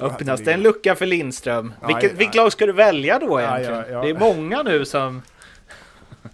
Öppnas 0.00 0.40
det 0.40 0.52
en 0.52 0.62
lucka 0.62 0.94
för 0.94 1.06
Lindström? 1.06 1.74
Ja, 1.80 1.86
Vilket, 1.86 2.10
ja. 2.12 2.16
vilket 2.18 2.34
lag 2.36 2.52
ska 2.52 2.66
du 2.66 2.72
välja 2.72 3.18
då 3.18 3.40
egentligen? 3.40 3.84
ja. 3.90 4.02
Det 4.02 4.10
är 4.10 4.18
många 4.18 4.62
nu 4.62 4.84
som... 4.84 5.22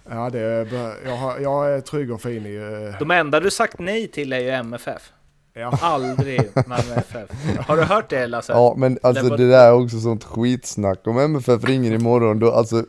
Ja, 0.09 0.29
det 0.29 0.39
är, 0.39 0.67
jag, 1.05 1.15
har, 1.15 1.39
jag 1.39 1.73
är 1.73 1.81
trygg 1.81 2.11
och 2.11 2.21
fin 2.21 2.45
i... 2.45 2.55
eh, 2.93 2.99
De 2.99 3.11
enda 3.11 3.39
du 3.39 3.51
sagt 3.51 3.79
nej 3.79 4.07
till 4.07 4.33
är 4.33 4.39
ju 4.39 4.49
MFF. 4.49 5.11
Ja. 5.53 5.79
Aldrig 5.81 6.41
Malmö 6.67 6.95
FF. 6.95 7.29
Har 7.67 7.77
du 7.77 7.83
hört 7.83 8.09
det 8.09 8.27
Lasse? 8.27 8.53
Ja 8.53 8.73
men 8.77 8.99
alltså 9.03 9.23
Det 9.23 9.29
var- 9.29 9.37
det 9.37 9.49
där 9.49 9.67
är 9.67 9.73
också 9.73 9.99
sånt 9.99 10.23
skitsnack. 10.23 11.07
Om 11.07 11.19
MFF 11.19 11.63
ringer 11.63 11.91
imorgon 11.91 12.39
då, 12.39 12.51
alltså 12.51 12.85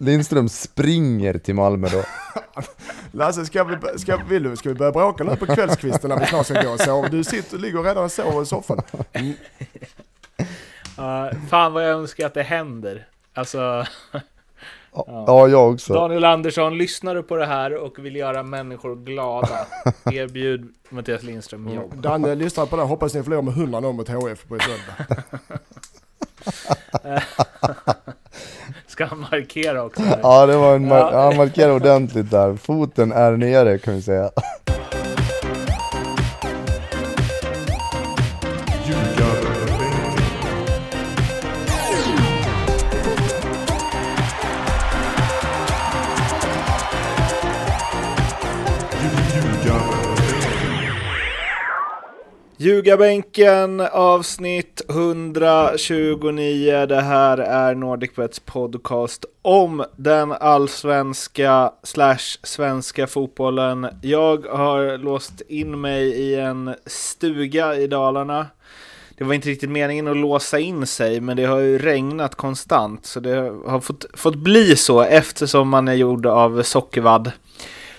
Lindström 0.00 0.48
springer 0.48 1.38
till 1.38 1.54
Malmö 1.54 1.88
då. 1.92 2.02
Lasse, 3.10 3.44
ska 3.44 3.64
vi, 3.64 3.98
ska, 3.98 4.16
vill 4.28 4.42
du, 4.42 4.56
ska 4.56 4.68
vi 4.68 4.74
börja 4.74 4.92
bråka 4.92 5.24
nu 5.24 5.36
på 5.36 5.46
kvällskvisten 5.46 6.10
när 6.10 6.20
vi 6.20 6.26
snart 6.26 6.46
ska 6.46 6.62
gå 6.62 6.70
och 6.70 6.80
sova? 6.80 7.08
Du 7.08 7.24
sitter, 7.24 7.58
ligger 7.58 7.82
redan 7.82 8.04
och 8.04 8.12
sover 8.12 8.42
i 8.42 8.46
soffan. 8.46 8.82
Mm. 9.12 9.34
Ja, 10.96 11.30
fan 11.48 11.72
vad 11.72 11.84
jag 11.84 11.90
önskar 11.90 12.26
att 12.26 12.34
det 12.34 12.42
händer. 12.42 13.08
Alltså, 13.34 13.86
Ja, 14.94 15.24
ja 15.26 15.48
jag 15.48 15.72
också. 15.72 15.94
Daniel 15.94 16.24
Andersson, 16.24 16.78
lyssnar 16.78 17.14
du 17.14 17.22
på 17.22 17.36
det 17.36 17.46
här 17.46 17.74
och 17.74 17.98
vill 17.98 18.16
göra 18.16 18.42
människor 18.42 18.96
glada? 18.96 19.66
Erbjud 20.12 20.74
Mattias 20.88 21.22
Lindström 21.22 21.68
jobb. 21.68 22.02
Danne, 22.02 22.34
lyssna 22.34 22.66
på 22.66 22.76
det. 22.76 22.82
Hoppas 22.82 23.14
ni 23.14 23.22
förlorar 23.22 23.42
med 23.42 23.54
100 23.54 23.80
mot 23.80 24.08
HF 24.08 24.48
på 24.48 24.58
söndag. 24.58 25.22
Han 29.06 29.20
markera 29.30 29.82
också? 29.84 30.02
Ja 30.22 30.46
det 30.46 30.56
var 30.56 30.74
en, 30.76 30.92
mar- 30.92 31.12
Ja. 31.12 31.22
han 31.22 31.36
markerade 31.36 31.72
ordentligt 31.74 32.30
där. 32.30 32.56
Foten 32.56 33.12
är 33.12 33.32
nere 33.32 33.78
kan 33.78 33.94
vi 33.94 34.02
säga. 34.02 34.30
Ljugarbänken 52.62 53.80
avsnitt 53.80 54.82
129. 54.88 56.86
Det 56.86 57.00
här 57.00 57.38
är 57.38 57.74
NordicBets 57.74 58.40
podcast 58.40 59.24
om 59.42 59.84
den 59.96 60.32
allsvenska 60.32 61.72
slash 61.82 62.38
svenska 62.42 63.06
fotbollen. 63.06 63.86
Jag 64.02 64.46
har 64.46 64.98
låst 64.98 65.40
in 65.48 65.80
mig 65.80 66.02
i 66.04 66.34
en 66.34 66.74
stuga 66.86 67.76
i 67.76 67.86
Dalarna. 67.86 68.46
Det 69.18 69.24
var 69.24 69.34
inte 69.34 69.48
riktigt 69.48 69.70
meningen 69.70 70.08
att 70.08 70.16
låsa 70.16 70.58
in 70.58 70.86
sig, 70.86 71.20
men 71.20 71.36
det 71.36 71.44
har 71.44 71.58
ju 71.58 71.78
regnat 71.78 72.34
konstant, 72.34 73.06
så 73.06 73.20
det 73.20 73.52
har 73.66 73.80
fått, 73.80 74.06
fått 74.14 74.36
bli 74.36 74.76
så 74.76 75.02
eftersom 75.02 75.68
man 75.68 75.88
är 75.88 75.94
gjord 75.94 76.26
av 76.26 76.62
sockervadd. 76.62 77.32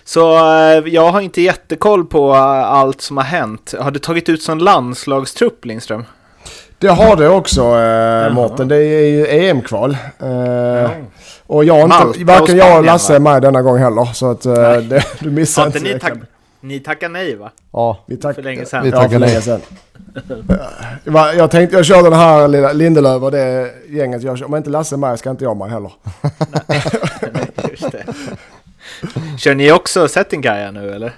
Så 0.06 0.36
eh, 0.36 0.84
jag 0.88 1.12
har 1.12 1.22
inte 1.22 1.42
jättekoll 1.42 2.06
på 2.06 2.34
eh, 2.34 2.40
allt 2.72 3.02
som 3.02 3.18
har 3.18 3.24
hänt. 3.24 3.74
Har 3.80 3.92
du 3.92 4.00
tagit 4.00 4.30
ut 4.30 4.44
som 4.44 4.58
landslagstrupp, 4.58 5.66
Lindström? 5.66 6.06
Det 6.80 6.88
har 6.88 7.16
det 7.16 7.30
också 7.30 7.62
eh, 7.62 8.34
Mårten. 8.34 8.68
Det 8.68 8.76
är 8.76 9.08
ju 9.08 9.28
EM-kval. 9.28 9.98
Eh, 10.20 10.90
och 11.48 11.66
jag 11.66 11.80
inte, 11.82 11.98
Malta 11.98 12.24
varken 12.26 12.58
jag 12.58 12.78
och 12.78 12.86
Lasse 12.86 13.16
är 13.16 13.20
med 13.20 13.42
denna 13.42 13.62
gång 13.62 13.78
heller. 13.78 14.06
Så 14.14 14.32
att 14.32 14.46
eh, 14.46 14.54
Nej. 14.54 14.82
det, 14.82 15.04
du 15.20 15.32
missar 15.32 15.62
Har 15.62 15.68
inte. 15.68 15.80
ni, 15.80 16.00
tack, 16.00 16.14
ni 16.62 16.80
tackar 16.80 17.10
nej, 17.10 17.36
va? 17.36 17.52
Ja, 17.74 18.04
Vi 18.08 18.18
tack, 18.18 18.36
För 18.36 18.44
länge 18.44 18.66
sedan. 18.66 18.84
Vi 18.84 18.90
Ja, 18.90 18.96
tackar 18.98 19.10
för 19.10 19.20
nej. 19.20 19.30
länge 19.30 19.42
sedan. 19.42 19.62
Va, 21.04 21.34
jag 21.34 21.52
tänkte, 21.52 21.76
jag 21.76 21.86
kör 21.86 22.04
den 22.04 22.14
här 22.14 22.48
lilla 22.48 22.74
Lindelöf 22.74 23.24
och 23.24 23.32
det 23.32 23.70
gänget 23.90 24.24
jag 24.24 24.38
kör. 24.38 24.46
Om 24.46 24.56
inte 24.56 24.70
Lasse 24.70 24.96
är 24.96 24.98
med 24.98 25.20
ska 25.20 25.30
inte 25.30 25.44
jag 25.44 25.58
med 25.58 25.70
heller. 25.72 25.92
Just 27.72 27.92
det. 27.92 28.04
Kör 29.38 29.56
ni 29.56 29.72
också 29.72 30.08
Settingaja 30.08 30.72
nu, 30.72 30.92
eller? 30.94 31.14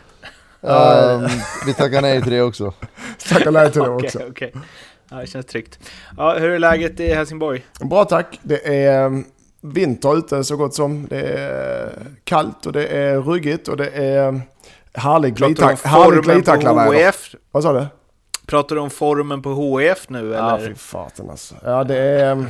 Ehm, 0.61 1.27
vi 1.65 1.73
tackar 1.73 2.01
nej 2.01 2.21
till 2.21 2.31
det 2.31 2.41
också. 2.41 2.73
Tackar 3.29 3.51
nej 3.51 3.71
till 3.71 3.81
det 3.81 3.89
Okej, 3.89 4.05
också. 4.07 4.19
okej. 4.29 4.53
Ja, 5.09 5.17
det 5.17 5.27
känns 5.27 5.45
tryggt. 5.45 5.79
Ja, 6.17 6.33
hur 6.39 6.49
är 6.49 6.59
läget 6.59 6.99
i 6.99 7.07
Helsingborg? 7.13 7.65
Bra 7.79 8.05
tack. 8.05 8.39
Det 8.43 8.85
är 8.85 9.05
mm, 9.05 9.25
vinter 9.61 10.17
ute 10.17 10.43
så 10.43 10.57
gott 10.57 10.73
som. 10.75 11.07
Det 11.09 11.21
är 11.21 11.91
kallt 12.23 12.65
och 12.65 12.73
det 12.73 12.87
är 12.87 13.17
ruggigt 13.17 13.67
och 13.67 13.77
det 13.77 13.89
är 13.89 14.41
härlig 14.93 15.35
Pratar 15.37 15.47
du 15.55 15.63
om 15.63 15.69
glidtack- 15.75 15.85
härlig 15.87 16.05
formen 16.05 16.23
på 16.23 16.31
glidtacklarväder. 16.31 17.05
HIF? 17.05 17.35
Vad 17.51 17.63
sa 17.63 17.73
du? 17.73 17.85
Pratar 18.45 18.75
du 18.75 18.81
om 18.81 18.89
formen 18.89 19.41
på 19.41 19.79
HIF 19.79 20.09
nu, 20.09 20.31
Ja, 20.31 20.57
eller? 20.57 20.67
fy 20.67 20.75
faten 20.75 21.29
alltså. 21.29 21.55
Ja, 21.63 21.83
det 21.83 21.97
är... 21.97 22.31
mm, 22.31 22.45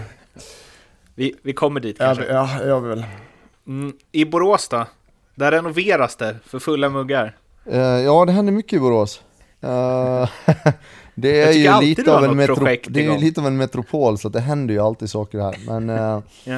Vi, 1.16 1.36
vi 1.44 1.54
kommer 1.54 1.80
dit 1.80 1.96
Ja, 2.00 2.06
kanske. 2.06 2.24
det- 2.26 2.34
ja, 2.34 2.50
jag 2.66 2.82
vill. 2.82 3.06
Mm, 3.68 3.94
I 4.12 4.26
Borås 4.26 4.68
då? 4.70 4.86
Där 5.36 5.52
renoveras 5.52 6.16
det 6.16 6.36
för 6.46 6.60
fulla 6.60 6.90
muggar. 6.90 7.38
Eh, 7.66 7.80
ja 7.82 8.26
det 8.26 8.32
händer 8.32 8.54
mycket 8.54 8.74
i 8.74 8.80
Borås. 8.80 9.22
Eh, 9.62 10.30
det 11.16 11.42
är 11.42 11.52
ju 11.52 11.82
lite 11.88 12.16
av, 12.16 12.24
en 12.24 12.40
metro- 12.42 12.78
det 12.90 13.06
är 13.06 13.18
lite 13.20 13.42
av 13.42 13.48
en 13.48 13.58
metropol 13.58 14.18
så 14.18 14.28
att 14.28 14.34
det 14.34 14.40
händer 14.42 14.74
ju 14.74 14.80
alltid 14.80 15.10
saker 15.10 15.40
här. 15.40 15.56
Men, 15.68 15.90
eh, 15.90 16.20
Ja. 16.44 16.56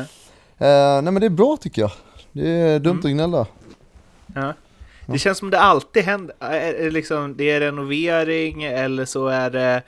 eh, 0.67 1.01
nej 1.01 1.13
men 1.13 1.15
det 1.19 1.25
är 1.25 1.29
bra 1.29 1.57
tycker 1.61 1.81
jag. 1.81 1.91
Det 2.31 2.49
är 2.49 2.79
dumt 2.79 2.99
Mm. 2.99 3.05
att 3.05 3.11
gnälla. 3.11 3.47
Ja. 4.35 4.53
Det 5.05 5.17
känns 5.19 5.37
som 5.37 5.49
det 5.49 5.59
alltid 5.59 6.03
händer. 6.03 6.89
Liksom, 6.89 7.37
det 7.37 7.51
är 7.51 7.59
renovering 7.59 8.63
eller 8.63 9.05
så 9.05 9.27
är 9.27 9.49
det 9.49 9.81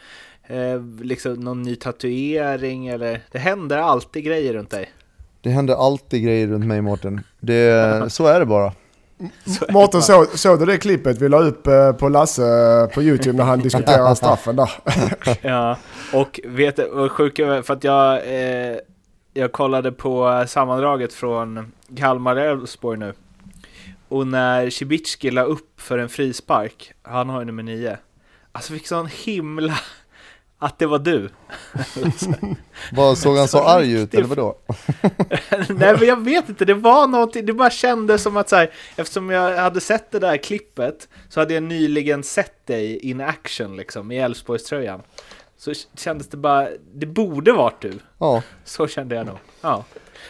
eh, 0.47 0.81
liksom 1.01 1.33
någon 1.33 1.61
ny 1.61 1.75
tatuering 1.75 2.87
eller 2.87 3.21
det 3.31 3.39
händer 3.39 3.77
alltid 3.77 4.23
grejer 4.23 4.53
runt 4.53 4.69
dig. 4.69 4.91
Det 5.41 5.49
händer 5.49 5.75
alltid 5.75 6.23
grejer 6.23 6.47
runt 6.47 6.65
mig 6.65 6.81
Mårten. 6.81 7.21
Det, 7.39 8.05
så 8.13 8.25
är 8.27 8.39
det 8.39 8.45
bara. 8.45 8.73
Mårten, 9.69 10.01
såg, 10.01 10.59
du 10.59 10.65
det 10.65 10.77
klippet 10.77 11.21
vi 11.21 11.29
la 11.29 11.39
upp 11.39 11.67
eh, 11.67 11.91
på 11.91 12.09
Lasse 12.09 12.43
eh, 12.43 12.87
på 12.87 13.03
YouTube 13.03 13.37
när 13.37 13.43
han 13.43 13.59
diskuterar 13.59 14.15
straffen 14.15 14.55
där? 14.55 14.71
Ja, 15.41 15.77
och 16.13 16.39
vet 16.43 16.75
du 16.75 17.09
sjuka? 17.09 17.63
För 17.63 17.73
att 17.73 17.83
jag, 17.83 18.15
eh, 18.15 18.77
jag 19.33 19.51
kollade 19.51 19.91
på 19.91 20.43
sammandraget 20.47 21.13
från 21.13 21.71
Kalmar-Elfsborg 21.95 22.97
nu. 22.97 23.13
Och 24.09 24.27
när 24.27 24.69
Cibicki 24.69 25.31
la 25.31 25.43
upp 25.43 25.81
för 25.81 25.97
en 25.97 26.09
frispark, 26.09 26.93
han 27.01 27.29
har 27.29 27.39
ju 27.39 27.45
nummer 27.45 27.63
nio. 27.63 27.97
Alltså 28.51 28.73
fick 28.73 28.87
sån 28.87 29.07
himla... 29.07 29.79
Att 30.61 30.79
det 30.79 30.85
var 30.85 30.99
du. 30.99 31.29
Vad 32.91 33.17
såg 33.17 33.37
han 33.37 33.47
så 33.47 33.57
Så 33.57 33.63
arg 33.63 33.91
ut 33.93 34.13
eller 34.13 34.23
vadå? 34.23 34.57
Nej 35.69 35.95
men 35.99 36.07
jag 36.07 36.23
vet 36.23 36.49
inte, 36.49 36.65
det 36.65 36.73
var 36.73 37.07
någonting, 37.07 37.45
det 37.45 37.53
bara 37.53 37.69
kändes 37.69 38.23
som 38.23 38.37
att 38.37 38.49
så 38.49 38.55
här, 38.55 38.71
eftersom 38.95 39.29
jag 39.29 39.57
hade 39.57 39.81
sett 39.81 40.11
det 40.11 40.19
där 40.19 40.37
klippet 40.37 41.07
så 41.29 41.39
hade 41.39 41.53
jag 41.53 41.63
nyligen 41.63 42.23
sett 42.23 42.67
dig 42.67 42.97
in 42.99 43.21
action 43.21 43.77
liksom 43.77 44.11
i 44.11 44.17
Elfsborgströjan. 44.17 45.01
Så 45.57 45.73
kändes 45.97 46.27
det 46.29 46.37
bara, 46.37 46.67
det 46.93 47.05
borde 47.05 47.51
varit 47.51 47.81
du. 47.81 47.93
Ja, 48.19 48.41
Så 48.65 48.87
kände 48.87 49.15
jag 49.15 49.25
nog. 49.25 49.37
Ja. 49.61 49.83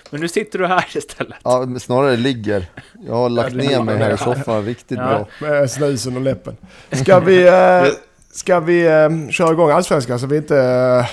Men 0.10 0.22
nu 0.22 0.28
sitter 0.28 0.60
du 0.60 0.68
här 0.68 0.86
istället. 0.98 1.38
ja 1.44 1.68
snarare 1.80 2.18
ligger. 2.18 2.66
Jag 3.08 3.14
har 3.14 3.30
lagt 3.30 3.56
ner 3.56 3.82
mig 3.84 3.98
här 3.98 4.14
i 4.14 4.18
soffan 4.18 4.66
riktigt 4.66 4.98
Ja. 4.98 5.28
bra. 5.40 5.50
Med 5.50 5.72
snusen 5.72 6.16
och 6.16 6.22
läppen. 6.22 6.58
Ska 6.92 7.20
vi, 7.20 7.48
eh, 7.48 7.86
ska 8.34 8.60
vi 8.60 8.86
eh, 8.88 9.30
köra 9.32 9.52
igång 9.52 9.70
allsvenskan 9.72 10.20
så 10.20 10.28
vi 10.28 10.38
inte... 10.38 10.58
eh, 10.58 11.06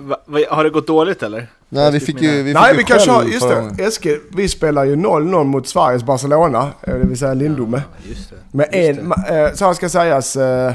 Va, 0.00 0.16
va, 0.26 0.40
har 0.50 0.64
det 0.64 0.70
gått 0.70 0.86
dåligt 0.86 1.22
eller? 1.22 1.46
Nej 1.68 1.92
vi 1.92 2.00
fick 2.00 2.22
ju, 2.22 2.42
vi 2.42 2.44
fick 2.50 2.60
Nej, 2.60 2.70
ju 2.72 2.76
vi 2.78 2.84
kan 2.84 2.98
köra, 2.98 3.24
just 3.24 3.48
det. 3.48 3.84
Eskil, 3.84 4.20
vi 4.36 4.48
spelar 4.48 4.84
ju 4.84 4.96
0-0 4.96 5.44
mot 5.44 5.68
Sveriges 5.68 6.02
Barcelona, 6.04 6.68
eh, 6.82 6.94
det 6.94 7.06
vill 7.06 7.18
säga 7.18 7.34
Lindome. 7.34 7.82
Just 8.08 8.30
det. 8.30 8.36
Med 8.56 8.68
Just 8.72 8.98
en, 9.00 9.12
ma- 9.12 9.46
eh, 9.48 9.54
så 9.54 9.64
här 9.64 9.72
ska 9.74 9.88
sägas, 9.88 10.36
eh, 10.36 10.72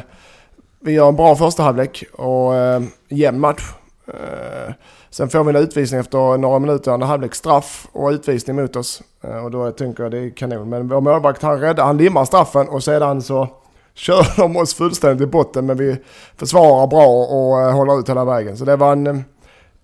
vi 0.79 0.91
gör 0.91 1.07
en 1.09 1.15
bra 1.15 1.35
första 1.35 1.63
halvlek 1.63 2.03
och 2.13 2.55
eh, 2.55 2.81
jämn 3.09 3.39
match. 3.39 3.63
Eh, 4.07 4.73
sen 5.09 5.29
får 5.29 5.43
vi 5.43 5.49
en 5.49 5.55
utvisning 5.55 5.99
efter 5.99 6.37
några 6.37 6.59
minuter, 6.59 6.91
andra 6.91 7.07
halvlek, 7.07 7.35
straff 7.35 7.87
och 7.91 8.09
utvisning 8.09 8.55
mot 8.55 8.75
oss. 8.75 9.01
Eh, 9.23 9.43
och 9.45 9.51
då 9.51 9.71
tänker 9.71 10.03
jag 10.03 10.11
det 10.11 10.17
är 10.19 10.29
kanon. 10.29 10.69
Men 10.69 10.87
vår 10.87 11.01
målvakt 11.01 11.41
han 11.41 11.59
räddar, 11.59 11.83
han 11.85 11.97
limmar 11.97 12.25
straffen 12.25 12.67
och 12.69 12.83
sedan 12.83 13.21
så 13.21 13.47
kör 13.95 14.25
de 14.37 14.57
oss 14.57 14.73
fullständigt 14.73 15.27
i 15.27 15.31
botten. 15.31 15.65
Men 15.65 15.77
vi 15.77 15.97
försvarar 16.37 16.87
bra 16.87 17.07
och 17.07 17.61
eh, 17.61 17.71
håller 17.75 17.99
ut 17.99 18.09
hela 18.09 18.25
vägen. 18.25 18.57
Så 18.57 18.65
det 18.65 18.75
var 18.75 18.91
en, 18.91 19.07
eh, 19.07 19.17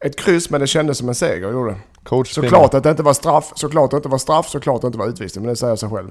ett 0.06 0.16
kryss 0.16 0.50
men 0.50 0.62
det 0.62 0.68
kändes 0.68 0.98
som 0.98 1.10
en 1.10 1.16
seger, 1.16 1.52
gjorde 1.52 1.72
det. 1.72 1.78
Coach 2.04 2.34
Såklart 2.34 2.74
att 2.74 2.84
det 2.84 2.90
inte 2.90 3.04
var 3.04 3.14
straff, 3.14 3.52
såklart 3.56 3.84
att 3.86 3.92
det 3.92 3.98
inte 3.98 4.10
var 4.10 4.18
straff, 4.18 4.50
såklart 4.50 4.76
att 4.76 4.82
det 4.82 4.88
inte 4.88 4.98
var 5.00 5.08
utvisning. 5.08 5.46
Men 5.46 5.50
det 5.50 5.56
säger 5.56 5.76
sig 5.76 5.90
själv. 5.90 6.08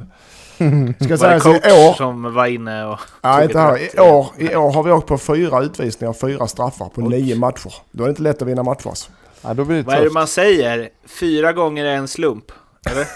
Ska 1.04 1.16
Var 1.16 1.34
det 1.34 1.40
coach 1.40 1.66
i 1.66 1.88
år, 1.88 1.94
som 1.94 2.34
var 2.34 2.46
inne 2.46 2.86
och... 2.86 2.98
Nej, 3.22 3.44
inte 3.44 3.58
här. 3.58 3.96
I 3.96 4.00
år, 4.00 4.26
I 4.38 4.56
år 4.56 4.72
har 4.72 4.82
vi 4.82 4.92
åkt 4.92 5.06
på 5.06 5.18
fyra 5.18 5.62
utvisningar 5.62 6.10
och 6.10 6.20
fyra 6.20 6.46
straffar 6.46 6.88
på 6.88 7.00
nio 7.00 7.36
matcher. 7.36 7.74
Då 7.92 8.02
är 8.02 8.06
det 8.06 8.10
inte 8.10 8.22
lätt 8.22 8.42
att 8.42 8.48
vinna 8.48 8.62
matcher. 8.62 8.88
alltså. 8.88 9.10
Ja, 9.42 9.54
då 9.54 9.64
blir 9.64 9.76
det 9.76 9.82
Vad 9.82 9.94
är 9.94 9.98
det 9.98 10.04
tufft. 10.04 10.14
man 10.14 10.26
säger? 10.26 10.88
Fyra 11.20 11.52
gånger 11.52 11.84
är 11.84 11.96
en 11.96 12.08
slump. 12.08 12.44
Eller? 12.90 13.06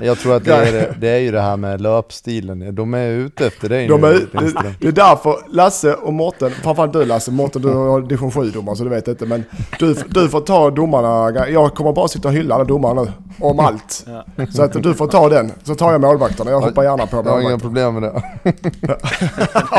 Jag 0.00 0.18
tror 0.18 0.36
att 0.36 0.44
det 0.44 0.54
är, 0.54 0.94
det- 0.98 1.08
är 1.08 1.18
ju 1.18 1.30
det 1.30 1.40
här 1.40 1.56
med 1.56 1.80
löpstilen, 1.80 2.74
de 2.74 2.94
är 2.94 3.08
ute 3.10 3.46
efter 3.46 3.68
dig 3.68 3.88
De 3.88 4.00
nu 4.00 4.06
är, 4.06 4.12
det, 4.12 4.74
det 4.80 4.88
är 4.88 4.92
därför 4.92 5.36
Lasse 5.48 5.94
och 5.94 6.12
Mårten, 6.12 6.50
framförallt 6.50 6.92
du 6.92 7.04
Lasse, 7.04 7.30
Mårten 7.30 7.62
du 7.62 7.68
har 7.68 8.00
division 8.00 8.30
7 8.30 8.50
domare 8.50 8.76
så 8.76 8.84
du 8.84 8.90
vet 8.90 9.08
inte. 9.08 9.26
Men 9.26 9.44
du, 9.78 9.94
du 10.08 10.28
får 10.28 10.40
ta 10.40 10.70
domarna, 10.70 11.32
jag 11.48 11.74
kommer 11.74 11.92
bara 11.92 12.08
sitta 12.08 12.28
och 12.28 12.34
hylla 12.34 12.54
alla 12.54 12.64
domare 12.64 12.94
nu. 13.04 13.12
Om 13.40 13.60
allt. 13.60 14.06
Ja. 14.36 14.46
Så 14.52 14.62
att 14.62 14.82
du 14.82 14.94
får 14.94 15.06
ta 15.06 15.28
den, 15.28 15.52
så 15.64 15.74
tar 15.74 15.92
jag 15.92 16.00
målvakterna. 16.00 16.50
Jag 16.50 16.60
hoppar 16.60 16.82
gärna 16.82 17.06
på 17.06 17.16
Jag 17.16 17.22
har 17.22 17.40
inga 17.40 17.56
målvakterna. 17.56 17.58
problem 17.58 17.94
med 17.94 18.02
det. 18.02 18.22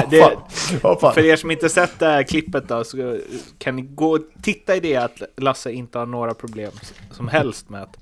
Det, 0.09 0.37
för 1.13 1.25
er 1.25 1.35
som 1.35 1.51
inte 1.51 1.69
sett 1.69 1.99
det 1.99 2.05
här 2.05 2.23
klippet 2.23 2.67
då, 2.67 2.83
så 2.83 3.17
kan 3.57 3.75
ni 3.75 3.81
gå 3.81 4.11
och 4.11 4.19
titta 4.43 4.75
i 4.75 4.79
det 4.79 4.95
att 4.95 5.21
Lasse 5.37 5.71
inte 5.71 5.97
har 5.99 6.05
några 6.05 6.33
problem 6.33 6.71
som 7.11 7.27
helst 7.27 7.69
med 7.69 7.81
att, 7.83 7.97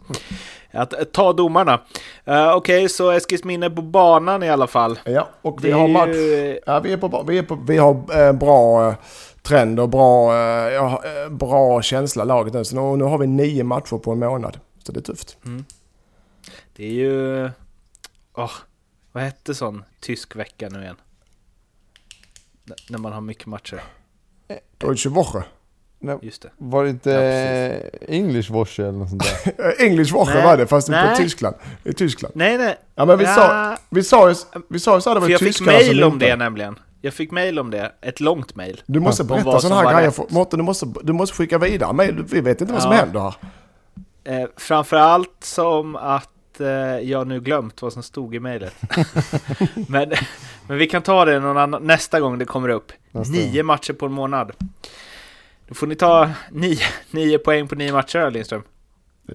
att, 0.74 0.94
att 0.94 1.12
ta 1.12 1.34
domarna. 1.34 1.82
Uh, 2.28 2.52
Okej, 2.56 2.90
så 2.90 3.12
Eskilsminne 3.12 3.70
på 3.70 3.82
banan 3.82 4.44
i 4.44 4.50
alla 4.50 4.68
fall. 4.68 5.00
Ja, 5.06 5.30
och 5.42 5.64
vi 5.64 5.68
Det 5.68 5.74
har 5.74 5.88
match. 5.88 6.08
ju, 6.10 6.60
Ja, 6.66 6.80
vi, 6.80 6.94
är 6.94 6.98
på, 6.98 7.24
vi, 7.28 7.38
är 7.38 7.44
på, 7.44 7.56
vi 7.56 7.78
har 7.78 8.22
eh, 8.28 8.34
bra 8.34 8.90
eh, 8.90 8.96
trend 9.42 9.80
och 9.80 9.90
bra, 9.90 10.34
eh, 10.38 10.94
eh, 10.94 11.30
bra 11.30 11.82
känsla 11.82 12.24
laget 12.24 12.54
nu. 12.54 12.66
Så 12.66 12.76
nu, 12.76 12.98
nu 12.98 13.04
har 13.04 13.18
vi 13.18 13.28
nio 13.28 13.64
matcher 13.64 13.98
på 13.98 14.12
en 14.12 14.20
månad. 14.20 14.60
Så 14.84 14.92
det 14.92 15.00
är 15.00 15.02
tufft. 15.02 15.38
det 16.76 16.86
är 16.86 16.92
ju... 16.94 17.50
åh, 18.38 18.52
vad 19.12 19.24
hette 19.24 19.56
sån 19.56 19.84
tysk 20.00 20.36
vecka 20.36 20.70
nu 20.70 20.82
igen? 20.82 20.96
N- 22.70 22.76
När 22.90 22.98
man 23.00 23.14
har 23.14 23.22
mycket 23.22 23.46
matcher. 23.46 23.82
Deutsche 24.78 25.10
Woche. 25.10 25.44
Just 26.22 26.42
det. 26.42 26.50
Var 26.58 26.84
det 26.84 26.90
inte 26.90 27.10
Ja, 27.12 28.16
English 28.16 28.52
Washer 28.52 28.84
eller 28.84 29.00
något 29.00 29.10
sånt 29.10 29.24
där? 29.56 29.82
English 29.86 30.14
Nej. 30.16 30.44
var 30.44 30.58
det, 30.58 30.68
fast 30.68 30.90
Nej. 30.90 31.10
på 31.10 31.16
Tyskland. 31.16 31.56
I 31.84 31.94
Tyskland. 31.94 32.36
Nej, 32.36 32.58
nej. 32.58 32.76
Ja, 32.96 33.06
men 33.06 33.18
vi 33.18 33.24
Ja, 33.26 33.36
sa, 33.36 33.78
vi 33.90 34.04
sa 34.04 34.30
ju, 34.30 34.36
vi 34.70 34.80
sa 34.80 34.96
ju 34.96 35.02
så 35.02 35.10
här, 35.10 35.16
det 35.16 35.20
var 35.20 35.28
För 35.28 35.32
jag 35.32 35.40
fick 35.56 35.62
mail 35.66 36.04
om 36.04 36.20
det 36.20 36.36
nämligen. 36.36 36.80
Jag 37.02 37.14
fick 37.14 37.32
mail 37.32 37.60
om 37.60 37.70
det. 37.72 37.92
Ett 38.02 38.20
långt 38.20 38.56
mail. 38.56 38.82
Du 38.86 39.00
måste 39.00 39.24
berätta 39.24 39.60
sådana 39.60 39.82
här 39.90 39.98
grejer. 39.98 40.14
Mårten, 40.30 40.60
du 40.60 40.64
måste, 40.64 40.86
du 41.04 41.14
måste 41.14 41.36
skicka 41.36 41.58
vidare 41.58 41.94
mail. 41.94 42.24
Vi 42.32 42.42
vet 42.42 42.62
inte 42.62 42.74
vad 42.74 42.82
som 42.82 42.92
Ja. 42.92 42.98
händer 42.98 43.20
här. 43.20 43.36
Eh, 44.42 44.48
framförallt 44.58 45.36
som 45.44 45.96
att 45.96 46.60
eh, 46.60 46.68
jag 47.00 47.28
nu 47.28 47.40
glömt 47.40 47.82
vad 47.82 47.94
som 47.94 48.04
stod 48.04 48.36
i 48.36 48.40
mejlet. 48.40 48.74
men, 49.88 50.12
men 50.68 50.78
vi 50.78 50.88
kan 50.88 51.02
ta 51.02 51.26
det 51.26 51.40
någon 51.40 51.58
annan, 51.58 51.84
nästa 51.84 52.20
gång 52.20 52.38
det 52.38 52.46
kommer 52.46 52.70
upp. 52.70 52.92
Nästa 53.12 53.34
nio 53.34 53.64
matcher 53.64 53.94
på 53.94 54.06
en 54.06 54.12
månad. 54.12 54.52
Då 55.72 55.76
får 55.76 55.88
ni 55.88 55.96
ta 55.96 56.30
nio, 56.52 56.78
nio 57.12 57.38
poäng 57.38 57.68
på 57.68 57.76
nio 57.76 57.94
matcher 57.94 58.32
Lindström. 58.32 58.64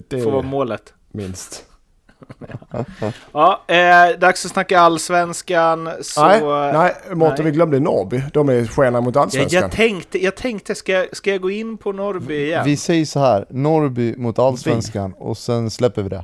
Det 0.07 0.21
får 0.21 0.31
vara 0.31 0.41
målet. 0.41 0.93
minst. 1.11 1.65
Ja, 3.31 3.63
eh, 3.67 4.19
dags 4.19 4.45
att 4.45 4.51
snacka 4.51 4.79
allsvenskan. 4.79 5.89
Så, 6.01 6.27
nej, 6.27 6.41
nej, 6.73 7.15
Mårten, 7.15 7.45
vi 7.45 7.51
glömde 7.51 7.79
Norrby. 7.79 8.23
De 8.33 8.49
är 8.49 8.65
stjärna 8.65 9.01
mot 9.01 9.15
Jag, 9.15 9.21
allsvenskan. 9.21 9.61
jag 9.61 9.71
tänkte, 9.71 10.23
jag 10.23 10.35
tänkte 10.35 10.75
ska, 10.75 10.91
jag, 10.91 11.17
ska 11.17 11.31
jag 11.31 11.41
gå 11.41 11.51
in 11.51 11.77
på 11.77 11.91
Norrby 11.91 12.43
igen? 12.45 12.65
Vi 12.65 12.77
säger 12.77 13.05
så 13.05 13.19
här, 13.19 13.45
Norrby 13.49 14.15
mot 14.17 14.39
Allsvenskan 14.39 15.13
och 15.17 15.37
sen 15.37 15.69
släpper 15.69 16.03
vi 16.03 16.09
det. 16.09 16.23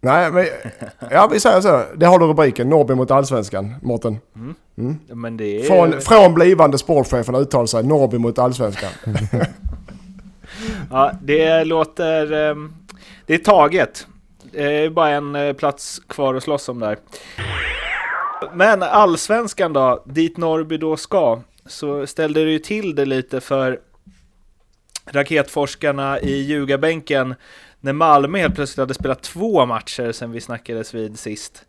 Nej, 0.00 0.32
men... 0.32 0.46
Ja, 1.10 1.26
vi 1.32 1.40
säger 1.40 1.60
så. 1.60 1.84
Det 1.96 2.06
har 2.06 2.18
du 2.18 2.26
rubriken. 2.26 2.68
Norrby 2.68 2.94
mot 2.94 3.10
allsvenskan, 3.10 3.74
Mårten. 3.82 4.18
Men 5.06 5.36
det 5.36 5.60
är... 5.60 5.64
Från, 5.64 6.00
från 6.00 6.34
blivande 6.34 6.78
sportchefen 6.78 7.34
uttalar 7.34 7.66
sig 7.66 7.84
Norrby 7.84 8.18
mot 8.18 8.38
allsvenskan. 8.38 8.90
Ja, 10.90 11.12
det 11.22 11.64
låter... 11.64 12.32
ehm, 12.32 12.72
Det 13.26 13.34
är 13.34 13.38
taget. 13.38 14.06
Det 14.52 14.62
är 14.84 14.90
bara 14.90 15.08
en 15.08 15.34
eh, 15.34 15.52
plats 15.52 16.00
kvar 16.08 16.34
att 16.34 16.42
slåss 16.42 16.68
om 16.68 16.78
där. 16.80 16.98
Men 18.54 18.82
allsvenskan 18.82 19.72
då, 19.72 20.02
dit 20.06 20.36
Norrby 20.36 20.76
då 20.76 20.96
ska, 20.96 21.40
så 21.66 22.06
ställde 22.06 22.44
det 22.44 22.50
ju 22.50 22.58
till 22.58 22.94
det 22.94 23.04
lite 23.04 23.40
för 23.40 23.78
raketforskarna 25.10 26.20
i 26.20 26.32
ljugarbänken 26.42 27.34
när 27.80 27.92
Malmö 27.92 28.38
helt 28.38 28.54
plötsligt 28.54 28.78
hade 28.78 28.94
spelat 28.94 29.22
två 29.22 29.66
matcher 29.66 30.12
sen 30.12 30.32
vi 30.32 30.40
snackades 30.40 30.94
vid 30.94 31.18
sist. 31.18 31.64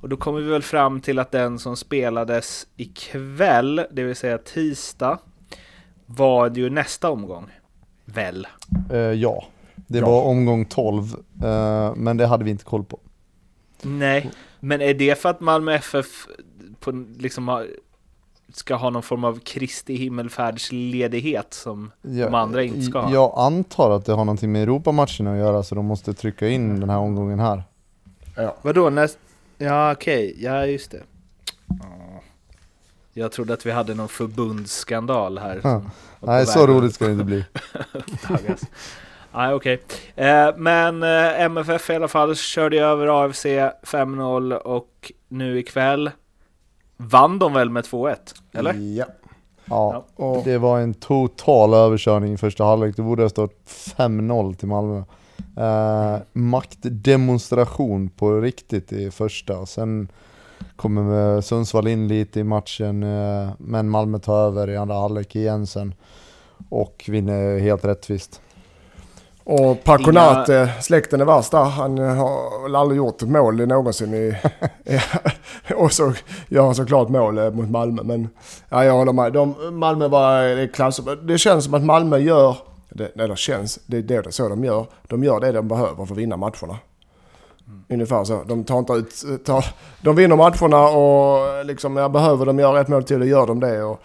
Och 0.00 0.08
då 0.08 0.16
kommer 0.16 0.40
vi 0.40 0.50
väl 0.50 0.62
fram 0.62 1.00
till 1.00 1.18
att 1.18 1.30
den 1.30 1.58
som 1.58 1.76
spelades 1.76 2.66
ikväll, 2.76 3.86
det 3.90 4.02
vill 4.02 4.16
säga 4.16 4.38
tisdag, 4.38 5.18
var 6.06 6.50
ju 6.56 6.70
nästa 6.70 7.10
omgång. 7.10 7.50
Väl? 8.04 8.46
Eh, 8.92 8.98
ja, 8.98 9.44
det 9.74 9.98
Ja. 9.98 10.06
var 10.06 10.22
omgång 10.22 10.64
12, 10.64 11.04
eh, 11.44 11.94
men 11.96 12.16
det 12.16 12.26
hade 12.26 12.44
vi 12.44 12.50
inte 12.50 12.64
koll 12.64 12.84
på. 12.84 13.00
Nej, 13.82 14.30
men 14.60 14.80
är 14.80 14.94
det 14.94 15.18
för 15.18 15.28
att 15.28 15.40
Malmö 15.40 15.74
FF 15.74 16.26
på, 16.80 17.04
liksom 17.18 17.48
har, 17.48 17.66
ska 18.56 18.74
ha 18.74 18.90
någon 18.90 19.02
form 19.02 19.24
av 19.24 19.38
Kristi 19.38 19.94
himmelfärdsledighet 19.94 21.54
som 21.54 21.90
de 22.02 22.34
andra 22.34 22.62
inte 22.62 22.82
ska 22.82 23.00
ha? 23.00 23.12
Jag 23.12 23.32
antar 23.36 23.90
att 23.90 24.06
det 24.06 24.12
har 24.12 24.24
någonting 24.24 24.52
med 24.52 24.62
Europamatcherna 24.62 25.32
att 25.32 25.38
göra 25.38 25.62
så 25.62 25.74
de 25.74 25.84
måste 25.84 26.14
trycka 26.14 26.48
in 26.48 26.80
den 26.80 26.90
här 26.90 26.98
omgången 26.98 27.40
här. 27.40 27.62
Vadå? 28.62 28.90
Näst... 28.90 29.18
Ja, 29.58 29.92
okej. 29.92 30.36
Ja, 30.38 30.66
just 30.66 30.90
det. 30.90 31.02
Ja. 31.66 32.22
Jag 33.14 33.32
trodde 33.32 33.54
att 33.54 33.66
vi 33.66 33.70
hade 33.70 33.94
någon 33.94 34.08
förbundsskandal 34.08 35.38
här. 35.38 35.60
på 35.60 35.82
Nej, 36.20 36.46
så 36.46 36.66
roligt 36.66 36.94
ska 36.94 37.04
det 37.04 37.12
inte 37.12 37.24
bli. 37.24 37.44
Nej, 39.34 39.54
okej. 39.54 39.82
Eh, 40.16 40.56
men 40.56 41.02
eh, 41.02 41.40
MFF 41.40 41.90
i 41.90 41.94
alla 41.94 42.08
fall 42.08 42.36
körde 42.36 42.80
över 42.80 43.24
AFC 43.24 43.46
5-0 43.46 44.54
och 44.54 45.12
nu 45.28 45.58
ikväll 45.58 46.10
vann 47.10 47.38
de 47.38 47.52
väl 47.52 47.70
med 47.70 47.84
2-1? 47.84 48.16
Eller? 48.52 48.74
Ja. 48.74 49.06
Ja, 49.64 50.04
Och, 50.16 50.44
det 50.44 50.58
var 50.58 50.80
en 50.80 50.94
total 50.94 51.74
överkörning 51.74 52.32
i 52.32 52.36
första 52.36 52.64
halvlek. 52.64 52.96
Det 52.96 53.02
borde 53.02 53.22
ha 53.22 53.28
stått 53.28 53.60
5-0 53.96 54.54
till 54.54 54.68
Malmö. 54.68 55.02
Eh, 55.56 56.16
maktdemonstration 56.32 58.08
på 58.08 58.40
riktigt 58.40 58.92
i 58.92 59.10
första. 59.10 59.66
Sen 59.66 60.08
kommer 60.76 61.40
Sundsvall 61.40 61.88
in 61.88 62.08
lite 62.08 62.40
i 62.40 62.44
matchen, 62.44 63.02
eh, 63.02 63.50
men 63.58 63.88
Malmö 63.88 64.18
tar 64.18 64.46
över 64.46 64.70
i 64.70 64.76
andra 64.76 64.94
halvlek 64.94 65.36
igen 65.36 65.66
sen. 65.66 65.94
Och 66.68 67.04
vinner 67.08 67.58
helt 67.58 67.84
rättvist. 67.84 68.40
Och 69.44 69.84
Paconate, 69.84 70.72
släkten 70.80 71.20
är 71.20 71.24
värst 71.24 71.50
där. 71.50 71.64
Han 71.64 71.98
eh, 71.98 72.14
har 72.14 72.62
väl 72.62 72.76
aldrig 72.76 72.96
gjort 72.96 73.22
ett 73.22 73.28
mål 73.28 73.66
någonsin 73.66 74.14
i... 74.14 74.34
och 75.76 75.92
så 75.92 76.12
gör 76.48 76.64
han 76.64 76.74
såklart 76.74 77.08
mål 77.08 77.38
eh, 77.38 77.50
mot 77.50 77.70
Malmö. 77.70 78.02
Men 78.02 78.28
ja, 78.68 78.84
jag 78.84 78.92
håller 78.92 79.12
med. 79.12 79.32
De, 79.32 79.78
Malmö 79.78 80.08
var 80.08 80.66
klass. 80.72 81.00
Det 81.22 81.38
känns 81.38 81.64
som 81.64 81.74
att 81.74 81.84
Malmö 81.84 82.18
gör... 82.18 82.56
Det, 82.94 83.20
eller 83.20 83.36
känns, 83.36 83.78
det 83.86 84.10
är 84.10 84.22
det 84.22 84.32
så 84.32 84.48
de 84.48 84.64
gör. 84.64 84.86
De 85.02 85.24
gör 85.24 85.40
det 85.40 85.52
de 85.52 85.68
behöver 85.68 86.06
för 86.06 86.14
att 86.14 86.18
vinna 86.18 86.36
matcherna. 86.36 86.78
Ungefär 87.88 88.24
så. 88.24 88.42
De 88.46 88.64
tar 88.64 88.78
inte 88.78 88.92
ut... 88.92 89.44
Tar, 89.44 89.64
de 90.02 90.16
vinner 90.16 90.36
matcherna 90.36 90.88
och 90.88 91.64
liksom, 91.64 91.96
ja, 91.96 92.08
behöver 92.08 92.46
de 92.46 92.58
göra 92.58 92.80
ett 92.80 92.88
mål 92.88 93.04
till, 93.04 93.18
då 93.18 93.26
gör 93.26 93.46
de 93.46 93.60
det. 93.60 93.82
Och 93.82 94.00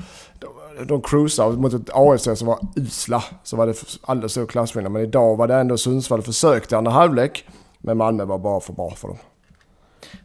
de, 0.78 0.86
de 0.86 1.02
cruisar 1.02 1.52
mot 1.52 1.74
ett 1.74 1.90
AFC 1.94 2.28
som 2.36 2.48
var 2.48 2.60
usla. 2.76 3.24
Så 3.44 3.58
var 3.58 3.68
det 3.68 3.98
alldeles 4.02 4.34
så 4.34 4.46
klassvinnande. 4.46 5.00
Men 5.00 5.08
idag 5.08 5.36
var 5.38 5.48
det 5.48 5.56
ändå 5.56 5.78
Sundsvall 5.78 6.22
försökte 6.22 6.76
i 6.76 6.78
andra 6.78 6.92
halvlek. 6.92 7.46
Men 7.80 7.98
Malmö 7.98 8.26
var 8.26 8.38
bara 8.38 8.60
för 8.60 8.74
bra 8.74 8.92
för 8.92 9.08
dem. 9.08 9.18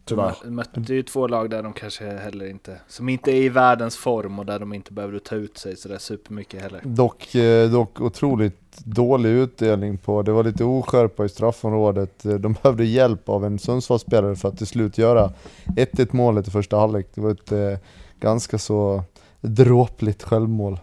Tyvärr. 0.05 0.35
De 0.45 0.51
mötte 0.51 0.81
ju 0.95 1.03
två 1.03 1.27
lag 1.27 1.51
där 1.51 1.63
de 1.63 1.73
kanske 1.73 2.05
heller 2.05 2.51
inte, 2.51 2.81
som 2.89 3.09
inte 3.09 3.31
är 3.31 3.43
i 3.43 3.49
världens 3.49 3.97
form 3.97 4.39
och 4.39 4.47
där 4.47 4.59
de 4.59 4.73
inte 4.73 4.93
behövde 4.93 5.21
ta 5.21 5.35
ut 5.35 5.59
sig 5.59 5.77
sådär 5.77 5.99
supermycket 5.99 6.63
heller. 6.63 6.81
Dock, 6.85 7.35
eh, 7.35 7.71
dock 7.71 8.01
otroligt 8.01 8.79
dålig 8.85 9.31
utdelning 9.31 9.99
på, 9.99 10.23
det 10.23 10.33
var 10.33 10.45
lite 10.45 10.65
oskärpa 10.65 11.25
i 11.25 11.29
straffområdet. 11.29 12.25
Eh, 12.25 12.35
De 12.35 12.53
behövde 12.53 12.85
hjälp 12.85 13.29
av 13.29 13.45
en 13.45 13.59
Sundsvallsspelare 13.59 14.37
för 14.37 14.49
att 14.49 14.59
till 14.59 14.67
slut 14.67 14.99
göra 14.99 15.33
1-1 15.77 16.09
målet 16.13 16.49
i 16.49 16.51
första 16.51 16.77
halvlek. 16.77 17.09
Det 17.15 17.21
var 17.21 17.31
ett 17.31 17.53
eh, 17.53 17.79
ganska 18.21 18.59
så 18.59 19.03
dråpligt 19.43 20.23
självmål. 20.23 20.81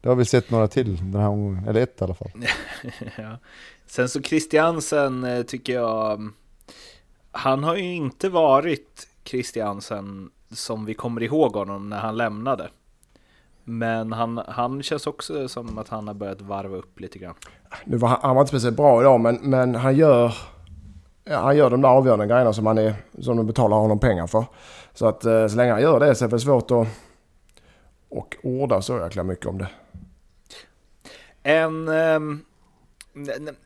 Det 0.00 0.08
har 0.08 0.16
vi 0.16 0.24
sett 0.24 0.50
några 0.50 0.68
till 0.68 0.96
den 0.96 1.20
här 1.20 1.28
omgången, 1.28 1.68
eller 1.68 1.80
ett 1.80 2.00
i 2.00 2.04
alla 2.04 2.14
fall. 2.14 2.30
ja. 3.16 3.38
Sen 3.86 4.08
så 4.08 4.22
Christiansen 4.22 5.24
eh, 5.24 5.42
tycker 5.42 5.72
jag, 5.72 6.12
mm, 6.12 6.32
han 7.32 7.64
har 7.64 7.76
ju 7.76 7.94
inte 7.94 8.28
varit 8.28 9.08
Christiansen 9.24 10.30
som 10.50 10.84
vi 10.84 10.94
kommer 10.94 11.22
ihåg 11.22 11.52
honom 11.56 11.90
när 11.90 11.98
han 11.98 12.16
lämnade. 12.16 12.70
Men 13.64 14.12
han, 14.12 14.40
han 14.48 14.82
känns 14.82 15.06
också 15.06 15.48
som 15.48 15.78
att 15.78 15.88
han 15.88 16.06
har 16.06 16.14
börjat 16.14 16.40
varva 16.40 16.76
upp 16.76 17.00
lite 17.00 17.18
grann. 17.18 17.34
Nu 17.84 17.96
var 17.96 18.08
han, 18.08 18.18
han 18.22 18.34
var 18.36 18.42
inte 18.42 18.48
speciellt 18.48 18.76
bra 18.76 19.00
idag 19.00 19.20
men, 19.20 19.38
men 19.42 19.74
han 19.74 19.96
gör... 19.96 20.34
Ja, 21.24 21.40
han 21.40 21.56
gör 21.56 21.70
de 21.70 21.82
där 21.82 21.88
avgörande 21.88 22.26
grejerna 22.26 22.52
som, 22.52 22.66
han 22.66 22.78
är, 22.78 22.94
som 23.18 23.36
de 23.36 23.46
betalar 23.46 23.76
honom 23.76 23.98
pengar 23.98 24.26
för. 24.26 24.44
Så 24.94 25.06
att 25.06 25.24
eh, 25.24 25.46
så 25.46 25.56
länge 25.56 25.72
han 25.72 25.82
gör 25.82 26.00
det 26.00 26.14
så 26.14 26.24
är 26.24 26.28
det 26.28 26.40
svårt 26.40 26.70
att... 26.70 26.88
Och 28.14 28.36
orda 28.42 28.82
så 28.82 28.98
jäkla 28.98 29.24
mycket 29.24 29.46
om 29.46 29.58
det. 29.58 29.68
En, 31.42 31.88
ehm, 31.88 32.44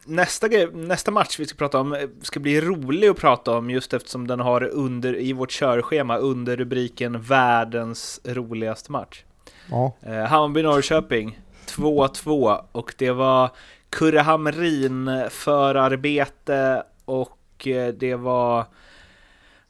Nästa, 0.05 0.49
nästa 0.73 1.11
match 1.11 1.39
vi 1.39 1.47
ska 1.47 1.57
prata 1.57 1.81
om 1.81 1.93
eh, 1.93 2.09
ska 2.23 2.41
bli 2.41 2.61
rolig 2.61 3.09
att 3.09 3.17
prata 3.17 3.57
om 3.57 3.71
just 3.71 3.95
eftersom 3.95 4.27
den 4.27 4.41
har 4.41 4.65
under, 4.65 5.21
i 5.21 5.33
vårt 5.33 5.51
körschema 5.51 6.17
under 6.17 6.57
rubriken 6.57 7.21
världens 7.21 8.21
roligaste 8.25 8.93
match. 8.93 9.25
Ja. 9.71 9.93
Eh, 10.03 10.13
Hammarby-Norrköping 10.13 11.39
2-2 11.67 12.61
och 12.73 12.95
det 12.99 13.11
var 13.11 13.51
Kurre 13.91 14.19
Hamrin 14.19 15.11
förarbete 15.31 16.83
och 17.05 17.67
eh, 17.67 17.95
det 17.95 18.15
var 18.15 18.65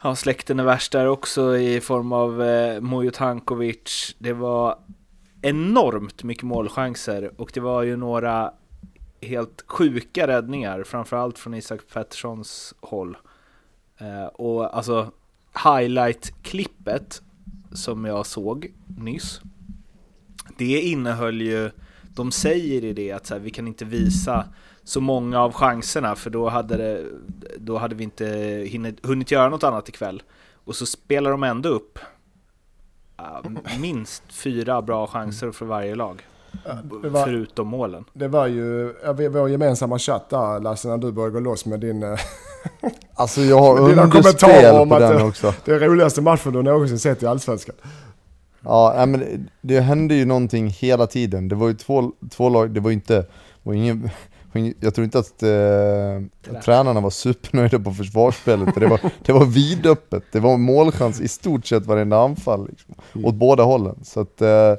ja, 0.02 0.17
släkten 0.17 0.61
är 0.61 0.64
värst 0.64 0.93
där 0.93 1.07
också 1.07 1.57
i 1.59 1.81
form 1.81 2.12
av 2.12 2.43
eh, 2.43 2.81
Mujo 2.81 3.11
Tankovic. 3.11 4.17
Det 4.19 4.33
var 4.33 4.78
enormt 5.43 6.23
mycket 6.23 6.45
målchanser 6.45 7.40
och 7.40 7.50
det 7.55 7.61
var 7.61 7.83
ju 7.83 7.97
några 7.97 8.52
helt 9.21 9.64
sjuka 9.67 10.26
räddningar, 10.26 10.83
framförallt 10.83 11.38
från 11.38 11.55
Isak 11.55 11.81
Petterssons 11.93 12.75
håll. 12.81 13.17
Eh, 13.99 14.26
och 14.26 14.76
alltså 14.76 15.12
highlight-klippet 15.64 17.23
som 17.73 18.05
jag 18.05 18.26
såg 18.26 18.73
nyss, 18.99 19.40
det 20.57 20.81
innehöll 20.81 21.40
ju, 21.40 21.71
de 22.02 22.33
säger 22.33 22.85
i 22.85 22.93
det 22.93 23.12
att 23.12 23.26
så 23.26 23.35
här, 23.35 23.40
vi 23.40 23.50
kan 23.50 23.69
inte 23.69 23.85
visa 23.85 24.47
så 24.88 25.00
många 25.00 25.40
av 25.40 25.52
chanserna 25.52 26.16
för 26.16 26.30
då 26.30 26.49
hade, 26.49 26.76
det, 26.76 27.04
då 27.59 27.78
hade 27.78 27.95
vi 27.95 28.04
inte 28.04 28.25
hunnit, 28.73 29.07
hunnit 29.07 29.30
göra 29.30 29.49
något 29.49 29.64
annat 29.64 29.88
ikväll. 29.88 30.23
Och 30.64 30.75
så 30.75 30.87
spelar 30.87 31.30
de 31.30 31.42
ändå 31.42 31.68
upp 31.68 31.99
uh, 33.21 33.78
minst 33.80 34.23
fyra 34.28 34.83
bra 34.83 35.07
chanser 35.07 35.50
för 35.50 35.66
varje 35.66 35.95
lag. 35.95 36.26
Var, 36.85 37.25
förutom 37.25 37.68
målen. 37.68 38.04
Det 38.12 38.28
var 38.28 38.47
ju 38.47 38.95
vår 39.28 39.50
gemensamma 39.50 39.99
chatt 39.99 40.30
där 40.30 40.61
Lasse, 40.61 40.88
när 40.88 40.99
du 40.99 41.12
började 41.12 41.33
gå 41.33 41.40
loss 41.40 41.66
med 41.66 41.80
din... 41.80 42.02
Eh, 42.02 42.18
alltså 43.14 43.40
jag 43.40 43.59
har 43.59 43.78
underspel 43.80 44.88
på 44.88 44.99
den 44.99 45.16
det, 45.16 45.25
också. 45.25 45.54
Det 45.64 45.73
är 45.73 45.80
roligaste 45.80 46.21
matchen 46.21 46.52
du 46.52 46.62
någonsin 46.62 46.99
sett 46.99 47.23
i 47.23 47.26
Allsvenskan. 47.26 47.75
Ja, 48.61 49.04
men 49.07 49.49
det 49.61 49.80
hände 49.80 50.14
ju 50.14 50.25
någonting 50.25 50.68
hela 50.68 51.07
tiden. 51.07 51.49
Det 51.49 51.54
var 51.54 51.68
ju 51.68 51.75
två, 51.75 52.12
två 52.30 52.49
lag, 52.49 52.71
det 52.71 52.80
var 52.80 52.90
ju 52.90 52.95
inte, 52.95 53.26
var 53.62 53.75
ingen, 53.75 54.11
jag 54.81 54.95
tror 54.95 55.05
inte 55.05 55.19
att 55.19 55.43
eh, 55.43 56.61
tränarna 56.64 57.00
var 57.00 57.11
supernöjda 57.11 57.78
på 57.78 57.93
försvarsspelet, 57.93 58.75
det 58.75 58.87
var, 58.87 59.00
det 59.25 59.33
var 59.33 59.45
vidöppet. 59.45 60.25
Det 60.33 60.40
var 60.40 60.57
målchans 60.57 61.21
i 61.21 61.28
stort 61.28 61.67
sett 61.67 61.87
varenda 61.87 62.19
anfall, 62.19 62.69
liksom, 62.69 62.95
mm. 63.14 63.26
åt 63.26 63.35
båda 63.35 63.62
hållen. 63.62 63.99
Så 64.05 64.21
att, 64.21 64.43
eh, 64.43 64.75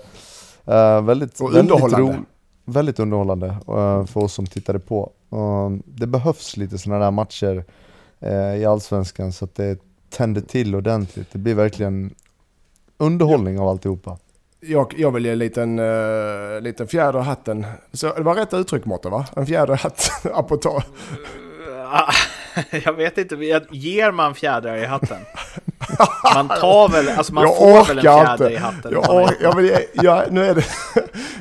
Uh, 0.69 1.01
väldigt, 1.01 1.41
och 1.41 1.53
underhållande. 1.53 2.07
Väldigt, 2.07 2.25
väldigt 2.65 2.99
underhållande 2.99 3.47
uh, 3.47 4.05
för 4.05 4.17
oss 4.17 4.33
som 4.33 4.47
tittade 4.47 4.79
på. 4.79 5.11
Uh, 5.33 5.77
det 5.85 6.07
behövs 6.07 6.57
lite 6.57 6.77
sådana 6.77 7.05
där 7.05 7.11
matcher 7.11 7.65
uh, 8.23 8.55
i 8.55 8.65
Allsvenskan 8.65 9.33
så 9.33 9.45
att 9.45 9.55
det 9.55 9.79
tänder 10.09 10.41
till 10.41 10.75
ordentligt. 10.75 11.27
Det 11.31 11.37
blir 11.37 11.55
verkligen 11.55 12.13
underhållning 12.97 13.59
av 13.59 13.67
alltihopa. 13.67 14.17
Jag, 14.61 14.93
jag 14.97 15.11
vill 15.11 15.25
ge 15.25 15.31
en 15.31 15.39
liten, 15.39 15.79
uh, 15.79 16.61
liten 16.61 16.87
fjäder 16.87 17.19
i 17.19 17.23
hatten. 17.23 17.65
Så, 17.93 18.13
det 18.13 18.21
var 18.21 18.35
rätt 18.35 18.53
uttryck 18.53 18.85
Mårten 18.85 19.11
va? 19.11 19.25
En 19.35 19.45
fjäder 19.45 19.73
i 19.73 19.77
hatten, 19.77 20.31
apropå 20.33 20.81
jag 22.85 22.93
vet 22.93 23.17
inte, 23.17 23.35
ger 23.71 24.11
man 24.11 24.35
fjädrar 24.35 24.77
i 24.77 24.85
hatten? 24.85 25.17
Man 26.33 26.47
tar 26.47 26.89
väl, 26.89 27.09
alltså 27.09 27.33
man 27.33 27.43
jag 27.43 27.57
får 27.57 27.85
väl 27.85 27.97
en 27.97 28.01
fjäder 28.01 28.31
inte. 28.31 28.49
i 28.49 28.55
hatten? 28.55 28.91
Jag, 28.91 29.31
jag, 29.41 29.55
vill 29.55 29.65
ge, 29.65 29.77
jag, 29.93 30.31
nu 30.31 30.45
är 30.45 30.55
det, 30.55 30.65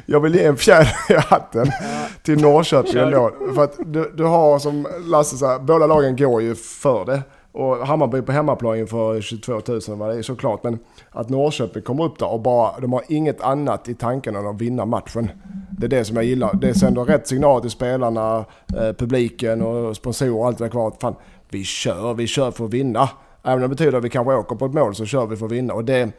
jag 0.06 0.20
vill 0.20 0.34
ge 0.34 0.44
en 0.44 0.56
fjäder 0.56 0.96
i 1.10 1.14
hatten 1.14 1.72
ja. 1.80 1.86
till 2.22 2.40
Norrköping 2.40 2.96
ändå. 2.96 3.32
För 3.54 3.64
att 3.64 3.78
du, 3.78 4.12
du 4.14 4.24
har 4.24 4.58
som 4.58 4.86
Lasse 5.00 5.36
sa, 5.36 5.58
båda 5.58 5.86
lagen 5.86 6.16
går 6.16 6.42
ju 6.42 6.54
för 6.54 7.04
det. 7.04 7.22
Och 7.58 7.86
Hammarby 7.86 8.22
på 8.22 8.32
hemmaplan 8.32 8.78
inför 8.78 9.20
22 9.20 9.52
000 9.52 9.98
var 9.98 10.14
det 10.14 10.22
såklart. 10.22 10.64
Men 10.64 10.78
att 11.10 11.28
Norrköping 11.28 11.82
kommer 11.82 12.04
upp 12.04 12.18
där 12.18 12.32
och 12.32 12.40
bara, 12.40 12.80
de 12.80 12.92
har 12.92 13.02
inget 13.08 13.40
annat 13.40 13.88
i 13.88 13.94
tanken 13.94 14.36
än 14.36 14.46
att 14.46 14.60
vinna 14.60 14.84
matchen. 14.84 15.30
Det 15.78 15.86
är 15.86 15.88
det 15.88 16.04
som 16.04 16.16
jag 16.16 16.24
gillar. 16.24 16.54
Det 16.54 16.74
sänder 16.74 17.04
rätt 17.04 17.28
signal 17.28 17.60
till 17.60 17.70
spelarna, 17.70 18.44
eh, 18.76 18.92
publiken 18.92 19.62
och 19.62 19.96
sponsorer 19.96 20.34
och 20.34 20.46
allt 20.46 20.58
det 20.58 20.64
där 20.64 20.70
kvar. 20.70 20.92
Fan, 21.00 21.14
vi 21.48 21.64
kör, 21.64 22.14
vi 22.14 22.26
kör 22.26 22.50
för 22.50 22.64
att 22.64 22.70
vinna. 22.70 23.08
Även 23.42 23.54
om 23.54 23.60
det 23.60 23.68
betyder 23.68 23.98
att 23.98 24.04
vi 24.04 24.10
kanske 24.10 24.34
åker 24.34 24.56
på 24.56 24.66
ett 24.66 24.74
mål 24.74 24.94
så 24.94 25.04
kör 25.04 25.26
vi 25.26 25.36
för 25.36 25.46
att 25.46 25.52
vinna. 25.52 25.74
Och 25.74 25.84
det, 25.84 26.10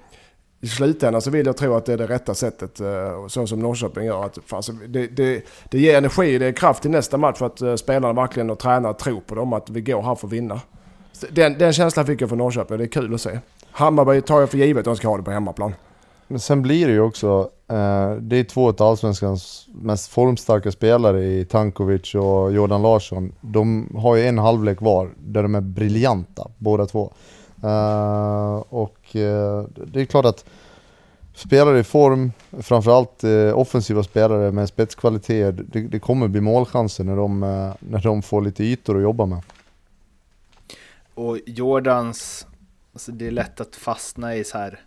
i 0.62 0.68
slutändan 0.68 1.22
så 1.22 1.32
vill 1.32 1.46
jag 1.46 1.58
tro 1.58 1.74
att 1.74 1.86
det 1.86 1.94
är 1.94 1.98
det 1.98 2.08
rätta 2.08 2.34
sättet, 2.34 2.80
eh, 2.80 3.28
så 3.28 3.48
som 3.48 3.60
Norrköping 3.60 4.06
gör. 4.06 4.26
Att, 4.26 4.38
fan, 4.46 4.62
det, 4.88 5.08
det, 5.08 5.44
det 5.70 5.80
ger 5.80 5.98
energi, 5.98 6.38
det 6.38 6.46
är 6.46 6.52
kraft 6.52 6.86
i 6.86 6.90
nästa 6.90 7.18
match 7.18 7.38
för 7.38 7.46
att 7.46 7.62
eh, 7.62 7.76
spelarna 7.76 8.22
verkligen 8.22 8.50
och 8.50 8.60
tränare 8.60 8.94
tror 8.94 9.20
på 9.20 9.36
dem, 9.36 9.54
att 9.54 9.70
vi 9.70 9.82
går 9.82 10.02
här 10.02 10.16
för 10.16 10.28
att 10.28 10.34
vinna. 10.34 10.62
Den, 11.30 11.58
den 11.58 11.74
känslan 11.74 12.06
fick 12.06 12.22
jag 12.22 12.30
från 12.30 12.38
Norrköping, 12.38 12.78
det 12.78 12.84
är 12.84 12.88
kul 12.88 13.14
att 13.14 13.22
se. 13.22 13.40
Hammarby 13.72 14.22
tar 14.22 14.40
jag 14.40 14.50
för 14.50 14.58
givet 14.58 14.80
att 14.80 14.86
de 14.86 14.96
ska 14.96 15.08
ha 15.08 15.18
det 15.18 15.24
på 15.24 15.32
hemmaplan. 15.32 15.74
Men 16.28 16.40
sen 16.40 16.62
blir 16.62 16.88
det 16.88 16.94
ju 16.94 17.02
också, 17.02 17.50
eh, 17.68 18.12
det 18.12 18.36
är 18.36 18.44
två 18.44 18.70
av 18.70 18.82
Allsvenskans 18.82 19.68
mest 19.74 20.12
formstarka 20.12 20.72
spelare 20.72 21.26
i 21.26 21.46
Tankovic 21.46 22.16
och 22.16 22.54
Jordan 22.54 22.82
Larsson. 22.82 23.32
De 23.42 23.96
har 23.98 24.16
ju 24.16 24.28
en 24.28 24.38
halvlek 24.38 24.82
var 24.82 25.10
där 25.18 25.44
de 25.44 25.56
är 25.56 25.62
briljanta, 25.62 26.48
båda 26.58 26.86
två. 26.86 27.14
Eh, 27.64 28.56
och 28.70 29.16
eh, 29.16 29.64
det 29.86 30.02
är 30.02 30.06
klart 30.06 30.26
att 30.26 30.46
spelare 31.34 31.80
i 31.80 31.84
form, 31.84 32.32
framförallt 32.60 33.24
eh, 33.24 33.60
offensiva 33.60 34.04
spelare 34.04 34.52
med 34.52 34.70
spetskvaliteter, 34.70 35.66
det, 35.72 35.82
det 35.82 36.00
kommer 36.00 36.28
bli 36.28 36.42
målchanser 36.42 37.04
när 37.04 37.16
de, 37.16 37.44
eh, 37.44 37.74
när 37.80 38.02
de 38.04 38.22
får 38.22 38.42
lite 38.42 38.64
ytor 38.64 38.98
att 38.98 39.04
jobba 39.04 39.26
med. 39.26 39.42
Och 41.20 41.40
Jordans, 41.46 42.48
alltså 42.94 43.12
det 43.12 43.28
är 43.28 43.32
lätt 43.32 43.62
att 43.62 43.76
fastna 43.76 44.36
i 44.36 44.44
så 44.44 44.58
här 44.58 44.80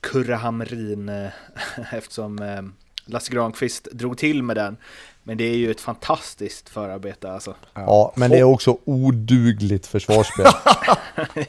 Kurre 0.00 0.34
Hamrin 0.34 1.08
eh, 1.08 1.28
eftersom 1.92 2.38
eh, 2.38 2.62
Lasse 3.04 3.32
Granqvist 3.32 3.88
drog 3.92 4.18
till 4.18 4.42
med 4.42 4.56
den. 4.56 4.76
Men 5.22 5.38
det 5.38 5.44
är 5.44 5.56
ju 5.56 5.70
ett 5.70 5.80
fantastiskt 5.80 6.68
förarbete 6.68 7.32
alltså. 7.32 7.54
Ja, 7.74 8.12
men 8.16 8.30
det 8.30 8.38
är 8.38 8.42
också 8.42 8.78
odugligt 8.84 9.86
försvarsspel. 9.86 10.46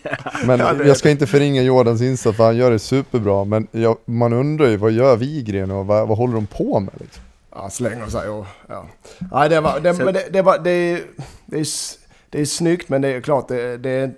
men 0.45 0.59
jag 0.59 0.97
ska 0.97 1.09
inte 1.09 1.27
förringa 1.27 1.61
Jordans 1.61 2.01
insats 2.01 2.37
för 2.37 2.43
han 2.43 2.57
gör 2.57 2.71
det 2.71 2.79
superbra. 2.79 3.43
Men 3.43 3.67
jag, 3.71 3.97
man 4.05 4.33
undrar 4.33 4.67
ju, 4.67 4.77
vad 4.77 4.91
gör 4.91 5.15
Wigren 5.15 5.71
och 5.71 5.85
vad, 5.85 6.07
vad 6.07 6.17
håller 6.17 6.33
de 6.33 6.47
på 6.47 6.79
med? 6.79 6.93
Liksom? 6.99 7.23
Ja, 7.55 7.69
slänger 7.69 8.07
sig 8.07 8.29
och 8.29 8.45
ja. 8.67 8.85
Nej, 9.31 9.49
det, 9.49 9.61
var, 9.61 9.79
det, 9.79 9.91
det, 9.91 10.27
det, 10.31 10.41
var, 10.41 10.59
det, 10.59 11.03
det, 11.45 11.59
är, 11.59 11.67
det 12.33 12.41
är 12.41 12.45
snyggt 12.45 12.89
men 12.89 13.01
det 13.01 13.07
är 13.07 13.21
klart 13.21 13.47
det, 13.47 13.77
det, 13.77 14.11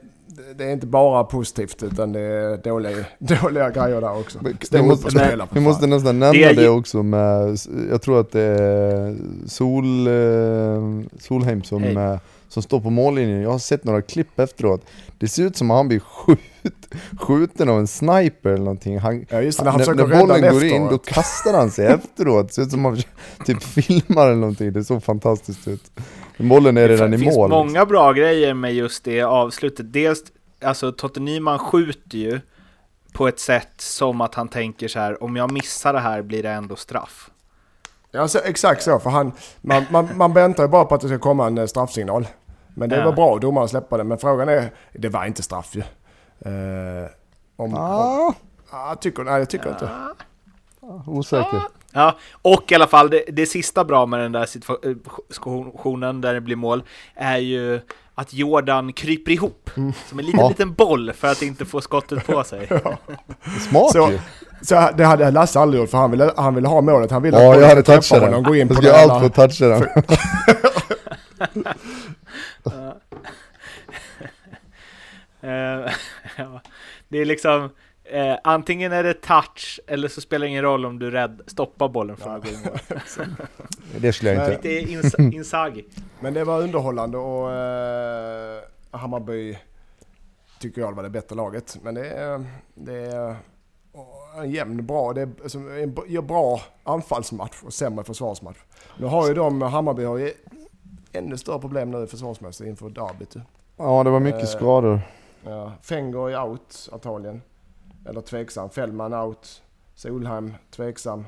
det 0.55 0.63
är 0.63 0.73
inte 0.73 0.87
bara 0.87 1.23
positivt 1.23 1.83
utan 1.83 2.11
det 2.11 2.19
är 2.19 2.57
dåliga, 2.57 3.05
dåliga 3.19 3.69
grejer 3.69 4.01
där 4.01 4.19
också. 4.19 4.39
Vi 4.71 4.81
måste, 4.81 5.11
spela, 5.11 5.47
vi 5.51 5.59
måste 5.59 5.87
nästan 5.87 6.19
nämna 6.19 6.47
det, 6.47 6.53
det, 6.53 6.69
också 6.69 7.03
med, 7.03 7.57
jag 7.89 8.01
tror 8.01 8.19
att 8.19 8.31
det 8.31 8.41
är 8.41 9.15
Sol, 9.47 10.07
eh, 10.07 11.09
Solheim 11.19 11.63
som, 11.63 11.83
hey. 11.83 12.17
som 12.49 12.63
står 12.63 12.79
på 12.79 12.89
mållinjen. 12.89 13.41
Jag 13.41 13.51
har 13.51 13.59
sett 13.59 13.83
några 13.83 14.01
klipp 14.01 14.39
efteråt. 14.39 14.85
Det 15.17 15.27
ser 15.27 15.43
ut 15.43 15.57
som 15.57 15.71
att 15.71 15.77
han 15.77 15.87
blir 15.87 15.99
skjut, 15.99 16.39
skjuten 17.19 17.69
av 17.69 17.79
en 17.79 17.87
sniper 17.87 18.49
eller 18.49 18.57
någonting. 18.57 18.99
Han, 18.99 19.25
ja, 19.29 19.41
just 19.41 19.59
det, 19.59 19.65
när, 19.65 19.71
han 19.71 19.81
när, 19.81 19.95
när 19.95 20.19
bollen 20.19 20.41
går 20.41 20.47
efteråt. 20.47 20.63
in 20.63 20.87
då 20.87 20.97
kastar 20.97 21.53
han 21.53 21.71
sig 21.71 21.85
efteråt. 21.93 22.47
Det 22.47 22.53
ser 22.53 22.61
ut 22.61 22.71
som 22.71 22.85
att 22.85 23.05
han 23.37 23.45
typ 23.45 23.63
filmar 23.63 24.25
eller 24.25 24.35
någonting. 24.35 24.73
Det 24.73 24.83
såg 24.83 25.03
fantastiskt 25.03 25.67
ut. 25.67 25.91
Bollen 26.37 26.77
är 26.77 26.87
redan 26.87 27.13
i 27.13 27.17
mål. 27.17 27.19
Det 27.19 27.31
finns 27.31 27.37
många 27.37 27.85
bra 27.85 28.13
grejer 28.13 28.53
med 28.53 28.73
just 28.73 29.03
det 29.03 29.21
avslutet. 29.21 29.93
Dels, 29.93 30.23
alltså 30.61 30.91
Totte 30.91 31.19
Nyman 31.19 31.59
skjuter 31.59 32.17
ju 32.17 32.39
på 33.13 33.27
ett 33.27 33.39
sätt 33.39 33.73
som 33.77 34.21
att 34.21 34.35
han 34.35 34.47
tänker 34.47 34.87
så 34.87 34.99
här, 34.99 35.23
om 35.23 35.35
jag 35.35 35.51
missar 35.51 35.93
det 35.93 35.99
här 35.99 36.21
blir 36.21 36.43
det 36.43 36.49
ändå 36.49 36.75
straff. 36.75 37.29
Ja, 38.11 38.27
så, 38.27 38.39
exakt 38.39 38.83
så, 38.83 38.99
för 38.99 39.09
han, 39.09 39.31
man, 39.61 39.85
man, 39.89 40.17
man 40.17 40.33
väntar 40.33 40.63
ju 40.63 40.69
bara 40.69 40.85
på 40.85 40.95
att 40.95 41.01
det 41.01 41.07
ska 41.07 41.19
komma 41.19 41.47
en 41.47 41.57
eh, 41.57 41.65
straffsignal. 41.65 42.27
Men 42.67 42.89
det 42.89 42.95
ja. 42.95 43.05
var 43.05 43.11
bra 43.11 43.37
domaren 43.37 43.69
släppa 43.69 43.97
det, 43.97 44.03
men 44.03 44.17
frågan 44.17 44.49
är, 44.49 44.71
det 44.93 45.09
var 45.09 45.25
inte 45.25 45.43
straff 45.43 45.75
ju. 45.75 45.83
Uh, 46.51 47.07
om, 47.55 47.73
ah. 47.75 48.27
om, 48.27 48.33
ah, 48.69 48.95
tycker, 48.95 49.23
nej, 49.23 49.39
jag 49.39 49.49
tycker 49.49 49.65
ja. 49.65 49.71
inte. 49.71 49.89
Osäker. 51.11 51.61
Ja, 51.95 52.17
och 52.41 52.71
i 52.71 52.75
alla 52.75 52.87
fall 52.87 53.09
det, 53.09 53.23
det 53.27 53.45
sista 53.45 53.83
bra 53.83 54.05
med 54.05 54.19
den 54.19 54.31
där 54.31 54.45
situationen 54.45 56.21
där 56.21 56.33
det 56.33 56.41
blir 56.41 56.55
mål 56.55 56.83
är 57.15 57.37
ju 57.37 57.79
att 58.15 58.33
Jordan 58.33 58.93
kryper 58.93 59.31
ihop 59.31 59.69
mm. 59.77 59.93
som 60.09 60.19
en 60.19 60.25
liten, 60.25 60.39
ja. 60.39 60.49
liten 60.49 60.73
boll 60.73 61.13
för 61.13 61.27
att 61.27 61.41
inte 61.41 61.65
få 61.65 61.81
skottet 61.81 62.27
på 62.27 62.43
sig. 62.43 62.67
Ja. 62.83 62.97
Smart 63.69 63.91
så, 63.91 64.11
ju. 64.11 64.19
Så 64.61 64.89
det 64.97 65.05
hade 65.05 65.31
Lasse 65.31 65.59
aldrig 65.59 65.81
gjort 65.81 65.89
för 65.89 65.97
han 65.97 66.11
ville, 66.11 66.33
han 66.37 66.55
ville 66.55 66.67
ha 66.67 66.81
målet. 66.81 67.11
Han 67.11 67.21
ville 67.21 67.43
ja, 67.43 67.53
att 67.53 67.61
jag 67.61 67.67
hade 67.67 67.83
touchat 67.83 68.21
den. 68.21 68.43
Gå 68.43 68.55
in 68.55 68.67
jag 68.67 68.77
skulle 68.77 68.93
allt 68.93 69.35
för 69.35 69.43
att 69.43 69.57
toucha 69.57 69.67
den. 69.67 69.83
uh, 75.43 75.91
ja. 76.37 76.61
Det 77.07 77.17
är 77.17 77.25
liksom 77.25 77.69
Eh, 78.11 78.37
antingen 78.43 78.91
är 78.91 79.03
det 79.03 79.13
touch 79.13 79.79
eller 79.87 80.07
så 80.07 80.21
spelar 80.21 80.45
det 80.45 80.49
ingen 80.49 80.63
roll 80.63 80.85
om 80.85 80.99
du 80.99 81.11
rädd, 81.11 81.41
stoppar 81.47 81.89
bollen 81.89 82.17
från 82.17 82.35
att 82.35 82.43
gå 82.43 82.49
in 82.49 82.57
Det 83.97 84.13
skulle 84.13 84.33
jag 84.33 84.53
inte. 84.53 84.69
Lite 84.69 84.91
ins 84.91 85.15
Inzaghi. 85.19 85.85
Men 86.19 86.33
det 86.33 86.43
var 86.43 86.61
underhållande 86.61 87.17
och 87.17 87.51
eh, 87.51 88.61
Hammarby 88.91 89.57
tycker 90.59 90.81
jag 90.81 90.91
var 90.91 91.03
det 91.03 91.09
bättre 91.09 91.35
laget. 91.35 91.77
Men 91.81 91.95
det 91.95 92.09
är, 92.09 92.45
det 92.73 92.93
är 92.93 93.35
en 94.37 94.51
jämn 94.51 94.85
bra, 94.85 95.13
det 95.13 95.21
är 95.21 95.29
alltså, 95.43 95.57
en 95.57 96.27
bra 96.27 96.61
anfallsmatch 96.83 97.63
och 97.63 97.73
sämre 97.73 98.03
försvarsmatch. 98.03 98.57
Nu 98.97 99.05
har 99.05 99.27
ju 99.27 99.33
de, 99.33 99.61
Hammarby 99.61 100.03
har 100.03 100.17
ju 100.17 100.33
ännu 101.11 101.37
större 101.37 101.59
problem 101.59 101.91
nu 101.91 102.07
försvarsmässigt 102.07 102.67
inför 102.67 102.89
derbyt. 102.89 103.35
Ja, 103.77 104.03
det 104.03 104.09
var 104.09 104.19
mycket 104.19 104.41
Eh, 104.41 104.47
skador. 104.47 104.99
Ja, 105.43 105.71
Fenger 105.81 106.29
är 106.29 106.43
out 106.43 106.89
antagligen. 106.91 107.41
Eller 108.05 108.21
tveksam. 108.21 108.69
Fällman 108.69 109.13
out. 109.13 109.61
Solheim 109.95 110.53
tveksam. 110.75 111.25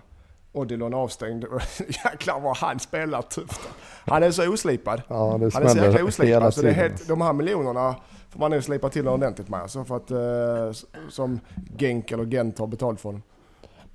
Odilon 0.53 0.93
avstängd. 0.93 1.45
Jäklar 2.05 2.39
vad 2.39 2.57
han 2.57 2.79
spelar 2.79 3.21
tufft. 3.21 3.69
Han 4.05 4.23
är 4.23 4.31
så 4.31 4.53
oslipad. 4.53 5.01
Ja, 5.07 5.37
det 5.39 5.53
Han 5.53 5.63
är 5.63 5.67
så 5.67 5.77
jäkla 5.77 6.03
oslipad. 6.03 6.53
Så 6.53 6.61
det 6.61 6.69
är 6.69 6.73
helt, 6.73 7.07
de 7.07 7.21
här 7.21 7.33
miljonerna 7.33 7.95
får 8.29 8.39
man 8.39 8.51
nog 8.51 8.63
slipa 8.63 8.89
till 8.89 9.07
ordentligt 9.07 9.49
med. 9.49 9.61
Alltså 9.61 9.83
för 9.83 9.95
att, 9.95 10.11
eh, 10.11 10.85
som 11.09 11.39
Genk 11.77 12.11
eller 12.11 12.25
Gent 12.25 12.59
har 12.59 12.67
betalt 12.67 12.99
för 13.01 13.09
honom. 13.09 13.21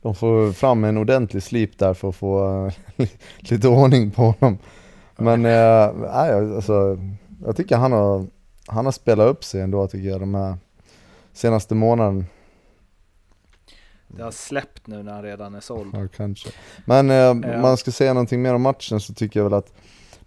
De 0.03 0.15
får 0.15 0.53
fram 0.53 0.85
en 0.85 0.99
ordentlig 0.99 1.43
slip 1.43 1.79
där 1.79 1.95
för 1.95 2.09
att 2.09 2.17
få 2.17 2.67
eh, 2.97 3.09
lite 3.39 3.69
ordning 3.69 4.11
på 4.11 4.23
honom. 4.23 4.59
Men 5.17 5.47
eh, 5.47 6.15
alltså, 6.17 6.99
jag 7.45 7.57
tycker 7.57 7.77
han 7.77 7.93
har, 7.93 8.27
han 8.67 8.85
har 8.85 8.93
spelat 8.93 9.29
upp 9.29 9.45
sig 9.45 9.61
ändå 9.61 9.87
tycker 9.87 10.09
jag 10.09 10.21
de 10.21 10.35
här 10.35 10.57
senaste 11.33 11.75
månaden. 11.75 12.27
Det 14.17 14.23
har 14.23 14.31
släppt 14.31 14.87
nu 14.87 15.03
när 15.03 15.13
han 15.13 15.23
redan 15.23 15.55
är 15.55 15.61
såld. 15.61 15.95
Ja, 15.95 16.09
kanske. 16.17 16.49
Men 16.85 17.11
eh, 17.11 17.31
om 17.31 17.61
man 17.63 17.77
ska 17.77 17.91
säga 17.91 18.13
någonting 18.13 18.43
mer 18.43 18.55
om 18.55 18.63
matchen 18.63 19.01
så 19.01 19.15
tycker 19.15 19.41
jag 19.41 19.45
väl 19.45 19.55
att 19.59 19.73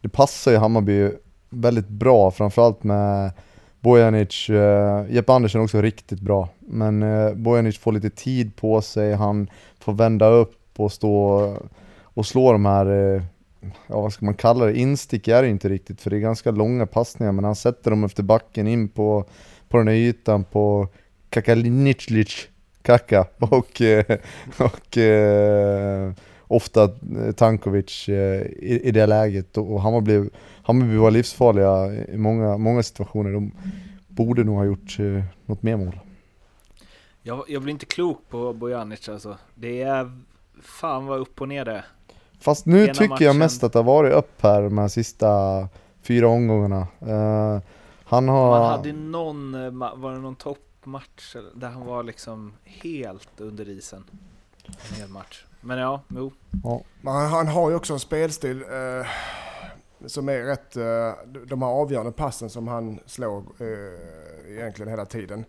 det 0.01 0.09
passar 0.09 0.51
ju 0.51 0.57
Hammarby 0.57 1.11
väldigt 1.49 1.87
bra, 1.87 2.31
framförallt 2.31 2.83
med 2.83 3.31
Bojanic, 3.79 4.49
eh, 4.49 5.05
Jeppe 5.09 5.33
Andersen 5.33 5.61
också 5.61 5.81
riktigt 5.81 6.19
bra. 6.19 6.49
Men 6.59 7.03
eh, 7.03 7.33
Bojanic 7.33 7.77
får 7.77 7.91
lite 7.91 8.09
tid 8.09 8.55
på 8.55 8.81
sig, 8.81 9.13
han 9.13 9.49
får 9.79 9.93
vända 9.93 10.27
upp 10.27 10.79
och 10.79 10.91
stå 10.91 11.55
och 12.01 12.25
slå 12.25 12.51
de 12.51 12.65
här, 12.65 12.85
eh, 12.85 13.23
ja 13.87 14.01
vad 14.01 14.13
ska 14.13 14.25
man 14.25 14.33
kalla 14.33 14.65
det, 14.65 14.77
instick 14.77 15.27
är 15.27 15.41
det 15.41 15.49
inte 15.49 15.69
riktigt 15.69 16.01
för 16.01 16.09
det 16.09 16.15
är 16.15 16.19
ganska 16.19 16.51
långa 16.51 16.85
passningar 16.85 17.31
men 17.31 17.45
han 17.45 17.55
sätter 17.55 17.91
dem 17.91 18.03
efter 18.03 18.23
backen 18.23 18.67
in 18.67 18.89
på, 18.89 19.25
på 19.69 19.77
den 19.77 19.87
här 19.87 19.95
ytan 19.95 20.43
på 20.43 20.87
Kakaliclic, 21.29 22.47
Kaka 22.85 23.25
och, 23.39 23.81
eh, 23.81 24.17
och 24.59 24.97
eh, 24.97 26.11
ofta 26.47 26.83
eh, 26.83 27.31
Tankovic 27.35 28.09
i, 28.09 28.79
i 28.83 28.91
det 28.91 29.05
läget 29.05 29.57
och, 29.57 29.81
Hammarby, 29.81 30.29
Hammarby 30.63 30.95
var 30.97 31.11
livsfarliga 31.11 31.93
i 32.13 32.17
många, 32.17 32.57
många 32.57 32.83
situationer. 32.83 33.31
De 33.31 33.51
borde 34.07 34.43
nog 34.43 34.55
ha 34.57 34.65
gjort 34.65 34.97
något 35.45 35.63
mer 35.63 35.77
mål. 35.77 35.99
Jag, 37.21 37.43
jag 37.47 37.61
blir 37.61 37.71
inte 37.71 37.85
klok 37.85 38.21
på 38.29 38.53
Bojanic 38.53 39.09
alltså. 39.09 39.37
Det 39.55 39.81
är 39.81 40.11
fan 40.61 41.05
vad 41.05 41.19
upp 41.19 41.41
och 41.41 41.47
ner 41.47 41.65
det. 41.65 41.83
Fast 42.39 42.65
nu 42.65 42.83
Ena 42.83 42.93
tycker 42.93 43.25
jag 43.25 43.35
matchen- 43.35 43.37
mest 43.37 43.63
att 43.63 43.73
det 43.73 43.79
har 43.79 43.83
varit 43.83 44.13
upp 44.13 44.41
här 44.41 44.61
de 44.61 44.77
här 44.77 44.87
sista 44.87 45.27
fyra 46.01 46.27
omgångarna. 46.27 46.87
Eh, 47.01 47.59
han 48.03 48.29
har... 48.29 48.49
Man 48.59 48.71
hade 48.71 48.93
någon, 48.93 49.51
var 49.79 50.13
det 50.13 50.19
någon 50.19 50.35
toppmatch 50.35 50.64
eller- 51.35 51.51
där 51.55 51.69
han 51.69 51.85
var 51.85 52.03
liksom 52.03 52.53
helt 52.63 53.41
under 53.41 53.69
isen. 53.69 54.03
En 54.65 54.95
hel 54.95 55.09
match. 55.09 55.45
Men 55.61 55.77
ja, 55.77 56.01
jo. 56.09 56.31
Men 57.01 57.13
han, 57.13 57.25
han 57.29 57.47
har 57.47 57.69
ju 57.69 57.75
också 57.75 57.93
en 57.93 57.99
spelstil 57.99 58.61
eh, 58.61 59.07
som 60.05 60.29
är 60.29 60.43
rätt, 60.43 60.75
eh, 60.77 61.43
de 61.47 61.61
här 61.61 61.69
avgörande 61.69 62.11
passen 62.11 62.49
som 62.49 62.67
han 62.67 62.99
slår 63.05 63.43
eh, 63.59 64.51
egentligen 64.57 64.89
hela 64.89 65.05
tiden. 65.05 65.45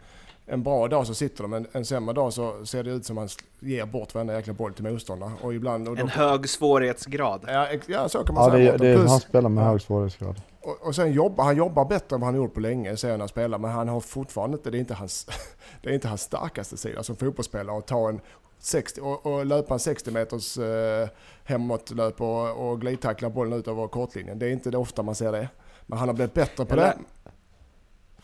En 0.48 0.62
bra 0.62 0.88
dag 0.88 1.06
så 1.06 1.14
sitter 1.14 1.42
de, 1.42 1.52
en, 1.52 1.66
en 1.72 1.84
sämre 1.84 2.14
dag 2.14 2.32
så 2.32 2.66
ser 2.66 2.82
det 2.84 2.90
ut 2.90 3.06
som 3.06 3.18
att 3.18 3.22
han 3.22 3.28
sl- 3.28 3.44
ger 3.60 3.86
bort 3.86 4.14
varenda 4.14 4.34
jäkla 4.34 4.52
boll 4.52 4.74
till 4.74 4.84
motståndare. 4.84 5.30
Och 5.42 5.54
ibland... 5.54 5.88
Och 5.88 5.98
En 5.98 6.06
då, 6.06 6.12
hög 6.12 6.48
svårighetsgrad. 6.48 7.40
ja, 7.46 7.66
ja, 7.86 8.08
så 8.08 8.24
kan 8.24 8.34
man 8.34 8.44
Ja, 8.44 8.50
säga. 8.50 8.72
det, 8.76 8.88
det, 8.88 8.96
Plus- 8.96 9.10
han 9.10 9.20
spelar 9.20 9.48
med 9.50 9.64
ja. 9.64 9.68
hög 9.68 9.80
svårighetsgrad. 9.80 10.40
Och, 10.62 10.86
och 10.86 10.94
sen 10.94 11.12
jobbar 11.12 11.44
han 11.44 11.56
jobbar 11.56 11.84
bättre 11.84 12.14
än 12.16 12.20
vad 12.20 12.26
han 12.30 12.36
gjort 12.36 12.54
på 12.54 12.60
länge, 12.60 12.96
ser 12.96 13.10
jag 13.10 13.18
han 13.18 13.28
spelar. 13.28 13.58
Men 13.58 13.70
han 13.70 13.88
har 13.88 14.00
fortfarande 14.00 14.56
inte, 14.56 14.70
det 14.70 14.76
är 14.76 14.80
inte 14.80 14.94
hans, 14.94 15.26
det 15.82 15.90
är 15.90 15.94
inte 15.94 16.08
hans 16.08 16.22
starkaste 16.22 16.76
sida 16.76 17.02
som 17.02 17.16
fotbollsspelare 17.16 17.78
att 17.78 17.86
ta 17.86 18.08
en 18.08 18.20
60, 18.58 19.00
och, 19.00 19.26
och 19.26 19.46
löpa 19.46 19.74
en 19.74 19.80
60 19.80 20.10
meters 20.10 20.58
eh, 20.58 21.08
hemåtlöp 21.44 22.20
och, 22.20 22.68
och 22.70 22.80
glidtackla 22.80 23.30
bollen 23.30 23.58
ut 23.58 23.68
över 23.68 23.88
kortlinjen. 23.88 24.38
Det 24.38 24.46
är 24.46 24.50
inte 24.50 24.70
det 24.70 24.78
ofta 24.78 25.02
man 25.02 25.14
ser 25.14 25.32
det. 25.32 25.48
Men 25.86 25.98
han 25.98 26.08
har 26.08 26.14
blivit 26.14 26.34
bättre 26.34 26.64
på 26.64 26.76
lä- 26.76 26.82
det. 26.82 26.96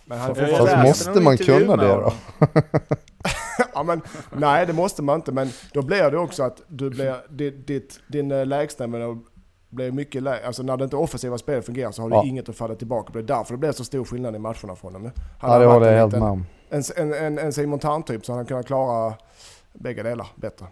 Men 0.05 0.19
han 0.19 0.35
Fast 0.35 0.41
fortfarande- 0.51 0.89
måste 0.89 1.21
man 1.21 1.37
kunna 1.37 1.77
det 1.77 1.89
honom. 1.93 2.13
ja, 3.75 3.83
men, 3.83 4.01
nej, 4.37 4.67
det 4.67 4.73
måste 4.73 5.03
man 5.03 5.17
inte. 5.17 5.33
Men 5.33 5.49
då 5.73 5.83
blir 5.83 6.11
det 6.11 6.19
också 6.19 6.43
att 6.43 6.63
du 6.69 6.91
blir, 6.91 7.17
ditt, 7.67 8.01
din 8.09 8.31
eh, 8.33 8.47
lägstanivå 8.47 9.19
blir 9.69 9.93
mycket 9.93 10.23
lägre. 10.23 10.47
Alltså 10.47 10.63
när 10.63 10.77
det 10.77 10.85
inte 10.85 10.97
offensiva 10.97 11.39
spelet 11.39 11.67
fungerar 11.67 11.91
så 11.93 12.03
har 12.03 12.09
du 12.11 12.17
Ja. 12.17 12.25
inget 12.25 12.49
att 12.49 12.57
falla 12.57 12.75
tillbaka 12.75 13.13
på. 13.13 13.19
Det 13.19 13.25
är 13.25 13.37
därför 13.37 13.55
det 13.55 13.59
blir 13.59 13.73
så 13.73 13.85
stor 13.85 14.05
skillnad 14.05 14.37
i 14.37 14.39
matcherna 14.39 14.77
från 14.77 14.93
dem. 14.93 15.03
Han 15.03 15.13
Ja, 15.41 15.49
har 15.49 15.61
det 15.61 15.67
håller 15.67 15.87
jag 15.87 15.95
en 15.95 16.01
helt 16.01 16.13
med 16.13 16.23
om. 16.31 16.47
En, 16.71 16.83
en, 16.97 17.13
en, 17.15 17.39
en 17.39 17.53
Simon 17.53 17.79
Tarn-typ 17.79 18.25
så 18.27 18.33
han 18.33 18.47
kunnat 18.47 18.67
klara 18.67 19.15
bägge 19.73 20.03
delar 20.03 20.27
bättre. 20.37 20.67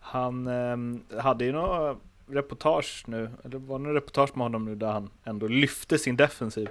Han 0.00 0.46
ehm, 0.46 1.02
hade 1.18 1.44
ju 1.44 1.52
några 1.52 1.96
reportage 2.32 3.04
nu, 3.06 3.30
eller 3.44 3.58
var 3.58 3.78
det 3.78 3.94
reportage 3.94 4.30
med 4.36 4.44
honom 4.44 4.64
nu 4.64 4.74
där 4.74 4.92
han 4.92 5.10
ändå 5.24 5.48
lyfte 5.48 5.98
sin 5.98 6.16
defensiv. 6.16 6.68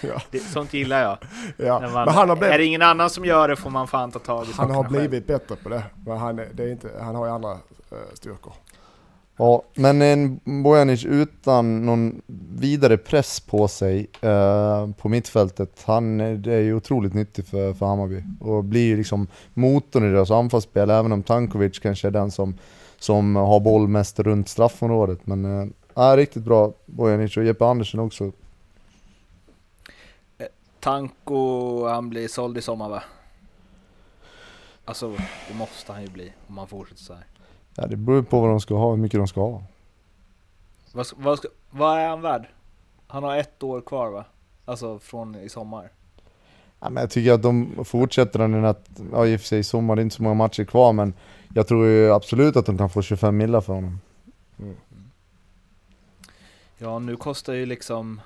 Ja. 0.02 0.22
det, 0.30 0.38
sånt 0.40 0.74
gillar 0.74 1.02
jag. 1.02 1.18
Ja. 1.66 1.80
Man, 1.80 1.92
Men 1.92 2.08
han 2.14 2.28
har, 2.28 2.36
Är 2.36 2.40
blivit, 2.40 2.56
det 2.58 2.64
ingen 2.64 2.82
annan 2.82 3.10
som 3.10 3.24
gör 3.24 3.48
det 3.48 3.56
får 3.56 3.70
man 3.70 3.88
fan 3.88 4.10
ta 4.10 4.18
tag 4.18 4.44
i 4.46 4.52
han 4.56 4.70
har 4.70 4.74
sakerna 4.74 4.98
själv. 4.98 5.08
blivit 5.10 5.26
bättre 5.26 5.56
på 5.56 5.68
det. 5.68 5.82
Men 6.06 6.16
han, 6.18 6.38
är, 6.38 6.48
det 6.54 6.62
är 6.64 6.68
inte, 6.72 6.90
han 7.00 7.14
har 7.14 7.26
ju 7.26 7.32
andra 7.32 7.50
eh, 7.52 7.96
styrkor. 8.14 8.52
Ja, 9.38 9.62
men 9.74 10.02
en 10.02 10.40
Bojanic 10.62 11.04
utan 11.04 11.86
någon 11.86 12.22
vidare 12.58 12.96
press 12.98 13.40
på 13.40 13.68
sig 13.68 14.06
eh, 14.20 14.90
på 14.90 15.08
mittfältet, 15.08 15.82
han 15.86 16.20
är- 16.20 16.34
det 16.36 16.52
är 16.54 16.60
ju 16.60 16.74
otroligt 16.74 17.14
nyttig 17.14 17.46
för, 17.46 17.72
för 17.74 17.86
Hammarby 17.86 18.22
och 18.40 18.64
blir 18.64 18.86
ju 18.86 18.96
liksom 18.96 19.26
motorn 19.54 20.04
i 20.10 20.12
deras 20.12 20.30
anfallsspel, 20.30 20.90
även 20.90 21.12
om 21.12 21.22
Tankovic 21.22 21.78
kanske 21.78 22.06
är 22.06 22.10
den 22.12 22.30
som, 22.30 22.54
som 22.98 23.36
har 23.36 23.60
boll 23.60 23.88
mest 23.88 24.20
runt 24.20 24.48
straffområdet. 24.48 25.26
Men 25.26 25.44
eh, 25.44 25.66
ja, 25.94 26.16
riktigt 26.16 26.42
bra 26.42 26.72
Bojanic 26.86 27.36
och 27.36 27.44
Jeppe 27.44 27.64
Andersen 27.64 28.00
också. 28.00 28.32
Tanko, 30.80 31.86
han 31.86 32.10
blir 32.10 32.28
såld 32.28 32.58
i 32.58 32.62
sommar 32.62 32.88
va? 32.88 33.02
Alltså, 34.84 35.16
det 35.48 35.54
måste 35.54 35.92
han 35.92 36.02
ju 36.02 36.08
bli 36.08 36.32
om 36.46 36.58
han 36.58 36.68
fortsätter 36.68 37.02
så 37.02 37.12
här. 37.14 37.24
Ja, 37.76 37.86
det 37.86 37.96
beror 37.96 38.22
på 38.22 38.40
vad 38.40 38.50
de 38.50 38.60
ska 38.60 38.74
ha, 38.74 38.90
hur 38.90 38.96
mycket 38.96 39.20
de 39.20 39.28
ska 39.28 39.40
ha. 39.40 39.62
Vad, 40.92 41.06
vad, 41.16 41.38
vad 41.70 41.98
är 41.98 42.08
han 42.08 42.20
värd? 42.20 42.48
Han 43.06 43.22
har 43.22 43.36
ett 43.36 43.62
år 43.62 43.80
kvar 43.80 44.10
va? 44.10 44.24
Alltså 44.64 44.98
från 44.98 45.34
i 45.34 45.48
sommar. 45.48 45.90
Ja, 46.80 46.90
men 46.90 47.00
jag 47.00 47.10
tycker 47.10 47.32
att 47.32 47.42
de 47.42 47.84
fortsätter 47.84 48.38
den 48.38 48.64
att, 48.64 48.90
ja 49.12 49.26
i 49.26 49.36
och 49.36 49.40
för 49.40 49.46
sig 49.46 49.58
i 49.58 49.64
sommar, 49.64 49.96
det 49.96 50.00
är 50.00 50.02
inte 50.02 50.16
så 50.16 50.22
många 50.22 50.34
matcher 50.34 50.64
kvar 50.64 50.92
men 50.92 51.14
jag 51.54 51.66
tror 51.66 51.86
ju 51.86 52.12
absolut 52.12 52.56
att 52.56 52.66
de 52.66 52.78
kan 52.78 52.90
få 52.90 53.02
25 53.02 53.36
millar 53.36 53.60
för 53.60 53.72
honom. 53.72 54.00
Ja, 56.78 56.98
nu 56.98 57.16
kostar 57.16 57.52
ju 57.52 57.66
liksom 57.66 58.20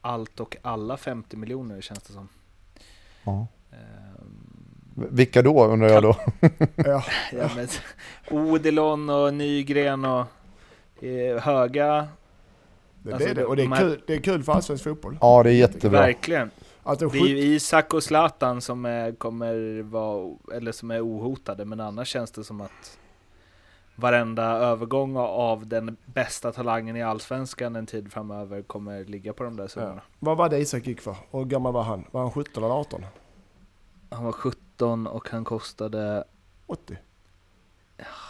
allt 0.00 0.40
och 0.40 0.56
alla 0.62 0.96
50 0.96 1.36
miljoner 1.36 1.80
känns 1.80 2.02
det 2.02 2.12
som. 2.12 2.28
Ja. 3.24 3.46
Ehm, 3.72 5.06
Vilka 5.10 5.42
då 5.42 5.64
undrar 5.66 5.88
jag 5.88 6.02
då? 6.02 6.16
Ja. 6.76 7.04
ja, 7.32 7.50
men, 7.56 7.68
Odilon 8.30 9.10
och 9.10 9.34
Nygren 9.34 10.04
och 10.04 10.24
eh, 11.04 11.40
höga, 11.42 12.08
Det, 13.02 13.12
Alltså, 13.12 13.26
det 13.26 13.30
är 13.30 13.34
det. 13.34 13.44
Och 13.44 13.56
det 13.56 13.62
de 13.62 13.72
är, 13.72 13.76
här- 13.76 13.82
kul, 13.88 14.02
det 14.06 14.14
är 14.14 14.18
kul 14.20 14.42
för 14.42 14.52
allsvensk 14.52 14.84
fotboll. 14.84 15.18
Ja 15.20 15.42
det 15.42 15.50
är 15.50 15.54
jättebra. 15.54 16.00
verkligen. 16.00 16.50
Att 16.86 16.98
de 16.98 17.08
Det 17.08 17.18
är 17.18 17.26
ju 17.26 17.38
Isak 17.38 17.94
och 17.94 18.02
Zlatan 18.02 18.60
som 18.60 18.84
är, 18.84 19.12
kommer 19.12 19.82
vara, 19.82 20.36
eller 20.54 20.72
som 20.72 20.90
är 20.90 21.06
ohotade, 21.06 21.64
men 21.64 21.80
annars 21.80 22.08
känns 22.08 22.30
det 22.30 22.44
som 22.44 22.60
att 22.60 22.98
varenda 23.94 24.44
övergång 24.44 25.16
av 25.16 25.66
den 25.66 25.96
bästa 26.04 26.52
talangen 26.52 26.96
i 26.96 27.02
Allsvenskan 27.02 27.76
en 27.76 27.86
tid 27.86 28.12
framöver 28.12 28.62
kommer 28.62 29.04
ligga 29.04 29.32
på 29.32 29.44
de 29.44 29.56
där 29.56 29.68
summorna. 29.68 30.02
vad 30.18 30.36
var 30.36 30.48
det 30.48 30.58
Isak 30.58 30.86
gick 30.86 31.00
för? 31.00 31.16
Och 31.30 31.38
hur 31.38 31.46
gammal 31.46 31.72
var 31.72 31.82
han? 31.82 32.04
Var 32.10 32.20
han 32.20 32.30
17 32.30 32.64
eller 32.64 32.74
18? 32.74 33.04
Han 34.10 34.24
var 34.24 34.32
17 34.32 35.06
och 35.06 35.28
han 35.28 35.44
kostade, 35.44 36.24
80? 36.66 36.96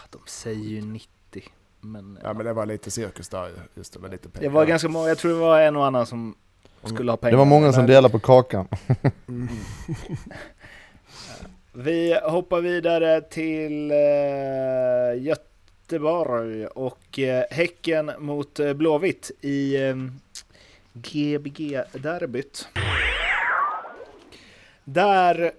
de 0.09 0.19
säger 0.25 0.69
ju 0.69 0.81
90, 0.81 1.43
men, 1.81 2.19
Ja 2.23 2.33
men 2.33 2.45
det 2.45 2.53
var 2.53 2.65
lite 2.65 2.91
cirkus 2.91 3.29
där 3.29 3.47
ju. 3.47 3.55
Just 3.75 3.93
det, 3.93 3.99
med 3.99 4.11
lite 4.11 4.29
pengar. 4.29 4.49
det 4.49 4.55
var 4.55 4.65
ganska 4.65 4.89
många, 4.89 5.07
jag 5.07 5.17
tror 5.17 5.31
det 5.31 5.39
var 5.39 5.61
en 5.61 5.75
och 5.75 5.85
annan 5.85 6.05
som 6.05 6.35
skulle 6.87 7.11
ha 7.11 7.17
pengar. 7.17 7.31
Det 7.31 7.37
var 7.37 7.45
många 7.45 7.73
som 7.73 7.85
delade 7.85 8.11
på 8.11 8.19
kakan. 8.19 8.67
Mm. 9.27 9.49
Vi 11.73 12.19
hoppar 12.23 12.61
vidare 12.61 13.21
till 13.21 13.91
Göt 15.21 15.47
Göteborg 15.91 16.67
och 16.67 17.19
eh, 17.19 17.43
Häcken 17.51 18.11
mot 18.19 18.59
eh, 18.59 18.73
Blåvitt 18.73 19.31
i 19.41 19.75
eh, 19.75 19.95
GBG-derbyt. 20.93 22.67
Där 24.83 25.51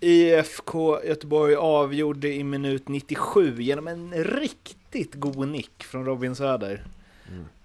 IFK 0.00 1.04
Göteborg 1.04 1.54
avgjorde 1.54 2.32
i 2.32 2.44
minut 2.44 2.88
97 2.88 3.62
genom 3.62 3.88
en 3.88 4.24
riktigt 4.24 5.14
god 5.14 5.48
nick 5.48 5.84
från 5.84 6.04
Robin 6.04 6.36
Söder. 6.36 6.84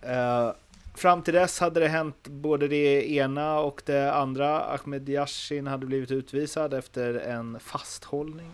Eh, 0.01 0.51
fram 0.97 1.21
till 1.21 1.33
dess 1.33 1.60
hade 1.60 1.79
det 1.79 1.88
hänt 1.88 2.27
både 2.27 2.67
det 2.67 3.12
ena 3.12 3.60
och 3.60 3.81
det 3.86 4.13
andra. 4.13 4.62
Ahmed 4.63 5.10
Yashin 5.10 5.67
hade 5.67 5.86
blivit 5.86 6.12
utvisad 6.12 6.73
efter 6.73 7.13
en 7.13 7.60
fasthållning, 7.60 8.51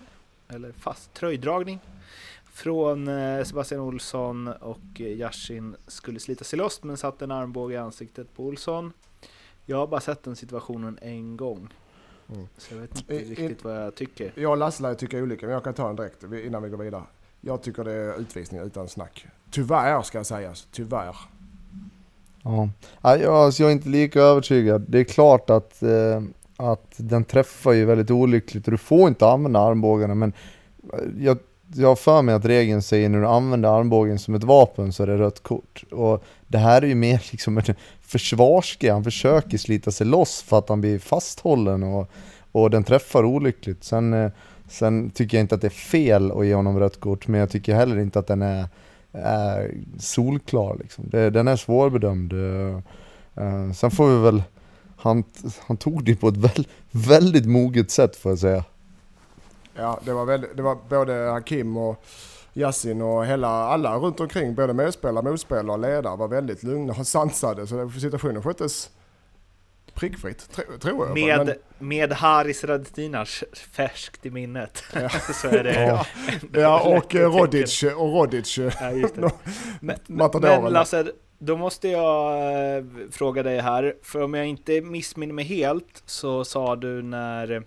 eller 0.48 0.72
fast 0.72 1.14
tröjdragning 1.14 1.80
från 2.54 3.08
eh, 3.08 3.44
Sebastian 3.44 3.82
Olsson 3.82 4.48
och 4.48 4.80
eh, 5.00 5.02
Yashin 5.08 5.76
skulle 5.88 6.20
slita 6.20 6.44
sig 6.44 6.58
loss 6.60 6.84
men 6.84 6.98
satte 6.98 7.26
en 7.26 7.32
armbåge 7.32 7.74
i 7.74 7.78
ansiktet 7.78 8.36
på 8.36 8.44
Olsson. 8.46 8.94
Jag 9.66 9.78
har 9.78 9.88
bara 9.88 10.02
sett 10.02 10.24
den 10.24 10.36
situationen 10.36 11.00
en 11.02 11.38
gång. 11.38 11.74
Mm. 12.34 12.48
Så 12.58 12.74
jag 12.74 12.82
vet 12.82 12.98
inte 12.98 13.14
I- 13.14 13.18
i- 13.18 13.30
riktigt 13.30 13.64
vad 13.64 13.76
jag 13.86 13.96
tycker. 13.96 14.32
Jag 14.36 14.52
och 14.52 14.58
Lasse 14.58 14.90
ju 14.90 14.96
tycka 14.96 15.18
olika, 15.18 15.46
men 15.46 15.54
jag 15.54 15.64
kan 15.64 15.74
ta 15.74 15.88
den 15.88 15.96
direkt 15.96 16.24
innan 16.24 16.64
vi 16.64 16.70
går 16.70 16.78
vidare. 16.78 17.04
Jag 17.42 17.62
tycker 17.64 17.84
det 17.84 17.92
är 17.92 18.20
utvisning 18.20 18.62
utan 18.62 18.88
snack. 18.88 19.26
Tyvärr 19.52 20.02
ska 20.02 20.18
jag 20.20 20.26
säga, 20.26 20.54
tyvärr. 20.72 21.16
Ja, 22.44 22.70
jag, 23.02 23.26
alltså 23.26 23.64
jag 23.64 23.70
är 23.70 23.74
inte 23.74 23.90
lika 23.90 24.22
övertygad. 24.22 24.86
Det 24.88 25.00
är 25.00 25.04
klart 25.04 25.50
att, 25.50 25.84
eh, 25.84 26.22
att 26.58 26.94
den 26.98 27.24
träffar 27.24 27.72
ju 27.72 27.86
väldigt 27.86 28.12
olyckligt 28.12 28.66
och 28.68 28.72
du 28.72 28.78
får 28.78 29.08
inte 29.08 29.28
använda 29.28 29.60
armbågarna 29.60 30.16
men 30.16 30.34
eh, 30.94 31.00
jag, 31.26 31.38
jag 31.76 31.88
har 31.88 31.96
för 31.96 32.22
mig 32.22 32.36
att 32.36 32.46
regeln 32.46 32.82
säger 32.82 33.10
när 33.10 33.20
du 33.20 33.28
använder 33.28 33.80
armbågen 33.80 34.20
som 34.20 34.36
ett 34.36 34.44
vapen 34.44 34.94
så 34.94 35.04
är 35.04 35.08
det 35.08 35.18
rött 35.18 35.44
kort. 35.44 35.84
Och 35.92 36.24
det 36.48 36.58
här 36.58 36.82
är 36.82 36.88
ju 36.88 36.96
mer 36.96 37.26
liksom 37.32 37.58
en 37.58 37.76
försvarsgrej, 38.02 38.92
han 38.92 39.04
försöker 39.04 39.58
slita 39.58 39.92
sig 39.92 40.08
loss 40.08 40.42
för 40.42 40.60
att 40.60 40.70
han 40.70 40.82
blir 40.82 41.00
fasthållen 41.00 41.84
och, 41.84 42.10
och 42.52 42.70
den 42.70 42.84
träffar 42.84 43.26
olyckligt. 43.26 43.84
Sen, 43.84 44.14
eh, 44.14 44.32
sen 44.70 45.10
tycker 45.10 45.38
jag 45.38 45.44
inte 45.44 45.56
att 45.56 45.62
det 45.62 45.68
är 45.68 45.70
fel 45.70 46.32
att 46.32 46.46
ge 46.46 46.56
honom 46.56 46.80
rött 46.80 47.00
kort 47.00 47.28
men 47.28 47.40
jag 47.40 47.50
tycker 47.50 47.76
heller 47.76 48.00
inte 48.00 48.20
att 48.20 48.28
den 48.28 48.42
är 48.42 48.68
är 49.14 49.78
solklar 50.00 50.78
liksom. 50.80 51.06
Det, 51.08 51.30
den 51.30 51.48
är 51.48 51.56
svårbedömd. 51.56 52.34
Uh, 52.34 52.80
sen 53.76 53.92
får 53.92 54.10
vi 54.10 54.24
väl, 54.24 54.44
han, 54.98 55.24
han 55.60 55.78
tog 55.78 56.04
det 56.04 56.16
på 56.16 56.28
ett 56.28 56.38
väl, 56.38 56.68
väldigt 56.92 57.46
moget 57.46 57.92
sätt 57.92 58.16
får 58.16 58.32
jag 58.32 58.40
säga. 58.40 58.64
Ja, 59.76 60.00
det 60.06 60.14
var, 60.14 60.26
väldigt, 60.26 60.58
det 60.58 60.64
var 60.64 60.78
både 60.90 61.14
Hakim 61.14 61.78
och 61.78 62.06
Yasin 62.54 63.02
och 63.02 63.26
hela, 63.26 63.48
alla 63.48 63.96
runt 63.96 64.20
omkring, 64.20 64.56
både 64.56 64.74
medspelare, 64.74 65.24
motspelare 65.24 65.72
och 65.72 65.80
ledare 65.80 66.16
var 66.16 66.28
väldigt 66.28 66.64
lugna 66.64 66.94
och 66.94 67.08
sansade. 67.08 67.68
Så 67.68 67.90
situationen 67.90 68.44
sköttes 68.44 68.90
prickfritt, 69.94 70.50
tro, 70.52 70.64
tror 70.82 71.08
jag. 71.08 71.14
Med, 71.38 71.46
Men- 71.80 71.88
med 71.88 72.12
Haris 72.14 72.64
Radetinac 72.64 73.44
färskt 73.72 74.26
i 74.26 74.30
minnet 74.30 74.84
Ja. 74.94 75.10
så 75.42 75.48
är 75.48 75.64
det... 75.64 75.82
Ja. 75.86 76.06
Ja, 76.54 76.98
och 76.98 77.16
eh. 77.16 77.32
Rodic, 77.32 77.84
och 77.84 78.14
Rodic. 78.14 78.58
eh, 78.58 78.74
Ja, 78.82 78.92
just 78.92 79.16
det. 79.16 79.32
Men, 79.80 79.98
men 80.08 80.74
Lasse, 80.74 81.06
då 81.40 81.58
måste 81.58 81.88
jag 81.88 82.34
eh, 82.78 82.84
fråga 83.12 83.44
dig 83.44 83.60
här, 83.60 83.96
för 84.04 84.22
om 84.22 84.34
jag 84.34 84.46
inte 84.48 84.82
missminner 84.82 85.34
mig 85.34 85.46
helt 85.46 86.04
så 86.06 86.46
sa 86.46 86.76
du 86.76 87.02
när 87.02 87.64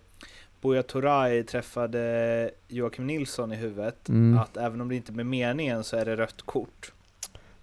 Buya 0.62 0.82
Turay 0.82 1.42
träffade 1.42 2.50
Joakim 2.68 3.06
Nilsson 3.06 3.52
i 3.52 3.56
huvudet 3.56 4.08
Mm. 4.08 4.38
att 4.38 4.56
även 4.56 4.80
om 4.80 4.88
det 4.88 4.94
inte 4.96 5.12
är 5.12 5.14
med 5.14 5.26
meningen 5.26 5.84
så 5.84 5.96
är 5.96 6.04
det 6.04 6.16
rött 6.16 6.42
kort. 6.44 6.92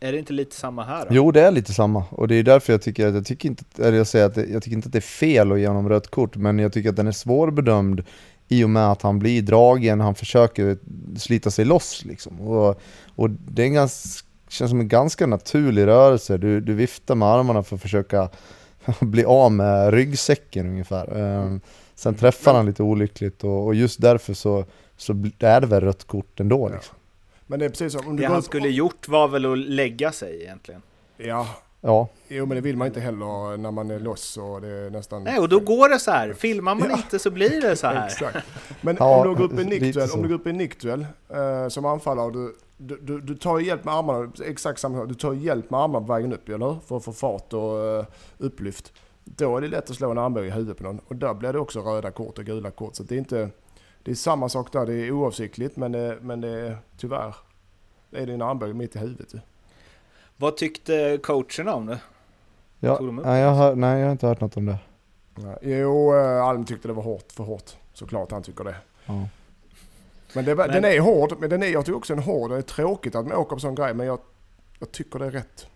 Är 0.04 0.12
det 0.12 0.20
inte 0.20 0.34
lite 0.34 0.56
samma 0.56 0.84
här? 0.84 1.06
Då? 1.06 1.16
Jo 1.16 1.32
det 1.32 1.42
är 1.42 1.52
lite 1.52 1.74
samma 1.74 2.04
och 2.10 2.28
det 2.28 2.36
är 2.36 2.44
därför 2.44 2.74
jag 2.74 2.82
tycker 2.82 3.08
att 3.08 3.13
jag 3.13 3.26
tycker 3.26 3.50
inte, 3.50 3.63
eller 3.84 3.98
jag 3.98 4.08
säger 4.08 4.26
att 4.26 4.36
det, 4.36 4.46
jag 4.46 4.63
tycker 4.63 4.76
inte 4.76 4.88
att 4.88 4.92
det 4.92 5.00
är 5.00 5.02
fel 5.02 5.52
att 5.52 5.60
ge 5.60 5.68
honom 5.68 5.89
rött 5.89 6.08
kort 6.08 6.36
men 6.36 6.60
jag 6.60 6.74
tycker 6.74 6.89
att 6.89 6.96
den 6.96 7.08
är 7.08 7.12
svårbedömd 7.12 8.04
i 8.48 8.63
och 8.63 8.70
med 8.70 8.92
att 8.92 9.02
han 9.02 9.20
blir 9.20 9.42
dragen, 9.42 10.00
han 10.00 10.16
försöker 10.16 10.78
slita 11.18 11.52
sig 11.52 11.66
loss 11.66 12.06
liksom. 12.06 12.42
Och, 12.42 12.82
och 13.16 13.30
det 13.30 13.62
är 13.62 13.66
en 13.66 13.74
ganska, 13.74 14.28
känns 14.50 14.70
som 14.70 14.80
en 14.80 14.88
ganska 14.88 15.28
naturlig 15.28 15.88
rörelse, 15.88 16.38
du, 16.38 16.62
du 16.62 16.74
viftar 16.74 17.16
med 17.16 17.28
armarna 17.28 17.63
för 17.63 17.76
att 17.76 17.82
försöka 17.82 18.30
bli 19.00 19.26
av 19.26 19.52
med 19.52 19.94
ryggsäcken 19.94 20.68
ungefär. 20.68 21.18
Ehm, 21.18 21.62
sen 21.96 22.16
träffar 22.16 22.54
han 22.54 22.66
lite 22.66 22.84
olyckligt 22.84 23.44
och, 23.44 23.66
och 23.66 23.76
just 23.76 24.02
därför 24.02 24.34
så, 24.34 24.66
så 24.98 25.13
är 25.39 25.62
det 25.62 25.68
väl 25.68 25.82
rött 25.82 26.04
kort 26.08 26.39
ändå 26.39 26.70
liksom. 26.70 26.96
Men 27.54 27.60
det 27.60 27.66
är 27.66 27.70
precis 27.70 27.94
som 27.94 28.08
om 28.08 28.16
du 28.16 28.22
Det 28.22 28.28
går 28.28 28.34
han 28.34 28.39
upp- 28.39 28.46
skulle 28.46 28.70
gjort 28.70 29.08
var 29.08 29.28
väl 29.28 29.52
att 29.52 29.58
lägga 29.58 30.12
sig 30.12 30.42
egentligen. 30.42 30.82
Ja, 31.18 31.48
Ja, 31.82 32.08
jo 32.28 32.46
men 32.46 32.56
det 32.56 32.62
vill 32.62 32.78
man 32.78 32.88
inte 32.88 33.00
heller 33.00 33.58
när 33.58 33.72
man 33.72 33.92
är 33.92 34.00
loss 34.00 34.38
och 34.38 34.62
det 34.62 34.68
är 34.68 34.89
nästan... 34.89 35.24
Nej, 35.24 35.39
och 35.39 35.50
då 35.50 35.60
går 35.60 35.89
det 35.89 36.00
så 36.00 36.12
här. 36.12 36.34
Filmar 36.34 36.76
man 36.76 36.89
Ja. 36.89 36.98
inte 36.98 37.20
så 37.20 37.32
blir 37.32 37.62
det 37.62 37.76
så 37.76 37.88
här. 37.88 38.06
Exakt. 38.08 38.38
Men 38.82 38.96
Ja, 39.00 39.22
om 39.22 39.28
du 39.30 39.36
går 39.36 39.44
upp 39.54 39.60
i 39.60 39.66
nickduell, 39.66 40.10
om 40.12 40.22
du 40.22 40.28
går 40.28 40.36
upp 40.36 40.48
i 40.48 40.54
nickduell 40.54 41.06
eh, 41.30 41.68
som 41.68 41.86
anfallare 41.86 42.32
du, 42.32 42.56
du, 42.78 42.98
du, 43.02 43.22
du 43.22 43.36
tar 43.36 43.60
hjälp 43.60 43.84
med 43.84 43.94
armarna, 43.94 44.32
exakt 44.46 44.80
samma 44.80 44.98
sak. 44.98 45.08
Du 45.08 45.13
tar 45.16 45.34
hjälp 45.34 45.70
med 45.70 45.80
armarna 45.80 46.08
på 46.08 46.13
vägen 46.13 46.34
upp, 46.34 46.50
eller 46.50 46.66
hur? 46.66 46.78
För 46.88 46.98
att 46.98 47.04
få 47.04 47.12
fart 47.13 47.54
och 47.54 47.98
uh, 48.00 48.06
upplyft. 48.38 48.94
Då 49.24 49.58
är 49.58 49.62
det 49.62 49.68
lätt 49.68 49.89
att 49.89 49.96
slå 49.96 50.12
en 50.12 50.18
armbåge 50.18 50.48
i 50.48 50.52
huvudet 50.52 50.78
på 50.78 50.84
någon. 50.84 51.00
Och 51.08 51.16
där 51.16 51.34
blir 51.34 51.54
det 51.54 51.60
också 51.60 51.80
röda 51.82 52.12
kort 52.12 52.38
och 52.38 52.46
gula 52.46 52.72
kort. 52.72 52.96
Så 52.96 53.04
det 53.04 53.16
är 53.16 53.20
inte... 53.20 53.50
Det 54.04 54.12
är 54.12 54.16
samma 54.16 54.50
sak 54.50 54.72
där, 54.74 54.86
det 54.86 54.94
är 54.94 55.12
oavsiktligt 55.12 55.76
men 55.78 55.92
det, 55.92 56.18
men 56.22 56.42
det 56.42 56.50
är 56.50 56.78
tyvärr... 56.98 57.36
Det 58.10 58.20
är 58.20 58.26
din 58.26 58.42
armbåge 58.42 58.74
mitt 58.74 58.96
i 58.96 59.00
huvudet. 59.00 59.34
Vad 60.38 60.58
tyckte 60.58 61.20
coacherna 61.24 61.74
om 61.74 61.86
det? 61.86 62.00
ja 62.80 62.98
de 62.98 63.16
nej, 63.16 63.42
jag 63.42 63.52
har, 63.52 63.76
nej 63.76 64.00
jag 64.00 64.06
har 64.08 64.12
inte 64.12 64.28
hört 64.28 64.42
något 64.42 64.58
om 64.58 64.66
det. 64.66 64.78
Ja, 65.36 65.58
Jo, 65.62 66.16
eh, 66.16 66.44
Alm 66.44 66.66
tyckte 66.66 66.88
det 66.88 66.94
var 66.94 67.04
hårt, 67.04 67.32
för 67.32 67.44
hårt. 67.44 67.72
Såklart 67.94 68.32
han 68.32 68.44
tycker 68.44 68.63
det. 68.63 68.76
Ja. 69.06 69.28
Men, 70.36 70.46
det, 70.46 70.56
Men- 70.56 70.70
den 70.70 70.86
är 70.86 71.00
hård, 71.00 71.34
men 71.39 71.50
den 71.50 71.63
är, 71.63 71.68
jag 71.68 71.86
tycker 71.86 71.98
också 71.98 72.13
den 72.16 72.24
är 72.24 72.26
hård. 72.28 72.52
Det 72.52 72.58
är 72.58 72.62
tråkigt 72.62 73.16
att 73.16 73.28
man 73.28 73.38
åker 73.38 73.56
på 73.56 73.60
sån 73.60 73.76
grej, 73.76 73.94
men 73.94 74.08
jag, 74.08 74.20
jag 74.80 74.92
tycker 74.92 75.20
det 75.20 75.26
är 75.26 75.32
rätt. 75.32 75.68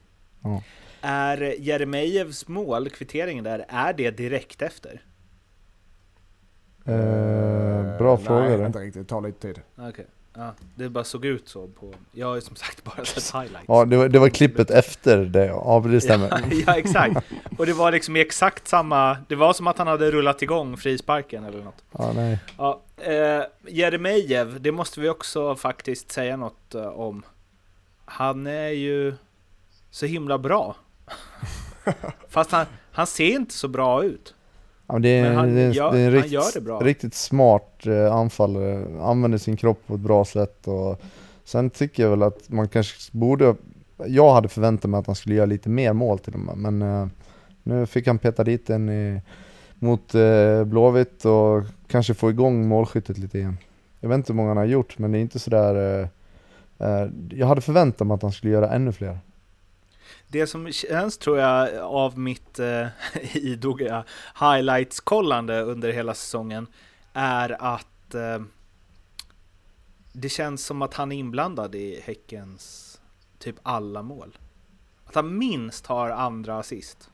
Är 1.02 1.56
Jeremejevs 1.60 2.48
mål, 2.48 2.90
kvitteringen 2.90 3.44
där, 3.44 3.66
är 3.70 3.94
det 3.94 4.12
direkt 4.12 4.62
efter? 4.62 5.02
Eh, 6.86 7.57
bra 7.98 8.14
Eh, 8.14 8.20
fråga 8.20 8.58
Nej, 8.58 8.66
inte 8.66 8.80
riktigt. 8.80 9.02
Det 9.02 9.10
tar 9.10 9.22
lite 9.22 9.40
tid. 9.40 9.62
Okej. 9.76 10.06
Ja, 10.38 10.54
det 10.76 10.90
bara 10.90 11.04
såg 11.04 11.26
ut 11.26 11.50
så 11.50 11.68
på... 11.68 11.94
Jag 12.12 12.28
har 12.28 12.36
ju 12.36 12.42
som 12.42 12.56
sagt 12.56 12.84
bara 12.84 13.06
sett 13.06 13.42
highlights. 13.42 13.66
Ja, 13.68 13.86
det 13.86 13.98
var, 13.98 14.10
det 14.10 14.20
var 14.20 14.30
klippet 14.30 14.72
efter 14.72 15.18
det, 15.18 15.46
ja 15.46 15.84
det 15.88 16.02
stämmer. 16.02 16.30
Ja, 16.32 16.58
ja, 16.68 16.78
exakt. 16.78 17.26
Och 17.58 17.66
det 17.66 17.74
var 17.74 17.92
liksom 17.92 18.16
i 18.16 18.22
exakt 18.22 18.68
samma... 18.68 19.18
Det 19.28 19.36
var 19.36 19.54
som 19.54 19.68
att 19.68 19.78
han 19.78 19.88
hade 19.88 20.12
rullat 20.12 20.42
igång 20.42 20.78
frisparken 20.78 21.44
eller 21.44 21.64
något. 21.64 21.84
Ja, 21.92 22.12
nej. 22.16 22.40
Ja, 22.58 22.82
eh, 22.98 23.44
Jeremejeff, 23.68 24.48
det 24.60 24.72
måste 24.72 25.00
vi 25.02 25.10
också 25.10 25.56
faktiskt 25.56 26.12
säga 26.12 26.38
något 26.38 26.76
eh, 26.76 26.88
om. 26.88 27.24
Han 28.06 28.48
är 28.48 28.70
ju 28.70 29.16
så 29.92 30.06
himla 30.06 30.38
bra. 30.38 30.76
Fast 32.30 32.52
han, 32.52 32.66
han 32.92 33.08
ser 33.08 33.36
inte 33.36 33.54
så 33.54 33.68
bra 33.68 34.04
ut. 34.04 34.36
Ja, 34.88 35.00
det 35.00 35.22
Men 35.22 35.36
han 35.36 35.56
det 35.56 35.62
är, 35.62 35.72
gör- 35.72 35.92
det 35.92 36.00
är 36.00 36.06
en 36.08 36.12
rikt, 36.12 36.28
gör 36.32 36.44
det 36.54 36.62
bra. 36.62 36.80
riktigt 36.80 37.14
smart 37.14 37.86
eh, 37.86 38.14
anfallare, 38.16 38.86
använder 39.02 39.38
sin 39.38 39.58
kropp 39.58 39.80
på 39.88 39.94
ett 39.94 40.00
bra 40.00 40.26
sätt 40.26 40.68
och 40.68 41.02
sen 41.44 41.70
tycker 41.70 42.04
jag 42.04 42.10
väl 42.10 42.24
att 42.24 42.50
man 42.50 42.68
kanske 42.68 43.18
borde, 43.18 43.56
jag 44.06 44.34
hade 44.34 44.48
förväntat 44.48 44.90
mig 44.92 45.00
att 45.00 45.06
han 45.08 45.16
skulle 45.16 45.36
göra 45.36 45.46
lite 45.46 45.70
mer 45.70 45.94
mål 45.94 46.20
till 46.20 46.34
och 46.34 46.40
med, 46.40 46.58
men 46.58 46.82
eh, 46.82 47.08
nu 47.64 47.86
fick 47.86 48.08
han 48.08 48.18
peta 48.20 48.44
dit 48.44 48.68
den 48.68 48.90
i, 48.90 49.22
mot 49.80 50.16
eh, 50.16 50.64
Blåvitt 50.64 51.26
och 51.26 51.64
kanske 51.88 52.14
få 52.14 52.30
igång 52.30 52.68
målskyttet 52.68 53.18
lite 53.18 53.38
igen. 53.40 53.58
Jag 54.00 54.10
vet 54.10 54.16
inte 54.16 54.34
hur 54.34 54.38
många 54.38 54.50
han 54.50 54.58
har 54.58 54.66
gjort, 54.66 54.98
men 55.00 55.12
det 55.12 55.18
är 55.18 55.22
inte 55.22 55.40
sådär 55.40 56.02
eh, 56.80 56.88
eh, 56.88 57.08
jag 57.32 57.48
hade 57.48 57.62
förväntat 57.62 58.08
mig 58.08 58.16
att 58.16 58.22
han 58.22 58.32
skulle 58.32 58.54
göra 58.54 58.70
ännu 58.72 58.92
fler. 58.92 59.20
Det 60.28 60.48
som 60.48 60.72
känns 60.72 61.18
tror 61.18 61.38
jag 61.38 61.78
av 61.78 62.20
mitt 62.20 62.60
eh, 62.60 62.88
idoga 63.34 64.04
highlights-kollande 64.40 65.62
under 65.62 65.92
hela 65.92 66.14
säsongen 66.14 66.68
är 67.14 67.76
att 67.76 68.16
eh, 68.16 68.40
det 70.14 70.30
känns 70.30 70.66
som 70.66 70.82
att 70.82 70.94
han 70.94 71.12
är 71.12 71.16
inblandad 71.16 71.76
i 71.76 72.02
Häckens 72.04 73.00
typ 73.40 73.56
alla 73.64 74.02
mål. 74.02 74.38
Att 75.06 75.16
han 75.16 75.38
minst 75.38 75.86
har 75.88 76.10
andra 76.10 76.60
assist 76.60 77.10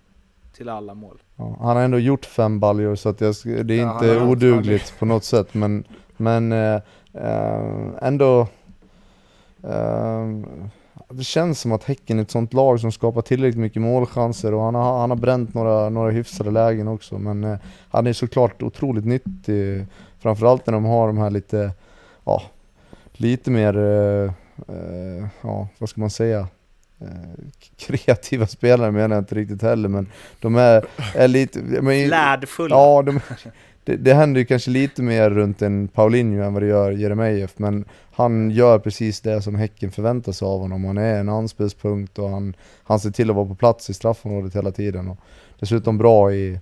till 0.53 0.69
alla 0.69 0.93
mål. 0.93 1.21
Ja, 1.35 1.57
han 1.59 1.75
har 1.75 1.83
ändå 1.83 1.99
gjort 1.99 2.25
fem 2.25 2.59
baljor 2.59 2.95
så 2.95 3.09
att 3.09 3.21
jag, 3.21 3.35
det 3.43 3.73
är 3.73 3.81
Ja, 3.81 3.93
inte 3.93 4.21
odugligt 4.21 4.99
på 4.99 5.05
något 5.05 5.23
sätt 5.23 5.53
men, 5.53 5.83
men 6.17 6.51
eh, 6.51 6.81
eh, 7.13 7.89
ändå 8.01 8.47
eh, 9.63 10.27
Det 11.17 11.23
känns 11.23 11.59
som 11.59 11.71
att 11.71 11.83
Häcken 11.83 12.19
är 12.19 12.23
ett 12.23 12.31
sånt 12.31 12.53
lag 12.53 12.79
som 12.79 12.91
skapar 12.91 13.21
tillräckligt 13.21 13.61
mycket 13.61 13.81
målchanser 13.81 14.53
och 14.53 14.63
han 14.63 14.75
har, 14.75 14.99
han 14.99 15.09
har 15.09 15.17
bränt 15.17 15.53
några, 15.53 15.89
några 15.89 16.11
hyfsade 16.11 16.51
lägen 16.51 16.87
också 16.87 17.17
men 17.17 17.43
eh, 17.43 17.57
han 17.89 18.07
är 18.07 18.13
såklart 18.13 18.63
otroligt 18.63 19.05
nyttig 19.05 19.85
Framförallt 20.23 20.67
när 20.67 20.73
de 20.73 20.85
har 20.85 21.07
de 21.07 21.17
här 21.17 21.29
lite, 21.29 21.71
ja, 22.23 22.43
lite 23.13 23.51
mer 23.51 23.77
eh, 23.77 24.33
eh, 24.67 25.27
ja 25.41 25.67
vad 25.77 25.89
ska 25.89 26.01
man 26.01 26.09
säga? 26.09 26.47
Eh, 27.01 27.07
kreativa 27.77 28.47
spelare 28.47 28.91
menar 28.91 29.15
jag 29.15 29.21
inte 29.21 29.35
riktigt 29.35 29.61
heller 29.61 29.89
men 29.89 30.11
de 30.39 30.55
är, 30.55 30.85
är 31.15 31.27
lite... 31.27 31.59
Men, 31.61 32.07
Lärdfulla. 32.07 32.75
Ja, 32.75 33.01
de, 33.01 33.19
det, 33.83 33.95
det 33.95 34.13
händer 34.13 34.39
ju 34.39 34.45
kanske 34.45 34.71
lite 34.71 35.01
mer 35.01 35.29
runt 35.29 35.61
en 35.61 35.87
Paulinho 35.87 36.43
än 36.43 36.53
vad 36.53 36.63
det 36.63 36.67
gör 36.67 36.91
Jeremejeff 36.91 37.53
men 37.57 37.85
han 38.11 38.51
gör 38.51 38.79
precis 38.79 39.21
det 39.21 39.41
som 39.41 39.55
Häcken 39.55 39.91
förväntar 39.91 40.31
sig 40.31 40.45
av 40.45 40.59
honom. 40.59 40.85
Han 40.85 40.97
är 40.97 41.19
en 41.19 41.29
anspelspunkt 41.29 42.19
och 42.19 42.29
han, 42.29 42.55
han 42.83 42.99
ser 42.99 43.11
till 43.11 43.29
att 43.29 43.35
vara 43.35 43.47
på 43.47 43.55
plats 43.55 43.89
i 43.89 43.93
straffområdet 43.93 44.55
hela 44.55 44.71
tiden. 44.71 45.07
Och 45.07 45.17
dessutom 45.59 45.97
bra 45.97 46.33
i, 46.33 46.59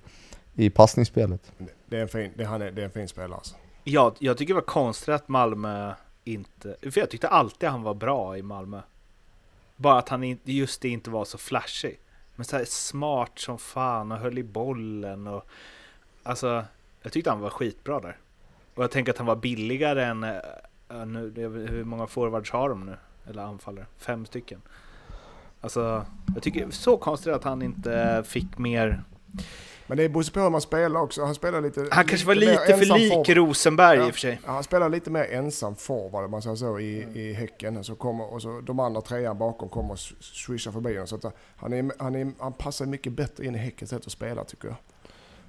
i 0.55 0.69
passningsspelet. 0.69 1.51
Det 1.85 1.97
är 1.97 2.01
en 2.01 2.07
fin, 2.07 2.31
det, 2.35 2.45
han 2.45 2.61
är, 2.61 2.71
det 2.71 2.81
är 2.81 2.85
en 2.85 2.91
fin 2.91 3.07
spelare 3.07 3.35
alltså. 3.35 3.55
Ja, 3.83 4.15
jag 4.19 4.37
tycker 4.37 4.53
det 4.53 4.59
var 4.59 4.67
konstigt 4.67 5.09
att 5.09 5.27
Malmö 5.27 5.93
inte... 6.23 6.75
För 6.81 6.99
jag 6.99 7.09
tyckte 7.09 7.27
alltid 7.27 7.69
han 7.69 7.83
var 7.83 7.93
bra 7.93 8.37
i 8.37 8.41
Malmö. 8.41 8.81
Bara 9.75 9.97
att 9.97 10.09
han 10.09 10.37
just 10.43 10.81
det 10.81 10.89
inte 10.89 11.09
var 11.09 11.25
så 11.25 11.37
flashig. 11.37 11.99
Men 12.35 12.45
så 12.45 12.57
här 12.57 12.65
smart 12.65 13.31
som 13.39 13.57
fan 13.57 14.11
och 14.11 14.17
höll 14.17 14.37
i 14.37 14.43
bollen 14.43 15.27
och... 15.27 15.45
Alltså, 16.23 16.63
jag 17.01 17.11
tyckte 17.11 17.29
han 17.29 17.39
var 17.39 17.49
skitbra 17.49 17.99
där. 17.99 18.17
Och 18.75 18.83
jag 18.83 18.91
tänker 18.91 19.11
att 19.11 19.17
han 19.17 19.27
var 19.27 19.35
billigare 19.35 20.03
än... 20.03 20.23
äh, 20.23 21.05
nu, 21.05 21.33
hur 21.69 21.83
många 21.83 22.07
forwards 22.07 22.51
har 22.51 22.69
de 22.69 22.85
nu? 22.85 22.97
Eller 23.29 23.43
anfallare? 23.43 23.85
Fem 23.97 24.25
stycken. 24.25 24.61
Alltså, 25.61 26.05
jag 26.33 26.43
tycker 26.43 26.59
det 26.59 26.65
är 26.65 26.71
så 26.71 26.97
konstigt 26.97 27.33
att 27.33 27.43
han 27.43 27.61
inte 27.61 28.23
fick 28.25 28.57
mer... 28.57 29.03
Men 29.87 29.97
det 29.97 30.09
beror 30.09 30.31
på 30.33 30.39
hur 30.39 30.49
man 30.49 30.61
spelar 30.61 30.99
också. 30.99 31.23
Han 31.25 31.35
spelar 31.35 31.61
lite... 31.61 31.87
Han 31.91 32.05
kanske 32.05 32.27
var 32.27 32.35
lite 32.35 32.77
för 32.77 32.97
lik 32.97 33.13
forward. 33.13 33.29
Rosenberg 33.29 33.97
Ja. 33.97 34.07
i 34.07 34.09
och 34.09 34.13
för 34.13 34.19
sig. 34.19 34.41
Ja, 34.45 34.51
han 34.51 34.63
spelar 34.63 34.89
lite 34.89 35.09
mer 35.11 35.23
ensam 35.23 35.75
forward 35.75 36.29
man 36.29 36.41
säger 36.41 36.55
så 36.55 36.79
i, 36.79 37.07
i 37.13 37.33
Häcken. 37.33 37.83
Så 37.83 37.95
kommer, 37.95 38.33
och 38.33 38.41
så 38.41 38.61
de 38.61 38.79
andra 38.79 39.01
trean 39.01 39.37
bakom 39.37 39.69
kommer 39.69 39.91
och 39.91 39.99
swishar 39.99 40.71
förbi 40.71 40.93
honom. 40.93 41.07
Så 41.07 41.15
att 41.15 41.35
han, 41.55 41.73
är, 41.73 41.91
han, 41.99 42.15
är, 42.15 42.31
han 42.39 42.53
passar 42.53 42.85
mycket 42.85 43.13
bättre 43.13 43.45
in 43.45 43.55
i 43.55 43.57
Häckens 43.57 43.89
sätt 43.89 44.05
att 44.05 44.11
spela 44.11 44.43
tycker 44.43 44.67
jag. 44.67 44.77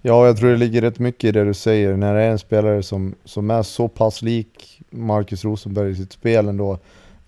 Ja, 0.05 0.27
jag 0.27 0.37
tror 0.37 0.51
det 0.51 0.57
ligger 0.57 0.81
rätt 0.81 0.99
mycket 0.99 1.25
i 1.25 1.33
det 1.33 1.45
du 1.45 1.55
säger. 1.55 1.97
När 1.97 2.15
det 2.15 2.23
är 2.23 2.31
en 2.31 2.39
spelare 2.39 2.83
som, 2.83 3.15
som 3.25 3.51
är 3.51 3.63
så 3.63 3.89
pass 3.89 4.23
lik 4.23 4.81
Marcus 4.91 5.45
Rosenberg 5.45 5.91
i 5.91 5.95
sitt 5.95 6.13
spel 6.13 6.49
ändå. 6.49 6.79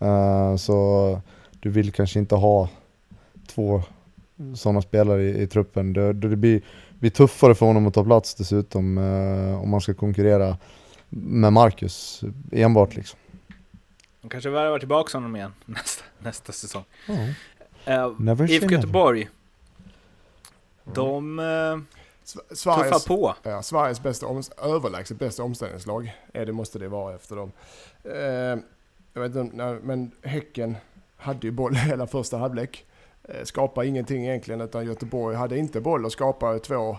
eh, 0.01 0.57
så 0.57 1.21
du 1.61 1.71
vill 1.71 1.93
kanske 1.93 2.19
inte 2.19 2.35
ha 2.35 2.69
två 3.47 3.83
sådana 4.55 4.83
spelare 4.83 5.23
i, 5.23 5.43
i 5.43 5.47
truppen. 5.47 5.93
Det, 5.93 6.13
det 6.13 6.37
blir, 6.37 6.63
blir 6.99 7.11
tuffare 7.11 7.55
för 7.55 7.67
honom 7.67 7.87
att 7.87 7.95
ta 7.95 8.05
plats 8.05 8.35
dessutom 8.35 8.99
eh, 8.99 9.63
om 9.63 9.71
man 9.71 9.81
ska 9.81 9.95
konkurrera 9.95 10.57
med 11.09 11.53
Marcus 11.53 12.25
enbart 12.53 12.97
liksom. 12.97 13.19
De 14.23 14.29
kanske 14.29 14.51
värvar 14.51 14.79
tillbaka 14.79 15.17
honom 15.19 15.37
igen 15.37 15.53
nästa, 15.65 16.05
nästa 16.19 16.53
säsong. 16.53 16.85
Uh, 17.09 18.21
Never 18.21 18.47
say 18.47 18.57
IFK. 18.57 18.71
Göteborg. 18.71 19.29
De 20.85 21.39
uh, 21.39 21.81
Sveriges, 22.51 23.05
på. 23.05 23.35
ja, 23.43 23.63
Sveriges 23.63 24.03
bästa, 24.03 24.27
överlägset 24.63 25.19
bästa 25.19 25.43
omställningslag. 25.43 26.15
är 26.33 26.47
det 26.47 26.53
måste 26.53 26.79
det 26.79 26.89
vara 26.89 27.15
efter 27.15 27.37
dem. 27.37 27.53
Eh, 28.05 28.65
jag 29.13 29.21
vet 29.21 29.35
inte, 29.35 29.79
men 29.83 30.11
Häcken 30.23 30.77
hade 31.17 31.47
ju 31.47 31.51
boll 31.51 31.75
hela 31.75 32.07
första 32.07 32.37
halvlek. 32.37 32.87
Eh, 33.25 33.45
skapade 33.45 33.87
ingenting 33.87 34.27
egentligen 34.27 34.61
utan 34.61 34.87
Göteborg 34.87 35.37
hade 35.37 35.59
inte 35.59 35.81
boll 35.81 36.05
och 36.05 36.13
skapade 36.13 36.59
två 36.59 36.91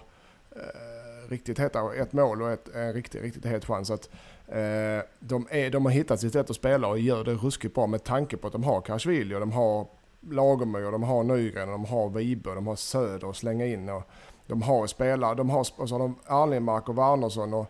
eh, 0.52 1.30
riktigt 1.30 1.60
heta, 1.60 1.96
ett 1.96 2.14
mål 2.14 2.42
och 2.42 2.52
ett, 2.52 2.76
en 2.76 2.94
riktigt, 2.94 3.22
riktigt 3.22 3.46
het 3.46 3.66
chans. 3.66 3.92
Att, 3.92 4.10
eh, 4.48 5.04
de, 5.20 5.48
är, 5.50 5.70
de 5.70 5.86
har 5.86 5.92
hittat 5.92 6.20
sitt 6.20 6.34
sätt 6.34 6.50
att 6.50 6.56
spela 6.56 6.88
och 6.88 7.00
gör 7.00 7.24
det 7.24 7.34
ruskigt 7.34 7.76
bra 7.76 7.88
med 7.88 8.04
tanke 8.04 8.38
på 8.38 8.48
att 8.48 8.54
de 8.54 8.64
har 8.64 8.82
Kashvili 8.82 9.36
och 9.36 9.40
de 9.40 9.52
har 9.52 9.88
Lagermyr, 10.30 10.92
de 10.92 11.04
har 11.04 11.24
Nygren, 11.24 11.70
och 11.70 11.72
de 11.72 11.86
har 11.86 12.06
och 12.50 12.56
de 12.56 12.68
har 12.68 12.76
Söder 12.76 13.30
att 13.30 13.36
slänga 13.36 13.66
in. 13.66 13.90
Och 13.90 14.04
de 14.48 14.62
har 14.62 14.88
spelare, 14.88 15.36
de 15.36 15.50
har, 15.50 15.68
och 15.76 15.90
så 15.90 15.96
har 15.96 16.00
de 16.00 16.16
Arnemark 16.26 16.90
och 16.90 16.98
Wernersson 16.98 17.54
och 17.54 17.68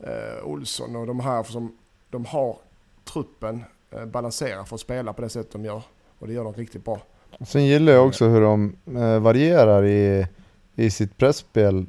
eh, 0.00 0.44
Olsson 0.44 0.96
och 0.96 1.06
de 1.06 1.20
här 1.20 1.42
som 1.42 1.76
de 2.10 2.24
har 2.24 2.56
truppen 3.04 3.64
eh, 3.90 4.04
balanserar 4.04 4.64
för 4.64 4.74
att 4.74 4.80
spela 4.80 5.12
på 5.12 5.22
det 5.22 5.28
sätt 5.28 5.52
de 5.52 5.64
gör. 5.64 5.82
Och 6.18 6.26
det 6.26 6.32
gör 6.32 6.44
de 6.44 6.54
riktigt 6.54 6.84
bra. 6.84 7.00
Sen 7.40 7.66
gillar 7.66 7.92
jag 7.92 8.06
också 8.06 8.24
hur 8.24 8.40
de 8.40 8.76
eh, 8.86 9.18
varierar 9.18 9.84
i, 9.84 10.26
i 10.74 10.90
sitt 10.90 11.16
pressspel. 11.16 11.86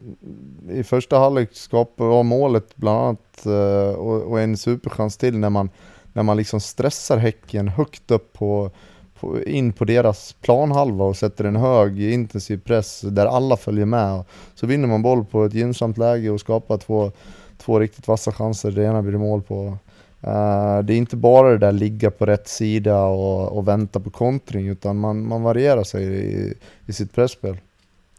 I 0.69 0.83
första 0.83 1.19
halvlek 1.19 1.49
skapar 1.53 2.05
var 2.05 2.23
målet 2.23 2.75
bland 2.75 2.99
annat 2.99 3.45
eh, 3.45 3.99
och, 3.99 4.21
och 4.21 4.39
en 4.39 4.57
superchans 4.57 5.17
till 5.17 5.37
när 5.37 5.49
man, 5.49 5.69
när 6.13 6.23
man 6.23 6.37
liksom 6.37 6.59
stressar 6.59 7.17
Häcken 7.17 7.67
högt 7.67 8.11
upp 8.11 8.33
på, 8.33 8.71
in 9.45 9.73
på 9.73 9.85
deras 9.85 10.33
planhalva 10.33 11.05
och 11.05 11.17
sätter 11.17 11.43
en 11.43 11.55
hög 11.55 12.01
intensiv 12.01 12.61
press 12.65 13.01
där 13.01 13.25
alla 13.25 13.57
följer 13.57 13.85
med. 13.85 14.23
Så 14.55 14.67
vinner 14.67 14.87
man 14.87 15.01
boll 15.01 15.25
på 15.25 15.45
ett 15.45 15.53
gynnsamt 15.53 15.97
läge 15.97 16.29
och 16.29 16.39
skapar 16.39 16.77
två, 16.77 17.11
två 17.57 17.79
riktigt 17.79 18.07
vassa 18.07 18.31
chanser. 18.31 18.71
Det 18.71 18.83
ena 18.83 19.01
blir 19.01 19.11
det 19.11 19.17
mål 19.17 19.41
på. 19.41 19.77
Eh, 20.21 20.79
det 20.79 20.93
är 20.93 20.97
inte 20.97 21.15
bara 21.15 21.49
det 21.49 21.57
där 21.57 21.71
ligga 21.71 22.11
på 22.11 22.25
rätt 22.25 22.47
sida 22.47 23.03
och, 23.03 23.57
och 23.57 23.67
vänta 23.67 23.99
på 23.99 24.09
kontring 24.09 24.67
utan 24.67 24.97
man, 24.97 25.27
man 25.27 25.43
varierar 25.43 25.83
sig 25.83 26.03
i, 26.03 26.53
i 26.85 26.93
sitt 26.93 27.13
pressspel. 27.13 27.57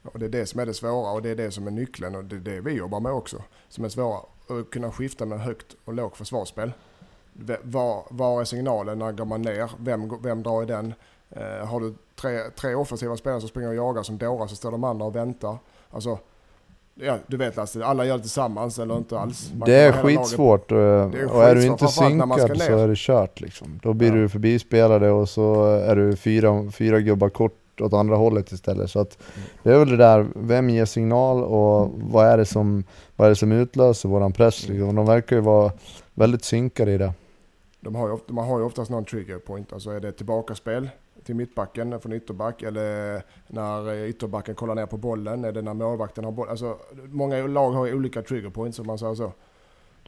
Ja, 0.02 0.10
det 0.14 0.24
är 0.24 0.28
det 0.28 0.46
som 0.46 0.60
är 0.60 0.66
det 0.66 0.74
svåra 0.74 1.10
och 1.12 1.22
det 1.22 1.30
är 1.30 1.36
det 1.36 1.50
som 1.50 1.66
är 1.66 1.70
nyckeln 1.70 2.14
och 2.14 2.24
det 2.24 2.36
är 2.36 2.40
det 2.40 2.60
vi 2.60 2.72
jobbar 2.72 3.00
med 3.00 3.12
också. 3.12 3.42
Som 3.68 3.84
är 3.84 3.88
svåra, 3.88 4.18
att 4.48 4.70
kunna 4.70 4.92
skifta 4.92 5.26
med 5.26 5.40
högt 5.40 5.76
och 5.84 5.94
lågt 5.94 6.16
försvarsspel. 6.16 6.72
Var, 7.62 8.02
var 8.10 8.40
är 8.40 8.44
signalen? 8.44 8.98
När 8.98 9.12
går 9.12 9.24
man 9.24 9.42
ner? 9.42 9.70
Vem, 9.78 10.22
vem 10.22 10.42
drar 10.42 10.62
i 10.62 10.66
den? 10.66 10.94
Eh, 11.30 11.66
har 11.66 11.80
du 11.80 11.94
tre, 12.20 12.40
tre 12.60 12.74
offensiva 12.74 13.16
spelare 13.16 13.40
som 13.40 13.48
springer 13.48 13.68
och 13.68 13.74
jagar 13.74 14.02
som 14.02 14.18
dårar 14.18 14.46
så 14.46 14.56
står 14.56 14.70
de 14.70 14.84
andra 14.84 15.06
och 15.06 15.16
väntar. 15.16 15.56
Alltså, 15.90 16.18
ja, 16.94 17.16
du 17.26 17.36
vet 17.36 17.56
Lasse, 17.56 17.84
alla 17.84 18.04
gör 18.04 18.16
det 18.16 18.22
tillsammans 18.22 18.78
eller 18.78 18.96
inte 18.96 19.18
alls. 19.18 19.52
Man 19.58 19.68
det 19.68 19.74
är 19.74 19.92
skitsvårt 19.92 20.72
och, 20.72 20.78
är 20.78 21.32
och 21.34 21.44
är 21.44 21.54
du 21.54 21.66
inte 21.66 21.88
synkad 21.88 22.58
så 22.60 22.78
är 22.78 22.88
det 22.88 22.96
kört 22.96 23.40
liksom. 23.40 23.80
Då 23.82 23.92
blir 23.92 24.08
Ja. 24.08 24.14
du 24.14 24.28
förbispelade 24.28 25.10
och 25.10 25.28
så 25.28 25.64
är 25.64 25.96
du 25.96 26.16
fyra, 26.16 26.70
fyra 26.70 27.00
gubbar 27.00 27.28
kort 27.28 27.80
åt 27.80 27.92
andra 27.92 28.16
hållet 28.16 28.52
istället. 28.52 28.90
Så 28.90 29.00
att 29.00 29.18
det 29.62 29.72
är 29.72 29.78
väl 29.78 29.88
det 29.88 29.96
där, 29.96 30.26
vem 30.34 30.70
ger 30.70 30.84
signal 30.84 31.44
och 31.44 31.90
vad 31.94 32.26
är 32.26 32.38
det 32.38 32.44
som, 32.46 32.84
vad 33.16 33.26
är 33.26 33.30
det 33.30 33.36
som 33.36 33.52
utlöser 33.52 34.08
våran 34.08 34.32
press 34.32 34.68
liksom. 34.68 34.94
De 34.94 35.06
verkar 35.06 35.36
ju 35.36 35.42
vara 35.42 35.72
väldigt 36.14 36.44
synkade 36.44 36.92
i 36.92 36.98
det. 36.98 37.12
De 37.84 37.94
har 37.94 38.08
ju, 38.08 38.18
man 38.34 38.48
har 38.48 38.58
ju 38.58 38.64
oftast 38.64 38.90
någon 38.90 39.04
trigger 39.04 39.38
point, 39.38 39.72
alltså 39.72 39.90
är 39.90 40.00
det 40.00 40.12
tillbakaspel 40.12 40.90
till 41.24 41.34
mittbacken 41.34 42.00
från 42.00 42.12
ytterback 42.12 42.62
eller 42.62 43.22
när 43.48 43.92
eh, 43.92 44.08
ytterbacken 44.08 44.54
kollar 44.54 44.74
ner 44.74 44.86
på 44.86 44.96
bollen, 44.96 45.44
är 45.44 45.52
det 45.52 45.62
när 45.62 45.74
målvakten 45.74 46.24
har 46.24 46.32
boll. 46.32 46.48
Alltså 46.48 46.78
många 47.04 47.46
lag 47.46 47.72
har 47.72 47.86
ju 47.86 47.94
olika 47.94 48.22
trigger 48.22 48.50
points 48.50 48.78
om 48.78 48.86
man 48.86 48.98
säger 48.98 49.14
så. 49.14 49.32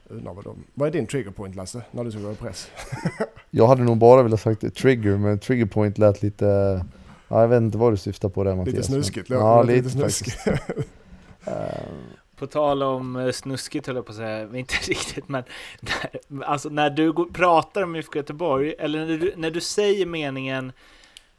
Undrar 0.09 0.33
vad, 0.33 0.43
de, 0.43 0.63
vad 0.73 0.87
är 0.87 0.91
din 0.91 1.07
trigger 1.07 1.31
point 1.31 1.55
Lasse, 1.55 1.81
när 1.91 2.03
du 2.03 2.11
ska 2.11 2.19
gå 2.19 2.31
i 2.31 2.35
press? 2.35 2.67
Jag 3.49 3.67
hade 3.67 3.83
nog 3.83 3.97
bara 3.97 4.23
velat 4.23 4.41
sagt 4.41 4.75
trigger, 4.75 5.17
men 5.17 5.39
trigger 5.39 5.65
point 5.65 5.97
lät 5.97 6.21
lite... 6.21 6.45
Ja, 7.27 7.41
jag 7.41 7.47
vet 7.47 7.61
inte 7.61 7.77
vad 7.77 7.93
du 7.93 7.97
syftar 7.97 8.29
på 8.29 8.43
där 8.43 8.55
Mattias. 8.55 8.75
Lite 8.75 8.91
men- 8.91 9.03
snuskigt, 9.03 9.29
Ja, 9.29 9.63
lite, 9.63 9.75
lite 9.75 9.89
snuskigt. 9.89 10.37
På 12.35 12.47
tal 12.47 12.83
om 12.83 13.15
eh, 13.15 13.31
snuskigt 13.31 13.87
höll 13.87 13.95
jag 13.95 14.05
på 14.05 14.11
att 14.11 14.17
säga, 14.17 14.47
men 14.47 14.55
inte 14.55 14.75
riktigt 14.87 15.29
men 15.29 15.43
när, 15.79 16.43
Alltså 16.43 16.69
när 16.69 16.89
du 16.89 17.11
går, 17.11 17.25
pratar 17.25 17.81
om 17.83 17.95
IFK 17.95 18.17
Göteborg, 18.17 18.75
eller 18.79 19.05
när 19.05 19.17
du, 19.17 19.33
när 19.35 19.51
du 19.51 19.61
säger 19.61 20.05
meningen 20.05 20.71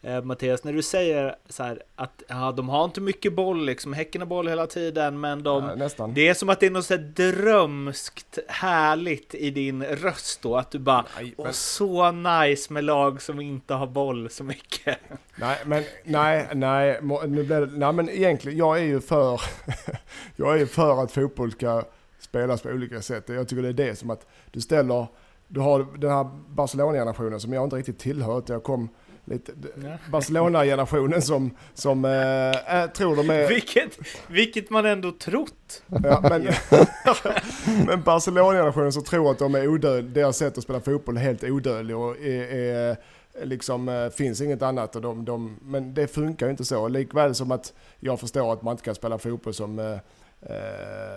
eh, 0.07 0.23
Mattias, 0.23 0.64
när 0.64 0.73
du 0.73 0.83
säger 0.83 1.37
så 1.49 1.62
här 1.62 1.83
att 1.97 2.23
ja, 2.29 2.53
de 2.53 2.69
har 2.69 2.85
inte 2.85 3.01
mycket 3.01 3.33
boll 3.33 3.66
liksom, 3.66 3.92
Häcken 3.92 4.21
har 4.21 4.27
boll 4.27 4.49
hela 4.49 4.66
tiden 4.66 5.21
men 5.21 5.42
de 5.42 5.88
Ja. 5.99 6.07
Det 6.07 6.29
är 6.29 6.35
som 6.35 6.49
att 6.49 6.61
det 6.61 6.66
är 6.66 6.71
något 6.71 6.85
så 6.85 6.95
här 6.95 7.03
drömskt 7.03 8.38
härligt 8.49 9.35
i 9.35 9.51
din 9.51 9.85
röst 9.85 10.42
då, 10.42 10.57
att 10.57 10.71
du 10.71 10.79
bara 10.79 11.05
Nej, 11.16 11.35
men, 11.38 11.53
så 11.53 12.12
nice 12.12 12.73
med 12.73 12.85
lag 12.85 13.23
som 13.23 13.40
inte 13.40 13.75
har 13.75 13.87
boll 13.87 14.31
så 14.31 14.45
mycket. 14.45 14.99
nej, 15.37 15.59
men 15.66 15.85
nej, 16.05 16.49
nej, 16.55 17.01
nu 17.27 17.45
blev 17.45 17.71
det, 17.71 17.79
nej 17.79 17.92
men 17.92 18.09
egentligen, 18.09 18.59
jag 18.59 18.79
är 18.79 18.85
ju 18.85 19.01
för, 19.01 19.40
jag 20.37 20.55
är 20.55 20.59
ju 20.59 20.66
för 20.66 21.03
att 21.03 21.12
fotboll 21.12 21.53
ska 21.53 21.83
spelas 22.19 22.62
på 22.62 22.69
olika 22.69 23.03
sätt. 23.03 23.29
Jag 23.29 23.49
tycker 23.49 23.62
det 23.62 23.69
är 23.69 23.73
det 23.73 23.97
som 23.97 24.11
att 24.11 24.27
du 24.51 24.61
ställer, 24.61 25.07
du 25.49 25.61
har 25.61 25.99
den 25.99 26.11
här 26.11 26.25
Barcelona-generationen 26.49 27.40
som 27.40 27.53
jag 27.53 27.64
inte 27.64 27.77
riktigt 27.77 27.99
tillhör, 27.99 28.38
att 28.38 28.49
jag 28.49 28.62
kom 28.62 28.88
lite, 29.27 29.53
Ja. 29.83 29.99
Barcelona-generationen 30.11 31.23
som, 31.23 31.51
som 31.75 32.05
äh, 32.05 32.87
tror 32.87 33.17
de 33.17 33.31
är... 33.31 33.49
Vilket, 33.49 33.99
vilket 34.27 34.71
man 34.71 34.87
ändå 34.87 35.12
trott. 35.12 35.83
Ja, 35.87 36.21
men 36.23 36.43
men 37.87 38.03
Barcelona-generationen 38.03 38.93
som 38.93 39.05
tror 39.05 39.31
att 39.31 39.39
de 39.39 39.55
är 39.55 39.69
odödliga, 39.69 40.15
deras 40.15 40.37
sätt 40.37 40.59
att 40.59 40.65
spela 40.65 40.81
fotboll 40.81 41.17
är 41.17 41.21
helt 41.21 41.45
odödlig 41.45 41.97
och 41.97 42.17
är, 42.19 42.55
är, 42.55 42.97
liksom, 43.43 43.89
eh, 43.89 44.11
finns 44.11 44.41
inget 44.41 44.62
annat. 44.62 44.97
Och 44.97 45.03
de, 45.03 45.25
de, 45.25 45.57
men 45.62 45.95
det 45.95 46.07
funkar 46.07 46.47
ju 46.47 46.51
inte 46.51 46.65
så. 46.65 46.89
Likväl 46.89 47.35
som 47.35 47.51
att 47.51 47.73
jag 48.01 48.21
förstår 48.21 48.53
att 48.53 48.62
man 48.62 48.73
inte 48.73 48.85
kan 48.85 48.95
spela 48.95 49.19
fotboll 49.19 49.55
som, 49.55 49.79
eh, 49.79 49.97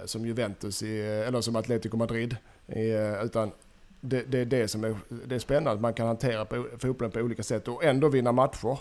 som 0.05 0.25
Juventus 0.25 0.83
i, 0.83 1.01
eller 1.01 1.41
som 1.41 1.55
Atletico 1.55 1.97
Madrid. 1.97 2.35
I, 2.67 2.91
utan 3.23 3.51
det, 4.01 4.23
det 4.23 4.39
är 4.39 4.45
det 4.45 4.67
som 4.67 4.83
är, 4.83 4.95
det 5.25 5.35
är 5.35 5.39
spännande. 5.39 5.81
Man 5.81 5.93
kan 5.93 6.07
hantera 6.07 6.45
på, 6.45 6.65
fotbollen 6.77 7.11
på 7.11 7.19
olika 7.19 7.43
sätt 7.43 7.67
och 7.67 7.83
ändå 7.83 8.07
vinna 8.07 8.31
matcher. 8.31 8.79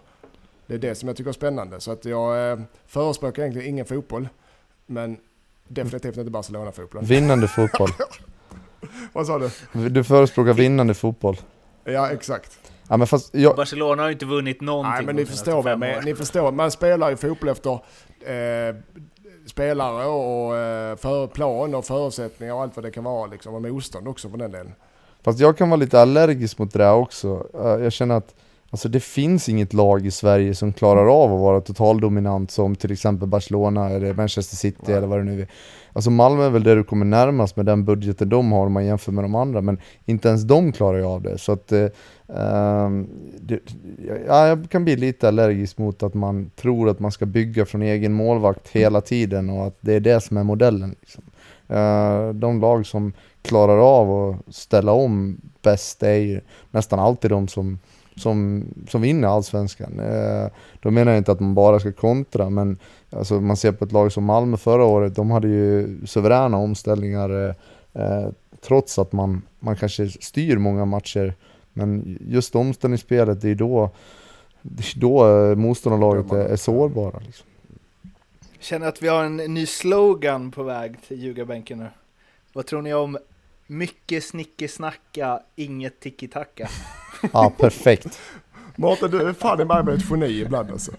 Det 0.66 0.74
är 0.74 0.78
det 0.78 0.94
som 0.94 1.08
jag 1.08 1.16
tycker 1.16 1.30
är 1.30 1.34
spännande. 1.34 1.80
Så 1.80 1.92
att 1.92 2.04
jag 2.04 2.50
eh, 2.50 2.58
förespråkar 2.86 3.42
egentligen 3.42 3.68
ingen 3.68 3.86
fotboll. 3.86 4.28
Men 4.86 5.16
definitivt 5.68 6.16
inte 6.16 6.30
Barcelona-fotboll. 6.30 7.04
Vinnande 7.04 7.48
fotboll. 7.48 7.88
Vad 9.12 9.26
sa 9.26 9.38
du? 9.38 9.50
Du 9.88 10.04
förespråkar 10.04 10.52
vinnande 10.52 10.94
fotboll. 10.94 11.36
Ja, 11.84 12.10
exakt. 12.10 12.58
Ja, 12.88 12.96
men 12.96 13.06
fast 13.06 13.34
jag, 13.34 13.56
Barcelona 13.56 14.02
har 14.02 14.08
ju 14.08 14.12
inte 14.12 14.26
vunnit 14.26 14.60
någonting 14.60 14.92
Nej, 14.92 15.06
men 15.06 15.16
ni 15.16 15.26
förstår 15.26 15.62
vad 15.62 15.82
åren. 15.82 16.04
Ni 16.04 16.14
förstår. 16.14 16.52
Man 16.52 16.70
spelar 16.70 17.10
ju 17.10 17.16
fotboll 17.16 17.48
efter 17.48 17.72
eh, 17.72 18.76
spelare 19.46 20.06
och 20.06 20.56
eh, 20.56 20.96
för 20.96 21.26
plan 21.26 21.74
och 21.74 21.84
förutsättningar 21.84 22.54
och 22.54 22.62
allt 22.62 22.76
vad 22.76 22.84
det 22.84 22.90
kan 22.90 23.04
vara 23.04 23.26
liksom. 23.26 23.54
Och 23.54 23.62
motstånd 23.62 24.08
också 24.08 24.30
för 24.30 24.38
den 24.38 24.52
delen. 24.52 24.74
Fast 25.28 25.40
jag 25.40 25.56
kan 25.56 25.70
vara 25.70 25.80
lite 25.80 26.00
allergisk 26.00 26.58
mot 26.58 26.72
det 26.72 26.78
där 26.78 26.94
också. 26.94 27.46
Eh, 27.54 27.84
Jag 27.84 27.92
känner 27.92 28.14
att 28.14 28.34
alltså, 28.70 28.88
det 28.88 29.00
finns 29.00 29.48
inget 29.48 29.72
lag 29.72 30.06
i 30.06 30.10
Sverige 30.10 30.54
som 30.54 30.72
klarar 30.72 31.22
av 31.22 31.32
att 31.34 31.40
vara 31.40 31.60
totaldominant 31.60 32.50
som 32.50 32.76
till 32.76 32.92
exempel 32.92 33.28
Barcelona 33.28 33.90
eller 33.90 34.14
Manchester 34.14 34.56
City 34.56 34.78
Nej. 34.86 34.96
eller 34.96 35.06
vad 35.06 35.18
det 35.18 35.24
nu 35.24 35.40
är. 35.40 35.48
Alltså 35.92 36.10
Malmö 36.10 36.46
är 36.46 36.50
väl 36.50 36.62
det 36.62 36.74
du 36.74 36.84
kommer 36.84 37.04
närmast 37.04 37.56
med 37.56 37.66
den 37.66 37.84
budgeten 37.84 38.28
de 38.28 38.52
har 38.52 38.66
om 38.66 38.72
man 38.72 38.86
jämför 38.86 39.12
med 39.12 39.24
de 39.24 39.34
andra, 39.34 39.60
men 39.60 39.78
inte 40.04 40.28
ens 40.28 40.42
de 40.42 40.72
klarar 40.72 40.98
ju 40.98 41.04
av 41.04 41.22
det. 41.22 41.38
Så 41.38 41.52
att, 41.52 41.72
eh, 41.72 41.86
ehm, 42.36 43.08
det, 43.40 43.60
ja, 44.26 44.46
jag 44.46 44.70
kan 44.70 44.84
bli 44.84 44.96
lite 44.96 45.28
allergisk 45.28 45.78
mot 45.78 46.02
att 46.02 46.14
man 46.14 46.50
tror 46.56 46.88
att 46.88 47.00
man 47.00 47.12
ska 47.12 47.26
bygga 47.26 47.66
från 47.66 47.82
egen 47.82 48.12
målvakt 48.12 48.68
hela 48.68 49.00
tiden 49.00 49.50
och 49.50 49.66
att 49.66 49.76
det 49.80 49.94
är 49.94 50.00
det 50.00 50.20
som 50.20 50.36
är 50.36 50.42
modellen. 50.44 50.96
Liksom. 51.00 51.24
Eh, 51.68 52.28
de 52.28 52.60
lag 52.60 52.86
som 52.86 53.12
klarar 53.42 53.78
av 53.78 54.30
att 54.30 54.54
ställa 54.54 54.92
om 54.92 55.40
bäst 55.62 56.02
är 56.02 56.14
ju 56.14 56.40
nästan 56.70 56.98
alltid 56.98 57.30
de 57.30 57.48
som, 57.48 57.78
som, 58.16 58.64
som 58.88 59.00
vinner 59.00 59.28
allsvenskan. 59.28 60.00
Eh, 60.00 60.50
då 60.80 60.90
menar 60.90 61.12
jag 61.12 61.18
inte 61.18 61.32
att 61.32 61.40
man 61.40 61.54
bara 61.54 61.80
ska 61.80 61.92
kontra, 61.92 62.50
men 62.50 62.78
alltså, 63.10 63.40
man 63.40 63.56
ser 63.56 63.72
på 63.72 63.84
ett 63.84 63.92
lag 63.92 64.12
som 64.12 64.24
Malmö 64.24 64.56
förra 64.56 64.84
året, 64.84 65.14
de 65.14 65.30
hade 65.30 65.48
ju 65.48 65.98
suveräna 66.06 66.56
omställningar 66.56 67.48
eh, 67.48 67.54
eh, 68.02 68.28
trots 68.66 68.98
att 68.98 69.12
man, 69.12 69.42
man 69.60 69.76
kanske 69.76 70.08
styr 70.08 70.56
många 70.56 70.84
matcher. 70.84 71.34
Men 71.72 72.18
just 72.20 72.56
omställningsspelet, 72.56 73.40
det 73.40 73.50
är 73.50 73.54
då, 73.54 73.90
det 74.62 74.82
är 74.82 75.00
då 75.00 75.54
motståndarlaget 75.56 76.32
är, 76.32 76.36
är 76.36 76.56
sårbara. 76.56 77.18
Liksom. 77.26 77.47
Känner 78.60 78.86
att 78.86 79.02
vi 79.02 79.08
har 79.08 79.24
en 79.24 79.36
ny 79.36 79.66
slogan 79.66 80.50
på 80.50 80.62
väg 80.62 81.02
till 81.02 81.22
ljugarbänken 81.22 81.78
nu. 81.78 81.88
Vad 82.52 82.66
tror 82.66 82.82
ni 82.82 82.94
om 82.94 83.18
mycket 83.66 84.24
snickesnacka, 84.24 85.40
inget 85.56 86.00
tiki-taka? 86.00 86.68
Ja, 87.32 87.52
perfekt. 87.58 88.20
Mårten, 88.76 89.10
du 89.10 89.28
är 89.28 89.32
fan 89.32 89.60
i 89.60 89.64
mig 89.64 89.84
med 89.84 89.94
ett 89.94 90.10
geni 90.10 90.40
ibland 90.40 90.70
alltså. 90.70 90.92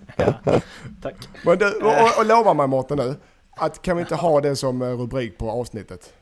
Tack. 1.02 1.15
Men 1.45 1.58
du, 1.58 1.72
och, 1.72 2.19
och, 2.19 2.26
lovar 2.26 2.54
mig 2.54 2.67
Mårten 2.67 2.98
nu, 2.98 3.15
att 3.52 3.82
kan 3.82 3.98
vi 3.98 4.02
inte 4.02 4.15
ha 4.15 4.41
det 4.41 4.56
som 4.56 4.82
eh, 4.82 4.88
rubrik 4.88 5.38
på 5.38 5.52
avsnittet? 5.52 6.13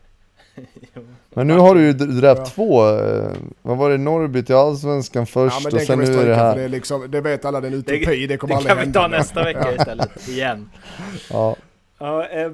Men 1.33 1.47
nu 1.47 1.57
har 1.57 1.75
du 1.75 1.81
ju 1.81 1.93
dräpt 1.93 2.39
Ja. 2.39 2.45
två, 2.45 2.89
eh, 2.89 3.31
vad 3.61 3.77
var 3.77 3.89
det, 3.89 3.97
Norrby 3.97 4.43
till 4.43 4.55
Allsvenskan 4.55 5.25
först 5.27 5.59
ja 5.63 5.77
och 5.77 5.81
sen 5.81 5.99
vi 5.99 6.05
nu 6.05 6.11
är 6.11 6.15
det 6.15 6.21
för 6.21 6.29
det 6.29 6.35
här. 6.35 6.57
är 6.57 6.69
liksom, 6.69 7.11
det 7.11 7.21
vet 7.21 7.45
alla, 7.45 7.61
det 7.61 7.67
är 7.67 7.71
en 7.71 7.81
Det- 7.87 7.93
utopi, 7.97 8.27
det 8.27 8.37
kommer 8.37 8.53
Det 8.53 8.57
aldrig 8.57 8.69
kan 8.69 8.77
vi 8.77 8.83
hända. 8.83 9.01
ta 9.01 9.07
nästa 9.07 9.43
vecka 9.43 9.75
istället, 9.75 10.27
igen. 10.27 10.69
Ja, 11.31 11.55
Ja, 11.99 12.27
eh, 12.27 12.51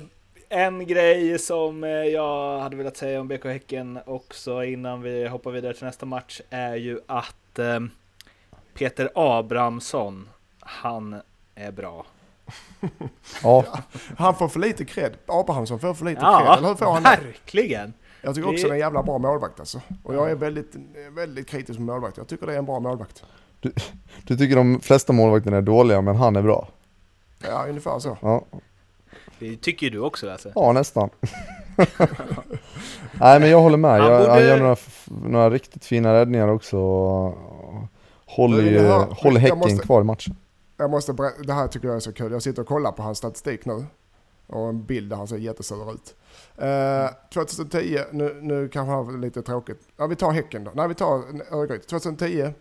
en 0.49 0.87
grej 0.87 1.39
som 1.39 1.83
eh, 1.83 1.89
jag 1.89 2.59
hade 2.59 2.75
velat 2.75 2.97
säga 2.97 3.21
om 3.21 3.27
BK 3.27 3.45
Häcken 3.45 3.99
också 4.05 4.63
innan 4.63 5.01
vi 5.01 5.27
hoppar 5.27 5.51
vidare 5.51 5.73
till 5.73 5.85
nästa 5.85 6.05
match 6.05 6.41
är 6.49 6.75
ju 6.75 6.99
att 7.07 7.59
Peter 8.77 9.09
Abrahamsson, 9.15 10.29
han 10.59 11.15
är 11.55 11.71
bra. 11.71 12.05
Ja. 13.43 13.65
Han 14.17 14.35
får 14.35 14.47
för 14.47 14.59
lite 14.59 14.85
cred. 14.85 15.13
Abrahamsson 15.25 15.79
får 15.79 15.93
för 15.93 16.05
lite 16.05 16.15
cred, 16.21 16.29
Ja, 16.31 16.57
eller 16.57 16.67
hur 16.67 16.75
får 16.75 16.85
han 16.93 17.03
det? 17.03 17.09
verkligen! 17.09 17.93
Jag 18.21 18.35
tycker 18.35 18.47
Det- 18.47 18.53
också 18.53 18.67
det 18.67 18.71
är 18.71 18.73
en 18.73 18.79
jävla 18.79 19.03
bra 19.03 19.17
målvakt 19.17 19.59
alltså. 19.59 19.81
Och 20.03 20.15
jag 20.15 20.31
är 20.31 20.35
väldigt, 20.35 20.75
väldigt 21.11 21.47
kritisk 21.49 21.79
med 21.79 21.85
målvakt. 21.85 22.17
Jag 22.17 22.27
tycker 22.27 22.47
det 22.47 22.53
är 22.53 22.57
en 22.57 22.65
bra 22.65 22.79
målvakt. 22.79 23.23
Du 24.23 24.37
tycker 24.37 24.55
de 24.55 24.79
flesta 24.79 25.13
målvakterna 25.13 25.57
är 25.57 25.61
dåliga, 25.61 26.01
men 26.01 26.15
han 26.15 26.35
är 26.35 26.41
bra? 26.41 26.67
Ja, 27.47 27.65
ungefär 27.69 27.99
så. 27.99 28.17
Ja, 28.21 28.43
Det 29.39 29.55
tycker 29.61 29.85
ju 29.85 29.89
du 29.89 29.99
också 29.99 30.25
Lasse. 30.25 30.51
ja 30.55 30.71
nästan. 30.71 31.09
Nej 33.19 33.39
men 33.39 33.49
jag 33.49 33.61
håller 33.61 33.77
med, 33.77 33.99
jag, 33.99 34.19
borde- 34.21 34.31
han 34.31 34.41
gör 34.41 34.59
några, 34.59 34.75
några 35.29 35.49
riktigt 35.49 35.85
fina 35.85 36.13
räddningar 36.13 36.47
också 36.47 36.77
och 36.77 37.37
håller, 38.25 38.63
det 38.71 39.07
håller 39.15 39.39
Häcken 39.39 39.57
måste- 39.59 39.77
kvar 39.85 40.01
i 40.01 40.03
matchen. 40.03 40.35
Jag 40.83 40.89
måste 40.91 41.13
berätta, 41.13 41.41
det 41.43 41.53
här 41.53 41.67
tycker 41.67 41.87
jag 41.87 41.95
är 41.95 41.99
så 41.99 42.13
kul. 42.13 42.31
Jag 42.31 42.41
sitter 42.43 42.61
och 42.61 42.67
kollar 42.67 42.91
på 42.91 43.03
hans 43.03 43.17
statistik 43.17 43.65
nu. 43.65 43.85
Och 44.47 44.69
en 44.69 44.85
bild 44.85 45.09
där 45.09 45.17
han 45.17 45.27
ser 45.27 45.37
jättesur 45.37 45.91
ut. 45.93 46.15
Eh, 46.57 47.09
2010, 47.33 47.99
nu, 48.11 48.39
nu 48.41 48.69
kanske 48.69 48.91
han 48.93 49.05
har 49.05 49.17
lite 49.17 49.41
tråkigt. 49.41 49.81
Ja, 49.97 50.07
vi 50.07 50.15
tar 50.15 50.31
Häcken 50.31 50.63
då. 50.63 50.71
Nej, 50.75 50.87
vi 50.87 50.95
tar 50.95 51.13
Örgryte. 51.51 51.87
2010. 51.87 52.53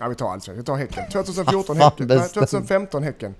Ja, 0.00 0.08
vi 0.08 0.14
tar 0.14 0.26
allsvenskan. 0.32 0.56
Vi 0.56 0.62
tar 0.64 0.76
Häcken. 0.76 1.04
2014 1.12 1.76
Fan, 1.76 1.76
Häcken. 1.90 2.06
Nej, 2.06 2.18
bestämt. 2.18 2.34
2015 2.50 3.02
Häcken. 3.02 3.34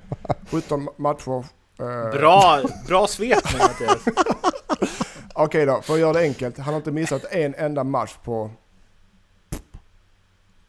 17 0.51 0.89
matcher. 0.97 1.45
Eh, 1.79 2.11
Bra, 2.11 2.61
bra 2.89 3.07
svep 3.07 3.45
Mattias. 3.59 4.05
Okej 5.35 5.67
då, 5.67 5.81
för 5.83 5.95
att 5.95 6.01
göra 6.01 6.13
det 6.13 6.21
enkelt. 6.21 6.59
Han 6.59 6.75
har 6.75 6.77
inte 6.77 6.93
missat 6.93 7.25
en 7.25 7.55
enda 7.55 7.85
match 7.85 8.17
på 8.25 8.51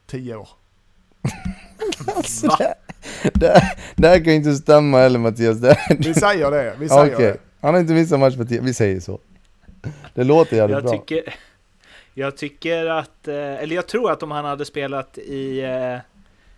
10 0.08 0.36
år. 0.36 0.49
Alltså, 2.15 2.47
det, 2.47 2.75
det, 3.34 3.62
det 3.95 4.08
här 4.08 4.17
kan 4.17 4.25
ju 4.25 4.34
inte 4.36 4.53
stämma 4.56 4.97
heller 4.97 5.19
Mattias. 5.19 5.58
Det, 5.58 5.77
Vi 5.99 6.13
säger 6.13 6.51
det. 6.51 6.75
Vi 6.80 6.89
säger 6.89 7.15
Okej, 7.15 7.25
det. 7.25 7.38
han 7.62 7.73
har 7.73 7.82
inte 7.82 7.93
missat 7.93 8.19
match 8.19 8.36
på 8.38 8.45
tio, 8.45 8.62
vi 8.62 8.73
säger 8.73 8.99
så. 8.99 9.19
Det 10.13 10.23
låter 10.23 10.56
jävligt 10.58 10.75
Jag 10.75 10.84
bra. 10.84 10.91
tycker, 10.91 11.36
jag 12.13 12.38
tycker 12.38 12.86
att, 12.86 13.27
eh, 13.27 13.36
eller 13.36 13.75
jag 13.75 13.88
tror 13.88 14.12
att 14.12 14.23
om 14.23 14.32
han 14.32 14.45
hade 14.45 14.65
spelat 14.65 15.17
i 15.17 15.60
eh, 15.63 15.97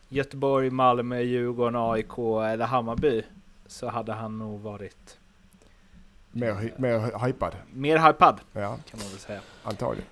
Göteborg, 0.10 0.70
Malmö, 0.70 1.20
Djurgården, 1.22 1.76
AIK 1.76 2.18
eller 2.54 2.66
Hammarby 2.66 3.22
så 3.68 3.88
hade 3.90 4.14
han 4.14 4.40
nog 4.40 4.60
varit 4.62 5.18
Mer, 6.32 6.72
mer 6.78 7.26
hypad. 7.26 7.54
mer 7.74 7.98
hypad 8.08 8.40
Ja, 8.54 8.62
kan 8.62 9.00
man 9.00 9.10
väl 9.10 9.20
säga. 9.20 9.40
antagligen. 9.64 10.06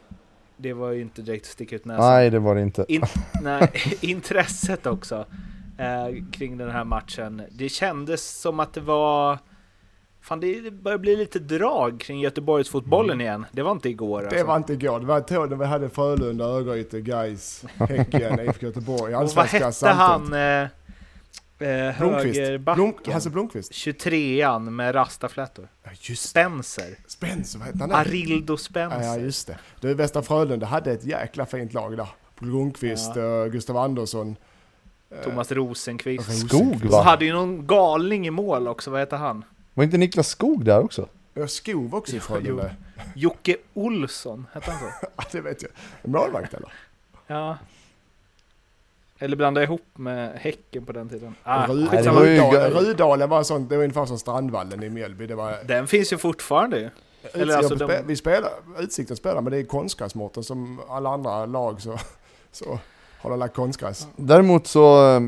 Det 0.57 0.73
var 0.73 0.91
ju 0.91 1.01
inte 1.01 1.21
direkt 1.21 1.45
att 1.45 1.51
sticka 1.51 1.75
ut 1.75 1.85
näsan. 1.85 2.05
Nej 2.13 2.29
det 2.29 2.39
var 2.39 2.55
det 2.55 2.61
inte. 2.61 2.85
In, 2.87 3.01
nej, 3.41 3.71
intresset 4.01 4.85
också 4.85 5.25
eh, 5.77 6.23
kring 6.31 6.57
den 6.57 6.69
här 6.71 6.83
matchen. 6.83 7.41
Det 7.51 7.69
kändes 7.69 8.41
som 8.41 8.59
att 8.59 8.73
det 8.73 8.81
var... 8.81 9.39
Fan, 10.21 10.39
det 10.39 10.73
börjar 10.73 10.97
bli 10.97 11.15
lite 11.15 11.39
drag 11.39 11.99
kring 11.99 12.19
Göteborgsfotbollen 12.19 13.21
igen. 13.21 13.45
Det 13.51 13.61
var 13.61 13.71
inte 13.71 13.89
igår. 13.89 14.21
Det 14.21 14.27
alltså. 14.27 14.45
var 14.45 14.57
inte 14.57 14.73
igår. 14.73 14.99
Det 14.99 15.05
var 15.05 15.17
ett 15.17 15.29
när 15.29 15.55
vi 15.55 15.65
hade 15.65 15.89
Frölunda, 15.89 16.45
Örgryte, 16.45 17.01
Gais, 17.01 17.65
Häcken, 17.75 18.39
IFK 18.47 18.65
Göteborg. 18.65 19.15
Och 19.15 19.21
vad 19.21 19.37
Allsvenskan 19.37 19.89
hette 19.89 20.03
han, 20.03 20.33
eh, 20.33 20.67
eh, 21.59 21.97
Blomqvist. 21.99 22.39
högerbacken? 22.39 22.93
Blom, 23.03 23.13
Hasse 23.13 23.29
Blomqvist. 23.29 23.71
23an 23.71 24.69
med 24.69 24.95
rastaflätor. 24.95 25.67
Ja, 25.83 25.89
just 26.01 26.23
det. 26.23 26.29
Spencer. 26.29 26.95
Spencer, 27.07 27.59
vad 27.59 27.67
hette 27.67 27.79
han? 27.79 27.91
Arildo 27.91 28.57
Spencer. 28.57 29.01
Ja, 29.01 29.17
just 29.17 29.47
det. 29.47 29.57
Du, 29.79 29.93
Västra 29.93 30.21
Frölunda 30.21 30.65
hade 30.65 30.91
ett 30.91 31.05
jäkla 31.05 31.45
fint 31.45 31.73
lag 31.73 31.97
där. 31.97 32.07
Blomqvist, 32.39 33.15
Ja. 33.15 33.45
Gustav 33.45 33.77
Andersson. 33.77 34.35
Eh, 35.11 35.21
Thomas 35.23 35.51
Rosenqvist. 35.51 36.29
Rosenqvist. 36.29 36.49
Skog 36.81 36.91
va? 36.91 37.01
hade 37.03 37.25
ju 37.25 37.33
någon 37.33 37.67
galning 37.67 38.27
i 38.27 38.31
mål 38.31 38.67
också, 38.67 38.91
vad 38.91 38.99
heter 38.99 39.17
han? 39.17 39.45
Var 39.73 39.83
inte 39.83 39.97
Niklas 39.97 40.27
Skog 40.27 40.65
där 40.65 40.79
också? 40.83 41.07
Ja, 41.33 41.47
Skov 41.47 41.95
också 41.95 42.11
i 42.13 42.15
Jo, 42.15 42.21
Frölunda. 42.21 42.69
Jocke 43.15 43.57
Olsson, 43.73 44.47
hette 44.53 44.71
han 44.71 44.79
så? 44.79 45.07
Ja, 45.17 45.23
det 45.31 45.41
vet 45.41 45.61
jag. 45.61 45.71
Målvakt 46.11 46.53
eller? 46.53 46.71
Ja. 47.27 47.57
Eller 49.19 49.37
blanda 49.37 49.63
ihop 49.63 49.85
med 49.93 50.31
Häcken 50.39 50.85
på 50.85 50.91
den 50.91 51.09
tiden. 51.09 51.35
Ah, 51.43 51.67
Rud- 51.67 51.89
nej, 51.93 52.07
var 52.07 52.23
ju- 52.25 52.39
Rudalen, 52.39 52.71
Rudalen 52.71 53.29
var 53.29 53.43
sånt, 53.43 53.69
det 53.69 53.75
var 53.77 53.83
ungefär 53.83 54.05
som 54.05 54.19
Strandvallen 54.19 54.83
i 54.83 54.89
Mjällby. 54.89 55.27
Det 55.27 55.35
var, 55.35 55.57
Den 55.65 55.87
finns 55.87 56.13
ju 56.13 56.17
fortfarande 56.17 56.79
ju. 56.79 56.89
Eller 57.33 57.57
alltså 57.57 57.75
de- 57.75 58.01
Vi 58.07 58.15
spelar, 58.15 58.51
Utsikten 58.79 59.17
spelar, 59.17 59.41
men 59.41 59.51
det 59.51 59.57
är 59.59 59.63
konstgräsmårten 59.63 60.43
som 60.43 60.79
alla 60.89 61.09
andra 61.09 61.45
lag 61.45 61.81
så, 61.81 61.99
så 62.51 62.79
har 63.21 63.29
de 63.29 63.39
lagt 63.39 63.55
konstgräs. 63.55 64.07
Däremot 64.15 64.67
så 64.67 65.15
eh, 65.15 65.21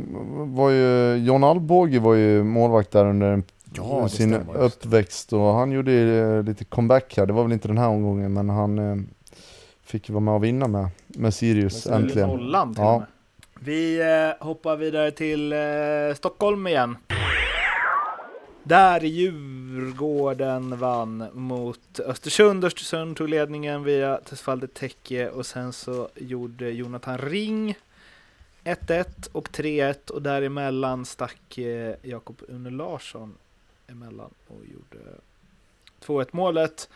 var 0.46 0.70
ju 0.70 1.16
John 1.16 1.44
Alvbåge 1.44 2.00
var 2.00 2.14
ju 2.14 2.44
målvakt 2.44 2.92
där 2.92 3.06
under 3.06 3.44
Ja, 3.76 4.10
sin 4.10 4.34
stämmer, 4.34 4.58
uppväxt 4.58 5.34
och 5.34 5.54
han 5.54 5.72
gjorde 5.72 5.92
eh, 5.94 6.44
lite 6.44 6.66
comeback 6.66 7.18
här. 7.18 7.26
Det 7.26 7.34
var 7.34 7.44
väl 7.44 7.52
inte 7.52 7.68
den 7.68 7.78
här 7.78 7.88
omgången 7.88 8.34
men 8.34 8.50
han 8.50 8.80
eh, 8.80 8.96
fick 9.84 10.10
vara 10.10 10.20
med 10.20 10.34
och 10.34 10.44
vinna 10.44 10.68
med, 10.68 10.88
med 11.08 11.34
Sirius 11.34 11.86
Med 11.86 11.96
äntligen. 11.96 12.30
Nollan 12.30 12.74
till 12.76 12.84
Ja. 12.84 13.06
Vi 13.62 14.02
hoppar 14.40 14.76
vidare 14.76 15.12
till 15.12 15.54
Stockholm 16.16 16.68
igen. 16.68 16.98
Där 18.70 19.00
Djurgården 19.00 20.78
vann 20.80 21.30
mot 21.34 22.00
Östersund. 22.00 22.66
Östersund 22.66 23.18
tog 23.18 23.30
ledningen 23.30 23.84
via 23.84 24.18
Tesfalde 24.18 24.68
Tekke 24.68 25.30
och 25.30 25.46
sen 25.46 25.74
så 25.74 26.10
gjorde 26.16 26.72
Jonathan 26.72 27.18
Ring 27.18 27.78
1-1 28.64 29.30
och 29.32 29.50
3-1 29.50 30.10
och 30.12 30.22
däremellan 30.22 31.06
stack 31.06 31.58
eh, 31.58 31.96
Jakob 32.02 32.42
Une 32.48 32.70
Larsson 32.70 33.36
emellan 33.88 34.34
och 34.48 34.62
gjorde 34.66 35.06
2-1 36.06 36.28
målet. 36.32 36.90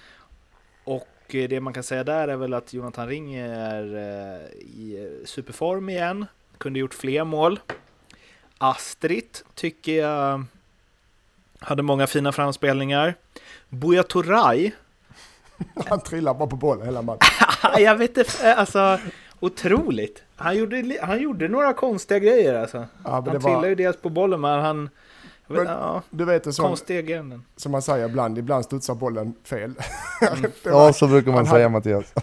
Och 0.83 1.35
eh, 1.35 1.49
det 1.49 1.61
man 1.61 1.73
kan 1.73 1.83
säga 1.83 2.03
där 2.03 2.27
är 2.27 2.37
väl 2.37 2.53
att 2.53 2.73
Jonathan 2.73 3.07
Ring 3.07 3.35
är 3.35 3.95
eh, 3.95 4.47
i 4.57 5.21
superform 5.25 5.89
igen. 5.89 6.25
Kunde 6.57 6.79
gjort 6.79 6.93
fler 6.93 7.23
mål. 7.23 7.59
Astrid 8.57 9.37
tycker 9.55 9.93
jag 9.93 10.45
hade 11.63 11.83
många 11.83 12.07
fina 12.07 12.31
framspelningar. 12.31 13.15
Buya 13.69 14.03
Turay. 14.03 14.71
Han 15.89 16.01
trillar 16.01 16.33
bara 16.33 16.47
på 16.47 16.55
bollen 16.55 16.85
hela 16.85 17.01
matchen. 17.01 17.27
jag 17.77 17.95
vet 17.95 18.17
inte, 18.17 18.55
alltså 18.55 18.99
otroligt. 19.39 20.23
Han 20.35 20.57
gjorde, 20.57 20.97
han 21.01 21.21
gjorde 21.21 21.47
några 21.47 21.73
konstiga 21.73 22.19
grejer 22.19 22.53
alltså. 22.53 22.77
Ja, 22.77 23.09
han 23.11 23.23
var... 23.23 23.39
trillade 23.39 23.69
ju 23.69 23.75
dels 23.75 23.97
på 23.97 24.09
bollen 24.09 24.41
men 24.41 24.59
han 24.59 24.89
men, 25.47 25.65
ja, 25.65 26.01
du 26.09 26.25
vet 26.25 26.43
det 26.43 26.53
som, 26.53 26.77
som 27.55 27.71
man 27.71 27.81
säger 27.81 28.05
ibland, 28.05 28.37
ibland 28.37 28.65
studsar 28.65 28.95
bollen 28.95 29.33
fel. 29.43 29.73
Mm. 30.21 30.51
ja, 30.63 30.93
så 30.93 31.07
brukar 31.07 31.31
man 31.31 31.45
säga 31.45 31.69
hade... 31.69 31.69
Mattias. 31.69 32.13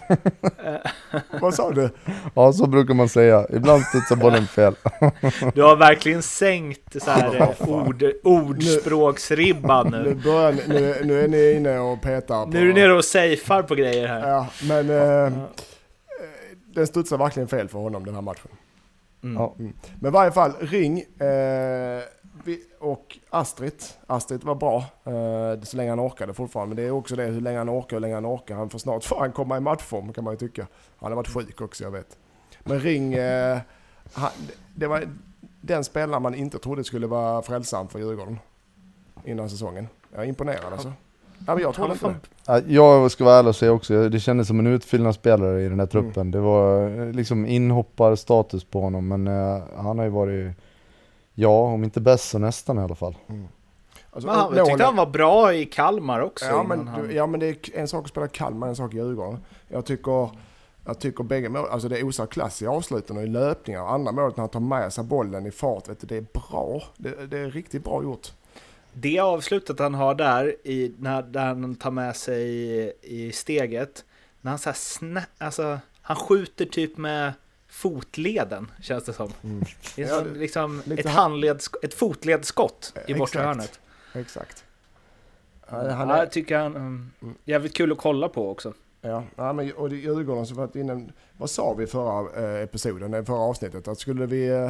Vad 1.41 1.53
sa 1.53 1.71
du? 1.71 1.89
Ja, 2.33 2.53
så 2.53 2.67
brukar 2.67 2.93
man 2.93 3.09
säga. 3.09 3.47
Ibland 3.49 3.83
studsar 3.83 4.15
bollen 4.15 4.47
fel. 4.47 4.75
du 5.53 5.61
har 5.61 5.75
verkligen 5.75 6.21
sänkt 6.21 7.03
så 7.03 7.11
här, 7.11 7.55
ord, 7.59 8.03
ordspråksribban 8.23 9.91
nu. 9.91 10.03
Nu, 10.03 10.15
börjar, 10.15 10.53
nu, 10.67 10.95
nu 11.03 11.21
är 11.21 11.27
ni 11.27 11.51
inne 11.51 11.79
och 11.79 12.01
petar 12.01 12.45
på... 12.45 12.51
Nu 12.51 12.61
är 12.61 12.65
du 12.65 12.73
nere 12.73 12.93
och 12.93 13.05
safear 13.05 13.63
på 13.63 13.75
grejer 13.75 14.07
här. 14.07 14.29
Ja, 14.29 14.47
men 14.67 14.89
eh, 14.89 15.33
den 16.73 16.87
studsar 16.87 17.17
verkligen 17.17 17.47
fel 17.47 17.67
för 17.67 17.79
honom 17.79 18.05
den 18.05 18.15
här 18.15 18.21
matchen. 18.21 18.51
Mm. 19.23 19.35
Ja. 19.35 19.55
Mm. 19.59 19.73
Men 19.99 20.11
i 20.11 20.13
varje 20.13 20.31
fall, 20.31 20.53
ring. 20.59 20.99
Eh, 20.99 22.01
och 22.79 23.19
Astrid. 23.29 23.83
Astrid 24.07 24.43
var 24.43 24.55
bra 24.55 24.77
eh, 25.03 25.61
så 25.63 25.77
länge 25.77 25.89
han 25.89 25.99
orkade 25.99 26.33
fortfarande. 26.33 26.75
Men 26.75 26.83
det 26.83 26.89
är 26.89 26.91
också 26.91 27.15
det 27.15 27.25
hur 27.25 27.41
länge 27.41 27.57
han 27.57 27.69
orkar, 27.69 27.95
hur 27.95 28.01
länge 28.01 28.13
han 28.13 28.25
orkar. 28.25 28.55
Han 28.55 28.69
får 28.69 28.79
snart 28.79 29.03
fan 29.03 29.31
komma 29.31 29.57
i 29.57 29.59
matchform 29.59 30.13
kan 30.13 30.23
man 30.23 30.33
ju 30.33 30.37
tycka. 30.37 30.67
Han 30.97 31.11
har 31.11 31.15
varit 31.15 31.33
sjuk 31.33 31.61
också, 31.61 31.83
jag 31.83 31.91
vet. 31.91 32.17
Men 32.63 32.79
Ring, 32.79 33.13
eh, 33.13 33.59
han, 34.13 34.29
det 34.75 34.87
var 34.87 35.03
den 35.61 35.83
spelare 35.83 36.19
man 36.19 36.35
inte 36.35 36.59
trodde 36.59 36.83
skulle 36.83 37.07
vara 37.07 37.41
frälsam 37.41 37.87
för 37.87 37.99
Djurgården 37.99 38.39
innan 39.25 39.49
säsongen. 39.49 39.87
Jag 40.13 40.23
är 40.23 40.27
imponerad 40.27 40.73
alltså. 40.73 40.93
Ja, 41.47 41.53
men 41.53 41.63
jag 41.63 41.73
trodde 41.73 41.93
inte 41.93 42.07
det. 42.45 42.61
Jag 42.67 43.11
ska 43.11 43.23
vara 43.23 43.35
ärlig 43.35 43.49
och 43.49 43.55
säga 43.55 43.71
också, 43.71 44.09
det 44.09 44.19
kändes 44.19 44.47
som 44.47 44.59
en 44.59 44.67
utfyllnadsspelare 44.67 45.61
i 45.61 45.69
den 45.69 45.79
här 45.79 45.87
truppen. 45.87 46.21
Mm. 46.21 46.31
Det 46.31 46.39
var 46.39 46.89
eh, 46.89 47.11
liksom 47.11 47.45
inhopparstatus 47.45 48.63
på 48.63 48.81
honom, 48.81 49.07
men 49.07 49.27
uh, 49.27 49.63
han 49.77 49.97
har 49.97 50.05
ju 50.05 50.11
varit 50.11 50.55
Ja, 51.41 51.61
om 51.61 51.83
inte 51.83 52.01
bäst 52.01 52.29
så 52.29 52.39
nästan 52.39 52.77
i 52.77 52.81
alla 52.81 52.95
fall. 52.95 53.17
Mm. 53.29 53.47
Alltså, 54.11 54.27
men 54.27 54.35
han, 54.35 54.55
jag 54.55 54.65
tyckte 54.67 54.83
han 54.83 54.95
var 54.95 55.05
bra 55.05 55.53
i 55.53 55.65
Kalmar 55.65 56.19
också. 56.19 56.45
Ja 56.45 56.63
men, 56.63 56.87
han... 56.87 57.15
ja, 57.15 57.27
men 57.27 57.39
det 57.39 57.47
är 57.47 57.79
en 57.79 57.87
sak 57.87 58.03
att 58.03 58.09
spela 58.09 58.27
Kalmar, 58.27 58.67
en 58.67 58.75
sak 58.75 58.93
i 58.93 58.97
Djurgården. 58.97 59.39
Jag 59.67 59.85
tycker, 59.85 60.29
jag 60.85 60.99
tycker 60.99 61.23
bägge 61.23 61.49
mål, 61.49 61.67
alltså 61.71 61.89
det 61.89 62.03
osar 62.03 62.25
klass 62.25 62.61
i 62.61 62.67
avsluten 62.67 63.17
och 63.17 63.23
i 63.23 63.27
löpningar. 63.27 63.87
Andra 63.87 64.11
målet 64.11 64.37
när 64.37 64.41
han 64.41 64.49
tar 64.49 64.59
med 64.59 64.93
sig 64.93 65.03
bollen 65.03 65.45
i 65.45 65.51
fart, 65.51 65.89
vet 65.89 65.99
du, 65.99 66.07
det 66.07 66.17
är 66.17 66.25
bra. 66.33 66.83
Det, 66.97 67.25
det 67.25 67.39
är 67.39 67.51
riktigt 67.51 67.83
bra 67.83 68.03
gjort. 68.03 68.31
Det 68.93 69.19
avslutet 69.19 69.79
han 69.79 69.93
har 69.93 70.15
där, 70.15 70.55
i, 70.63 70.93
när, 70.99 71.21
där 71.21 71.45
han 71.45 71.75
tar 71.75 71.91
med 71.91 72.15
sig 72.15 72.41
i, 72.41 72.93
i 73.01 73.31
steget, 73.31 74.05
när 74.41 74.51
han 74.51 74.59
så 74.59 74.69
här 74.69 74.75
snä, 74.75 75.25
alltså 75.37 75.79
han 76.01 76.15
skjuter 76.15 76.65
typ 76.65 76.97
med 76.97 77.33
fotleden, 77.71 78.71
känns 78.81 79.03
det 79.03 79.13
som. 79.13 79.31
Mm. 79.43 79.63
Det 79.95 80.03
är 80.03 80.07
som, 80.07 80.27
ja, 80.27 80.33
liksom 80.33 80.81
ett, 80.97 81.09
handleds, 81.09 81.69
ett 81.81 81.93
fotledsskott 81.93 82.93
i 83.07 83.13
bortre 83.13 83.39
hörnet. 83.39 83.79
Exakt. 84.13 84.63
Ja, 85.69 85.89
han 85.91 86.09
är... 86.09 86.17
Jag 86.17 86.31
tycker 86.31 86.57
han 86.57 86.75
um, 86.75 87.11
jävligt 87.45 87.73
kul 87.73 87.91
att 87.91 87.97
kolla 87.97 88.29
på 88.29 88.51
också. 88.51 88.73
Ja, 89.01 89.23
ja 89.35 89.53
men, 89.53 89.73
och 89.73 89.89
Djurgården 89.89 90.45
som 90.45 90.57
varit 90.57 90.75
inne, 90.75 91.09
vad 91.37 91.49
sa 91.49 91.73
vi 91.73 91.87
förra 91.87 92.43
eh, 92.43 92.63
episoden, 92.63 93.25
förra 93.25 93.39
avsnittet? 93.39 93.87
Att 93.87 93.99
skulle 93.99 94.25
vi, 94.25 94.47
eh, 94.47 94.69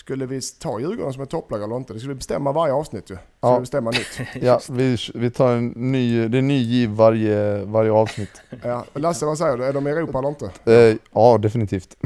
skulle 0.00 0.26
vi 0.26 0.40
ta 0.58 0.80
Djurgården 0.80 1.12
som 1.12 1.22
ett 1.22 1.30
topplag 1.30 1.62
eller 1.62 1.76
inte? 1.76 1.92
Det 1.92 1.98
skulle 1.98 2.14
vi 2.14 2.18
bestämma 2.18 2.52
varje 2.52 2.72
avsnitt 2.72 3.10
ju. 3.10 3.14
Skulle 3.14 3.22
ja. 3.40 3.54
vi 3.54 3.60
bestämma 3.60 3.90
nytt. 3.90 4.20
ja, 4.42 4.60
vi, 4.70 4.96
vi 5.14 5.30
tar 5.30 5.52
en 5.52 5.68
ny, 5.68 6.28
det 6.28 6.36
är 6.36 6.38
en 6.38 6.48
ny 6.48 6.58
giv 6.58 6.90
varje, 6.90 7.64
varje 7.64 7.92
avsnitt. 7.92 8.42
ja, 8.62 8.84
Lasse 8.92 9.26
vad 9.26 9.38
säger 9.38 9.56
du, 9.56 9.64
är 9.64 9.72
de 9.72 9.86
i 9.86 9.90
Europa 9.90 10.18
eller 10.18 10.28
inte? 10.28 10.50
Eh, 10.64 10.96
ja, 11.12 11.38
definitivt. 11.38 11.96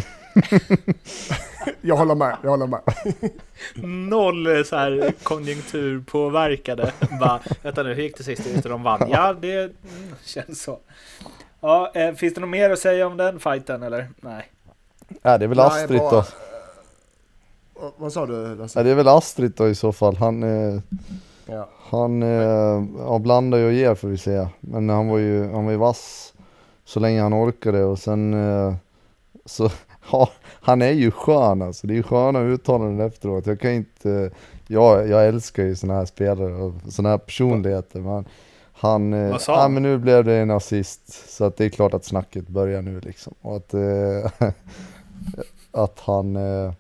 jag 1.80 1.96
håller 1.96 2.14
med, 2.14 2.36
jag 2.42 2.50
håller 2.50 2.66
med. 2.66 2.80
Noll 4.10 4.46
eh, 4.46 4.62
så 4.62 4.76
här 4.76 5.12
konjunkturpåverkade. 5.22 6.92
Bara, 7.20 7.40
vänta 7.62 7.82
nu, 7.82 7.94
hur 7.94 8.02
gick 8.02 8.16
det 8.16 8.24
sist? 8.24 8.46
Just 8.46 8.62
de 8.62 8.82
vann. 8.82 9.08
Ja, 9.10 9.32
det 9.32 9.54
mm, 9.54 9.74
känns 10.24 10.62
så. 10.62 10.78
Ja, 11.60 11.92
eh, 11.94 12.14
finns 12.14 12.34
det 12.34 12.40
något 12.40 12.50
mer 12.50 12.70
att 12.70 12.78
säga 12.78 13.06
om 13.06 13.16
den 13.16 13.40
fighten 13.40 13.82
eller? 13.82 14.08
Nej. 14.20 14.50
Ja, 15.22 15.38
det 15.38 15.44
är 15.44 15.48
väl 15.48 15.60
Astrid 15.60 16.00
Nej, 16.00 16.08
då. 16.10 16.24
Vad 17.96 18.12
sa 18.12 18.26
du 18.26 18.54
Lasse? 18.54 18.78
Ja, 18.78 18.82
det 18.82 18.90
är 18.90 18.94
väl 18.94 19.08
Astrid 19.08 19.52
då 19.56 19.68
i 19.68 19.74
så 19.74 19.92
fall. 19.92 20.16
Han, 20.16 20.42
eh, 20.42 20.80
ja. 21.46 21.68
han 21.90 22.22
eh, 22.22 22.84
ja, 22.98 23.18
blandar 23.18 23.58
ju 23.58 23.66
och 23.66 23.72
ger 23.72 23.94
får 23.94 24.08
vi 24.08 24.18
säga. 24.18 24.48
Men 24.60 24.88
han 24.88 25.08
var 25.08 25.18
ju, 25.18 25.52
han 25.52 25.64
var 25.64 25.72
ju 25.72 25.78
vass 25.78 26.32
så 26.84 27.00
länge 27.00 27.22
han 27.22 27.34
orkade 27.34 27.84
och 27.84 27.98
sen 27.98 28.34
eh, 28.34 28.74
så 29.44 29.70
Ja, 30.12 30.28
han 30.44 30.82
är 30.82 30.90
ju 30.90 31.10
skön 31.10 31.62
alltså. 31.62 31.86
Det 31.86 31.92
är 31.92 31.96
ju 31.96 32.02
sköna 32.02 32.40
uttalanden 32.40 33.06
efteråt. 33.06 33.46
Jag 33.46 33.60
kan 33.60 33.70
inte, 33.70 34.30
ja, 34.66 35.04
jag 35.04 35.26
älskar 35.26 35.62
ju 35.62 35.76
sådana 35.76 35.98
här 35.98 36.06
spelare 36.06 36.54
och 36.54 36.74
sådana 36.88 37.08
här 37.08 37.18
personligheter. 37.18 38.00
Men 38.00 38.24
han, 38.72 39.12
eh, 39.12 39.36
ja 39.46 39.68
men 39.68 39.82
nu 39.82 39.98
blev 39.98 40.24
det 40.24 40.34
en 40.34 40.50
assist. 40.50 41.30
Så 41.36 41.44
att 41.44 41.56
det 41.56 41.64
är 41.64 41.68
klart 41.68 41.94
att 41.94 42.04
snacket 42.04 42.48
börjar 42.48 42.82
nu 42.82 43.00
liksom. 43.00 43.34
Och 43.40 43.56
att, 43.56 43.74
eh, 43.74 44.50
att 45.70 46.00
han, 46.00 46.36
eh, 46.36 46.72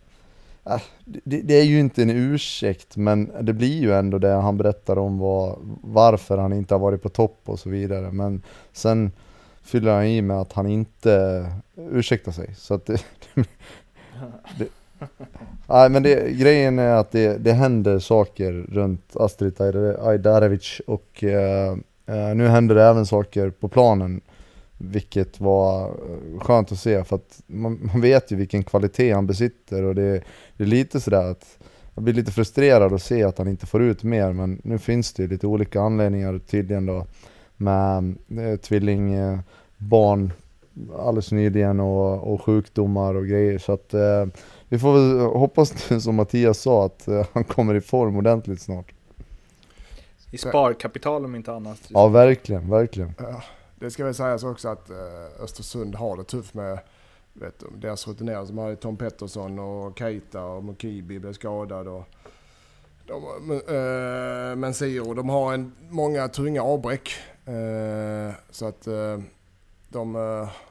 Äh, 0.66 0.82
det, 1.04 1.40
det, 1.40 1.54
är 1.54 1.64
ju 1.64 1.80
inte 1.80 2.02
en 2.02 2.10
ursäkt 2.10 2.96
men 2.96 3.32
det 3.40 3.52
blir 3.52 3.80
ju 3.80 3.92
ändå 3.92 4.18
det 4.18 4.32
han 4.32 4.56
berättar 4.56 4.98
om 4.98 5.18
vad, 5.18 5.58
varför 5.82 6.38
han 6.38 6.52
inte 6.52 6.74
har 6.74 6.78
varit 6.78 7.02
på 7.02 7.08
topp 7.08 7.40
och 7.44 7.58
så 7.58 7.70
vidare. 7.70 8.12
Men 8.12 8.42
sen 8.72 9.12
fyller 9.62 9.92
han 9.94 10.04
i 10.04 10.22
med 10.22 10.40
att 10.40 10.52
han 10.52 10.66
inte 10.66 11.46
ursäktar 11.76 12.32
sig. 12.32 12.54
Så 12.56 12.74
att 12.74 12.86
det, 12.86 13.04
det, 14.58 14.68
nej 15.66 15.90
men 15.90 16.02
det, 16.02 16.30
grejen 16.30 16.78
är 16.78 16.94
att 16.94 17.12
det, 17.12 17.38
det 17.38 17.52
händer 17.52 17.98
saker 17.98 18.52
runt 18.52 19.16
Astrid 19.16 19.60
Ajdarevic 20.00 20.80
och 20.86 21.24
eh, 21.24 21.72
eh, 22.06 22.34
nu 22.34 22.48
händer 22.48 22.74
det 22.74 22.82
även 22.82 23.06
saker 23.06 23.50
på 23.50 23.68
planen. 23.68 24.20
Vilket 24.78 25.40
var 25.40 25.92
skönt 26.40 26.72
att 26.72 26.78
se 26.78 27.04
för 27.04 27.16
att 27.16 27.40
man, 27.46 27.90
man 27.92 28.00
vet 28.00 28.32
ju 28.32 28.36
vilken 28.36 28.62
kvalitet 28.62 29.12
han 29.12 29.26
besitter 29.26 29.82
och 29.82 29.94
det, 29.94 30.22
det 30.56 30.64
är 30.64 30.68
lite 30.68 31.00
sådär 31.00 31.30
att 31.30 31.58
jag 31.94 32.04
blir 32.04 32.14
lite 32.14 32.32
frustrerad 32.32 32.92
att 32.92 33.02
se 33.02 33.22
att 33.22 33.38
han 33.38 33.48
inte 33.48 33.66
får 33.66 33.82
ut 33.82 34.02
mer 34.02 34.32
men 34.32 34.60
nu 34.64 34.78
finns 34.78 35.12
det 35.12 35.22
ju 35.22 35.28
lite 35.28 35.46
olika 35.46 35.80
anledningar 35.80 36.38
tydligen 36.38 36.86
då 36.86 37.06
med 37.56 38.16
eh, 38.38 38.56
tvillingbarn 38.56 40.32
alldeles 40.98 41.32
nyligen 41.32 41.80
och, 41.80 42.32
och 42.32 42.42
sjukdomar 42.42 43.14
och 43.14 43.26
grejer. 43.26 43.58
Så 43.58 43.72
att 43.72 43.94
eh, 43.94 44.26
vi 44.68 44.78
får 44.78 44.92
väl 44.92 45.20
hoppas 45.20 45.74
nu 45.90 46.00
som 46.00 46.14
Mattias 46.14 46.58
sa 46.58 46.86
att 46.86 47.08
eh, 47.08 47.26
han 47.32 47.44
kommer 47.44 47.74
i 47.74 47.80
form 47.80 48.16
ordentligt 48.16 48.62
snart. 48.62 48.92
I 50.30 50.38
sparkapital 50.38 51.24
om 51.24 51.34
inte 51.34 51.52
annat. 51.52 51.78
Ja 51.88 52.08
verkligen, 52.08 52.70
verkligen. 52.70 53.14
Det 53.78 53.90
ska 53.90 54.04
väl 54.04 54.14
sägas 54.14 54.44
också 54.44 54.68
att 54.68 54.90
eh, 54.90 54.96
Östersund 55.44 55.94
har 55.94 56.16
det 56.16 56.24
tufft 56.24 56.54
med 56.54 56.78
vet 57.34 57.58
du, 57.58 57.66
deras 57.76 58.08
rutinerade 58.08 58.46
som 58.46 58.58
hade 58.58 58.76
Tom 58.76 58.96
Pettersson 58.96 59.58
och 59.58 59.98
Keita 59.98 60.44
och 60.44 60.64
Mukibi 60.64 61.18
blev 61.18 61.32
skadad. 61.32 61.88
Och 61.88 62.04
de, 63.06 63.50
äh, 63.52 64.56
men 64.56 64.74
Siro, 64.74 65.14
de 65.14 65.28
har 65.28 65.54
en, 65.54 65.72
många 65.90 66.28
tunga 66.28 66.62
avbräck. 66.62 67.10
Äh, 67.44 68.34
så 68.50 68.66
att 68.66 68.86
äh, 68.86 69.20
de, 69.88 70.14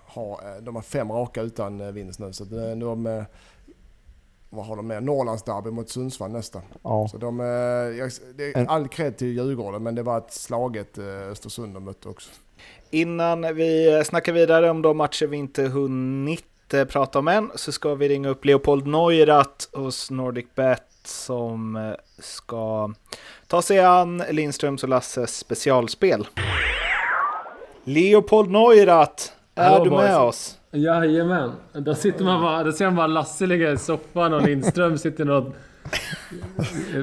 har, 0.06 0.62
de 0.62 0.76
har 0.76 0.82
fem 0.82 1.12
raka 1.12 1.42
utan 1.42 1.94
vinst 1.94 2.20
nu. 2.20 2.34
Så 2.34 2.44
att, 2.44 2.50
de, 2.80 3.26
vad 4.50 4.66
har 4.66 4.76
de 4.76 4.88
med? 4.88 5.04
Norrlandsderby 5.04 5.72
mot 5.72 5.90
Sundsvall 5.90 6.32
nästa. 6.32 6.62
Ja. 6.84 7.08
Så 7.12 7.18
de, 7.18 7.40
jag, 7.40 8.12
det 8.36 8.44
är 8.44 8.66
all 8.66 8.88
cred 8.88 9.18
till 9.18 9.28
Djurgården 9.28 9.84
men 9.84 9.96
det 9.96 10.04
var 10.04 10.18
ett 10.18 10.34
slaget 10.34 10.98
Östersund 10.98 11.74
de 11.74 11.84
mötte 11.84 12.10
också. 12.10 12.30
Innan 12.90 13.56
vi 13.56 14.02
snackar 14.06 14.34
vidare 14.34 14.70
om 14.70 14.82
de 14.82 14.98
matcher 14.98 15.28
vi 15.28 15.38
inte 15.38 15.64
hunnit 15.64 16.53
prata 16.90 17.20
om 17.20 17.28
än 17.28 17.52
så 17.56 17.72
ska 17.72 17.96
vi 17.96 18.10
ringa 18.10 18.30
upp 18.30 18.46
Leopold 18.46 18.88
Neurath 18.88 19.66
hos 19.74 20.12
Nordic 20.12 20.46
Bet 20.56 20.84
som 21.06 21.94
ska 22.20 22.94
ta 23.48 23.62
sig 23.62 23.80
an 23.80 24.24
Lindströms 24.32 24.84
och 24.84 24.90
Lasses 24.90 25.38
specialspel. 25.38 26.28
Leopold 27.84 28.52
Neurath, 28.52 29.24
är 29.56 29.70
Hallå, 29.70 29.84
du 29.84 29.90
med 29.90 30.00
boys. 30.00 30.30
oss? 30.30 30.58
Jajamän. 30.72 31.52
Där 31.74 31.94
sitter 31.94 32.26
man 32.26 32.42
bara, 32.42 32.64
där 32.64 32.72
ser 32.72 32.86
man 32.86 32.96
bara 32.96 33.08
Lasse 33.08 33.46
ligga 33.46 33.72
i 33.72 33.78
soffan 33.78 34.34
och 34.34 34.42
Lindström 34.42 34.98
sitter 34.98 35.24
i 35.24 35.28
något... 35.28 35.56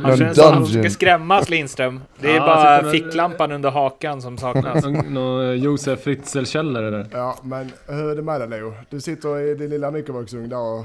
Han 0.03 0.16
känns 0.16 0.37
som 0.39 0.49
att 0.49 0.55
han 0.55 0.66
ska 0.66 0.91
skrämmas 0.91 1.49
Lindström. 1.49 2.01
Det 2.20 2.31
är 2.31 2.35
Ja, 2.37 2.47
bara 2.47 2.91
ficklampan 2.91 3.53
under 3.53 3.70
hakan 3.70 4.22
som 4.22 4.39
saknas. 4.39 4.85
Någon, 4.85 5.14
någon 5.14 5.59
Josef 5.59 6.01
Fritzl-källare 6.03 6.91
där. 6.91 7.07
Ja, 7.12 7.37
men 7.43 7.72
hur 7.89 8.11
är 8.11 8.16
det 8.16 8.22
med 8.22 8.41
dig 8.41 8.49
Leo? 8.49 8.74
Du 8.91 9.01
sitter 9.01 9.41
i 9.41 9.55
din 9.55 9.70
lilla 9.70 9.91
mikrovågsugn 9.91 10.49
där 10.49 10.59
och... 10.59 10.85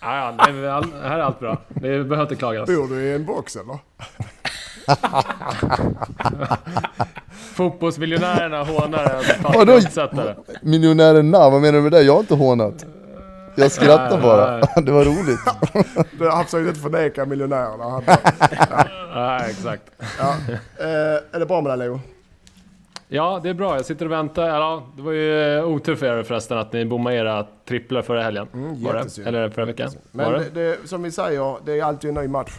Ja, 0.00 0.34
ja, 0.36 0.52
nej, 0.52 0.68
all, 0.68 0.84
här 1.02 1.18
är 1.18 1.22
allt 1.22 1.40
bra. 1.40 1.58
Det 1.68 1.80
behöver 1.80 2.22
inte 2.22 2.36
klagas. 2.36 2.66
Bor 2.66 2.88
du 2.88 3.02
i 3.02 3.14
en 3.14 3.24
box 3.24 3.56
eller? 3.56 3.78
Fotbollsmiljonärerna 7.54 8.64
hånar 8.64 9.04
en 9.04 9.42
Vadå? 9.42 9.58
fattig 9.72 9.72
uppsättare. 9.86 10.34
Miljonären 10.62 11.30
na, 11.30 11.50
vad 11.50 11.60
menar 11.60 11.72
du 11.72 11.82
med 11.82 11.92
det? 11.92 12.02
Jag 12.02 12.12
har 12.12 12.20
inte 12.20 12.34
hånat. 12.34 12.86
Jag 13.54 13.72
skrattar 13.72 14.10
Nej, 14.10 14.20
bara. 14.22 14.60
Det 14.82 14.92
var 14.92 15.04
roligt. 15.04 15.40
Du 16.18 16.28
har 16.28 16.44
försökt 16.44 16.68
inte 16.68 16.80
förneka 16.80 17.24
miljonärerna. 17.24 17.84
Han- 17.84 18.02
Nej, 19.14 19.50
exakt. 19.50 19.82
Ja. 20.18 20.34
Eh, 20.78 20.86
är 21.32 21.38
det 21.38 21.46
bra 21.46 21.60
med 21.60 21.70
dig 21.78 21.88
Leo? 21.88 22.00
Ja, 23.08 23.40
det 23.42 23.48
är 23.48 23.54
bra. 23.54 23.76
Jag 23.76 23.84
sitter 23.84 24.04
och 24.06 24.12
väntar. 24.12 24.48
Ja, 24.48 24.82
det 24.96 25.02
var 25.02 25.12
ju 25.12 25.56
eh, 25.58 25.64
otur 25.64 25.96
för 25.96 26.18
er 26.18 26.22
förresten 26.22 26.58
att 26.58 26.72
ni 26.72 26.84
bommade 26.84 27.16
era 27.16 27.46
tripplar 27.68 28.02
förra 28.02 28.22
helgen. 28.22 28.46
Mm, 28.54 28.84
var 28.84 28.92
det? 28.94 29.28
Eller 29.28 29.48
förra 29.50 29.64
veckan? 29.64 29.90
Men 30.12 30.32
det? 30.32 30.44
det? 30.54 30.88
Som 30.88 31.02
vi 31.02 31.10
säger, 31.10 31.56
det 31.64 31.78
är 31.78 31.84
alltid 31.84 32.08
en 32.10 32.14
ny 32.22 32.28
match. 32.28 32.52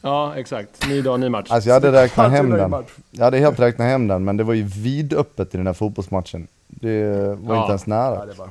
Ja, 0.00 0.32
exakt. 0.36 0.88
Ny 0.88 1.02
dag, 1.02 1.20
ny 1.20 1.28
match. 1.28 1.46
Alltså 1.50 1.68
jag 1.68 1.74
hade 1.74 1.92
räknat 1.92 2.30
hem 2.30 2.50
den. 2.50 2.74
Jag 3.10 3.24
hade 3.24 3.38
helt 3.38 3.60
räknat 3.60 3.86
hem 3.88 4.08
den, 4.08 4.24
men 4.24 4.36
det 4.36 4.44
var 4.44 4.54
ju 4.54 4.62
vidöppet 4.62 5.54
i 5.54 5.56
den 5.56 5.66
här 5.66 5.74
fotbollsmatchen. 5.74 6.46
Det 6.68 7.04
var 7.40 7.54
Ja. 7.54 7.60
inte 7.60 7.70
ens 7.70 7.86
Ja, 7.86 7.94
nära. 7.94 8.26
det 8.26 8.38
var. 8.38 8.48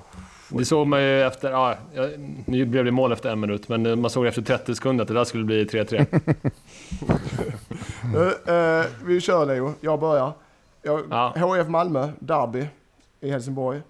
Det 0.54 0.66
såg 0.66 0.88
man 0.88 1.02
ju 1.02 1.22
efter, 1.22 1.52
ja, 1.52 1.76
nu 2.46 2.66
blev 2.66 2.86
det 2.86 2.92
mål 2.92 3.12
efter 3.12 3.30
en 3.32 3.40
minut, 3.40 3.70
men 3.70 4.02
man 4.02 4.10
såg 4.10 4.26
efter 4.26 4.42
30 4.42 4.76
sekunder 4.76 5.02
att 5.02 5.08
det 5.08 5.14
där 5.14 5.24
skulle 5.24 5.44
bli 5.44 5.66
3-3. 5.66 6.06
Nu, 8.14 8.28
eh, 8.54 8.86
vi 9.06 9.22
kör 9.22 9.46
Leo, 9.46 9.74
jag 9.82 10.00
börjar. 10.00 10.32
Jag, 10.82 11.02
Ja. 11.10 11.34
HF 11.36 11.68
Malmö, 11.68 12.10
Derby 12.20 12.68
i 13.20 13.32
Helsingborg. 13.32 13.82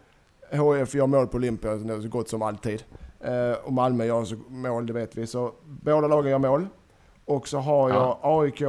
HF 0.51 0.95
gör 0.95 1.07
mål 1.07 1.27
på 1.27 1.37
Olympia, 1.37 1.75
det 1.75 1.93
är 1.93 2.01
så 2.01 2.07
gott 2.07 2.29
som 2.29 2.41
alltid. 2.41 2.83
Eh, 3.19 3.57
och 3.63 3.73
Malmö 3.73 4.05
gör 4.05 4.23
så 4.25 4.35
mål, 4.49 4.85
det 4.85 4.93
vet 4.93 5.17
vi. 5.17 5.27
Så 5.27 5.51
båda 5.65 6.07
lagen 6.07 6.31
gör 6.31 6.39
mål. 6.39 6.67
Och 7.25 7.47
så 7.47 7.57
har 7.57 7.89
jag 7.89 7.97
Ja. 7.97 8.19
AIK 8.23 8.61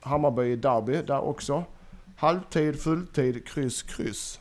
Hammarby 0.00 0.42
i 0.42 0.56
Derby 0.56 1.02
där 1.06 1.20
också. 1.20 1.64
Halvtid, 2.16 2.82
fulltid, 2.82 3.48
kryss, 3.48 3.82
kryss. 3.82 4.40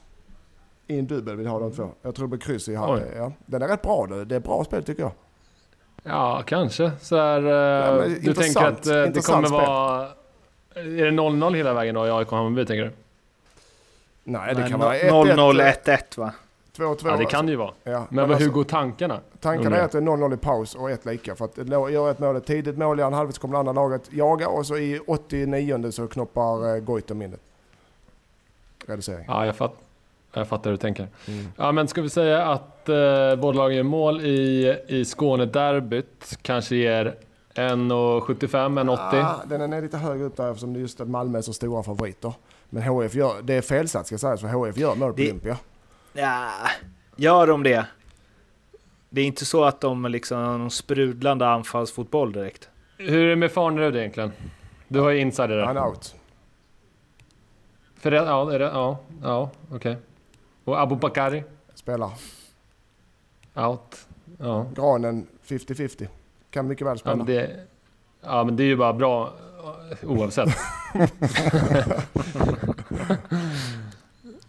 I 0.90 1.00
en 1.00 1.08
dubbel 1.08 1.36
vill 1.36 1.48
ha 1.48 1.60
de 1.60 1.72
två. 1.72 1.90
Jag 2.02 2.16
tror 2.16 2.26
det 2.28 2.30
blir 2.30 2.40
kryss 2.40 2.70
i 2.70 2.76
halv. 2.76 3.02
Ja. 3.18 3.32
Den 3.46 3.62
är 3.62 3.68
rätt 3.68 3.82
bra. 3.82 4.06
Det 4.08 4.26
det 4.26 4.36
är 4.36 4.40
bra 4.40 4.64
spel 4.64 4.84
tycker 4.84 5.02
jag. 5.04 5.12
Ja, 6.04 6.44
kanske. 6.46 6.92
Så 7.02 7.16
här, 7.18 7.38
eh, 7.38 7.96
men 7.96 8.10
du 8.10 8.16
intressant- 8.16 8.36
tänker 8.54 8.66
att 8.68 8.88
eh, 8.88 8.94
det 8.94 9.08
intressant 9.08 9.46
kommer 9.48 9.66
vara... 9.66 10.08
Är 10.76 11.06
det 11.06 11.12
0-0 11.12 11.54
hela 11.56 11.74
vägen 11.74 11.96
då 11.96 12.08
i 12.08 12.10
AIK 12.12 12.30
Hammarby, 12.32 12.66
tänker 12.66 12.84
du? 12.84 12.92
Nej, 14.24 14.56
det 14.56 14.62
Nej, 14.62 14.70
kan 14.72 14.82
no- 14.82 14.84
vara 14.84 15.54
0-0, 15.54 15.62
1-1. 15.62 15.84
1-1 15.86 16.18
va? 16.20 16.34
2-2. 16.78 16.98
Ja, 17.06 17.18
det 17.18 17.26
kan 17.26 17.46
det 17.46 17.52
ju 17.52 17.56
vara. 17.58 17.72
Ja, 17.84 18.06
Men 18.10 18.22
vad, 18.22 18.32
alltså- 18.32 18.44
hur 18.46 18.52
går 18.54 18.64
tankarna? 18.64 19.20
Tanken 19.40 19.66
Undrar 19.66 19.80
är 19.80 19.86
att 19.86 19.92
det 19.92 19.98
är 19.98 20.02
0-0 20.02 20.34
i 20.34 20.38
paus 20.38 20.76
och 20.76 20.92
ett 20.92 21.06
lika. 21.06 21.36
För 21.36 21.46
att 21.46 21.56
lå- 21.58 21.90
gör 21.90 22.12
ett 22.12 22.20
mål, 22.20 22.36
ett 22.36 22.46
tidigt 22.46 22.78
mål 22.78 23.00
i 23.00 23.04
andra 23.04 23.18
halvlek 23.18 23.36
så 23.36 23.42
kommer 23.42 23.54
det 23.54 23.60
andra 23.60 23.74
laget 23.74 24.14
jaga 24.14 24.48
och 24.50 24.66
så 24.66 24.78
i 24.78 25.00
89 25.08 25.92
så 25.92 26.08
knoppar 26.08 26.76
eh, 26.76 26.80
Goitom 26.82 27.22
in 27.22 27.32
det. 27.32 27.38
Reducering. 28.92 29.26
Ja, 29.28 29.46
jag, 29.46 29.56
fatt, 29.56 29.74
jag 30.34 30.48
fattar 30.48 30.70
hur 30.70 30.78
du 30.78 30.82
tänker. 30.82 31.08
Mm. 31.28 31.48
Ja, 31.58 31.72
men 31.72 31.88
ska 31.88 32.02
vi 32.02 32.10
säga 32.10 32.46
att 32.46 32.90
eh, 32.90 33.36
båda 33.36 33.58
lagen 33.58 33.78
gör 33.78 33.84
mål 33.84 34.22
i, 34.22 34.76
i 34.88 35.06
Skånederbyt 35.06 36.38
kanske 36.42 36.76
ger 36.76 37.16
1,75, 37.54 38.48
1,80? 38.48 39.26
Ah, 39.26 39.46
den 39.46 39.74
är 39.74 39.82
lite 39.82 39.98
högre 39.98 40.26
upp 40.26 40.38
där 40.38 40.50
eftersom 40.50 40.74
det 40.74 40.80
är 40.80 40.82
just 40.82 41.02
att 41.02 41.10
Malmö 41.10 41.38
är 41.38 41.42
så 41.42 41.54
stora 41.54 41.84
favoriter. 41.84 42.34
Men 42.70 42.84
HF 42.84 43.16
gör, 43.16 43.42
det 43.42 43.54
är 43.54 43.62
felsatt 43.62 44.08
ska 44.08 44.18
sägas 44.18 44.42
för 44.42 44.48
HF 44.48 44.78
gör 44.78 44.96
mål 44.96 45.14
på 45.14 45.22
Olympia. 45.22 45.58
Ja, 46.14 46.50
gör 47.16 47.48
de 47.48 47.64
det? 47.64 47.86
Det 49.10 49.22
är 49.22 49.26
inte 49.26 49.46
så 49.46 49.64
att 49.64 49.82
de 49.82 50.06
liksom 50.06 50.38
har 50.38 50.58
någon 50.58 50.72
sprudlande 50.72 51.48
anfallsfotboll 51.48 52.32
direkt. 52.32 52.70
Hur 52.98 53.26
är 53.26 53.30
det 53.30 53.36
med 53.36 53.52
Farnerud 53.52 53.96
egentligen? 53.96 54.32
Du 54.88 55.00
har 55.00 55.10
ju 55.10 55.20
insider 55.20 55.58
där. 55.58 55.66
Han 55.66 55.78
är 55.78 55.88
out. 55.88 56.16
För 58.00 58.12
det, 58.12 58.18
ja, 58.18 58.54
är 58.54 58.60
det, 58.60 58.66
ja, 58.66 59.00
ja 59.24 59.50
okej. 59.72 59.98
Och 60.70 60.82
Abu 60.82 60.96
Bakari? 60.96 61.44
Spelar. 61.76 62.12
Out. 63.56 64.08
Ja. 64.38 64.66
Granen 64.76 65.28
50-50. 65.48 66.08
Kan 66.52 66.68
mycket 66.68 66.88
väl 66.88 66.94
Ja 66.94 66.98
spela. 66.98 67.16
men, 67.16 67.26
det, 67.26 67.50
ja, 68.22 68.44
men 68.44 68.56
det 68.56 68.64
är 68.64 68.68
ju 68.68 68.76
bara 68.76 68.94
bra 68.94 69.34
eh, 70.02 70.10
oavsett. 70.10 70.50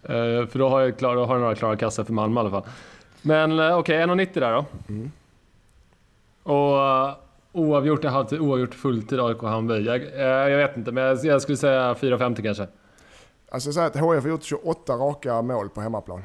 Eh, 0.03 0.47
för 0.47 0.59
då 0.59 0.69
har 0.69 0.81
jag, 0.81 0.97
klar, 0.97 1.15
då 1.15 1.25
har 1.25 1.35
jag 1.35 1.41
några 1.41 1.55
klara 1.55 1.75
kassar 1.75 2.03
för 2.03 2.13
Malmö 2.13 2.39
i 2.39 2.41
alla 2.41 2.49
fall. 2.49 2.63
Men 3.21 3.59
eh, 3.59 3.77
okej, 3.77 3.97
1,90 4.05 4.39
där 4.39 4.53
då. 4.53 4.65
Mm. 4.89 5.11
Och 6.43 6.75
uh, 6.75 7.15
oavgjort 7.51 8.03
i 8.03 8.07
halvtid, 8.07 8.39
oavgjort 8.39 8.73
fulltid 8.73 9.19
AIK 9.19 9.41
Hammarby. 9.41 9.85
Jag, 9.85 10.01
jag 10.51 10.57
vet 10.57 10.77
inte, 10.77 10.91
men 10.91 11.03
jag, 11.03 11.25
jag 11.25 11.41
skulle 11.41 11.57
säga 11.57 11.93
4,50 11.93 12.43
kanske. 12.43 12.67
Alltså 13.53 13.71
så 13.71 13.79
att 13.81 13.95
HF 13.95 14.23
har 14.23 14.29
gjort 14.29 14.43
28 14.43 14.93
raka 14.93 15.41
mål 15.41 15.69
på 15.69 15.81
hemmaplan. 15.81 16.23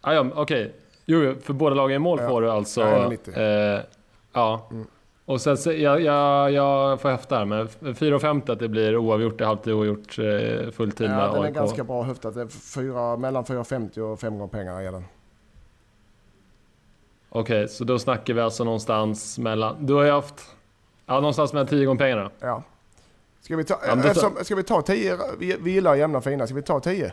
Ah, 0.00 0.12
ja, 0.12 0.26
okej. 0.34 0.74
Jo, 1.04 1.18
jo, 1.22 1.34
för 1.42 1.52
båda 1.52 1.74
lagen 1.74 1.96
i 1.96 1.98
mål 1.98 2.18
Ja. 2.22 2.28
får 2.28 2.42
du 2.42 2.50
alltså... 2.50 2.80
Ja, 2.80 3.08
1,90. 3.10 3.76
Eh, 3.78 3.80
ja. 4.32 4.66
Mm. 4.70 4.86
Och 5.24 5.40
sen 5.40 5.56
så, 5.56 5.72
jag, 5.72 6.00
jag, 6.00 6.52
jag 6.52 7.00
får 7.00 7.08
häfta 7.08 7.38
här, 7.38 7.44
men 7.44 7.68
4,50 7.68 8.52
att 8.52 8.58
det 8.58 8.68
blir 8.68 8.96
oavgjort 8.96 9.40
i 9.40 9.44
halvtid, 9.44 9.72
oavgjort 9.74 10.18
eh, 10.18 10.70
fulltid 10.70 11.10
med 11.10 11.18
Ja, 11.18 11.32
den 11.32 11.42
är 11.42 11.46
AIK. 11.46 11.54
ganska 11.54 11.84
bra 11.84 12.02
höftat. 12.02 12.34
Det 12.34 12.40
är 12.40 12.46
fyra, 12.74 13.16
mellan 13.16 13.44
4,50 13.44 14.00
och 14.00 14.20
5 14.20 14.38
gånger 14.38 14.52
pengarna 14.52 14.82
är 14.82 14.92
den. 14.92 15.04
Okej, 17.28 17.68
så 17.68 17.84
då 17.84 17.98
snackar 17.98 18.34
vi 18.34 18.40
alltså 18.40 18.64
någonstans 18.64 19.38
mellan... 19.38 19.86
Du 19.86 19.94
har 19.94 20.02
ju 20.04 20.10
haft... 20.10 20.56
Ja, 21.06 21.14
någonstans 21.14 21.52
mellan 21.52 21.66
10 21.66 21.84
gånger 21.86 21.98
pengarna. 21.98 22.30
Ja. 22.40 22.62
Ska 23.40 23.56
vi 23.56 23.64
ta, 23.64 23.78
Ja, 23.86 23.96
eftersom, 24.04 24.36
ska 24.42 24.54
vi 24.54 24.62
ta 24.62 24.82
10? 24.82 25.18
Vi, 25.38 25.56
vi 25.60 25.70
gillar 25.70 25.94
jämna 25.94 26.20
fina. 26.20 26.46
Ska 26.46 26.54
vi 26.56 26.62
ta 26.62 26.80
10? 26.80 27.12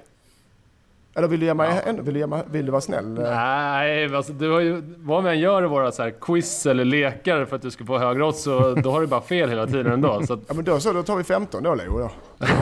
Eller 1.17 1.27
vill 1.27 1.39
du 1.39 1.45
ge 1.45 1.53
mig 1.53 1.69
Ja. 1.85 1.89
en? 1.89 2.03
Vill 2.03 2.13
du, 2.13 2.27
mig, 2.27 2.43
vill 2.51 2.65
du 2.65 2.71
vara 2.71 2.81
snäll? 2.81 3.05
Nej, 3.09 4.15
alltså, 4.15 4.33
du 4.33 4.51
har 4.51 4.59
ju... 4.59 4.81
Vad 4.97 5.23
man 5.23 5.39
gör 5.39 5.63
i 5.63 5.67
våra 5.67 5.91
så 5.91 6.03
här 6.03 6.13
quiz 6.21 6.65
eller 6.65 6.85
lekar 6.85 7.45
för 7.45 7.55
att 7.55 7.61
du 7.61 7.71
ska 7.71 7.85
få 7.85 7.97
högre 7.97 8.23
odds, 8.25 8.43
så 8.43 8.73
då 8.73 8.91
har 8.91 9.01
du 9.01 9.07
bara 9.07 9.21
fel 9.21 9.49
hela 9.49 9.67
tiden 9.67 9.87
ändå. 9.93 10.25
Så 10.27 10.33
att, 10.33 10.39
Ja 10.47 10.53
men 10.53 10.65
då 10.65 10.79
så, 10.79 10.93
då 10.93 11.03
tar 11.03 11.15
vi 11.15 11.23
15 11.23 11.63
då 11.63 11.75
Leo 11.75 11.99
då. 11.99 12.11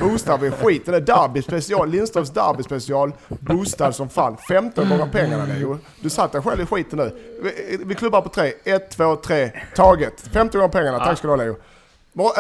Boostar 0.02 0.38
vi 0.38 0.52
skiten. 0.52 0.92
Det 0.92 0.98
är 0.98 1.02
derby 1.02 1.42
special, 1.42 1.90
Lindströms 1.90 2.30
derby 2.30 2.64
special. 2.64 3.12
Boostad 3.28 3.92
som 3.92 4.10
fan. 4.10 4.38
15 4.38 4.90
gånger 4.90 5.08
pengarna 5.12 5.46
Leo. 5.46 5.78
Du 6.02 6.10
satt 6.10 6.32
dig 6.32 6.42
själv 6.42 6.62
i 6.62 6.66
skiten 6.66 7.00
nu. 7.00 7.12
Vi, 7.44 7.80
vi 7.86 7.96
klubbar 7.96 8.22
på 8.22 8.30
tre. 8.30 8.52
1, 8.64 8.90
2, 8.92 9.16
3. 9.16 9.52
Taget. 9.76 10.22
15 10.34 10.60
gånger 10.60 10.72
pengarna. 10.72 11.00
Tack 11.06 11.18
ska 11.18 11.28
du 11.28 11.32
ha 11.32 11.36
Leo. 11.44 11.56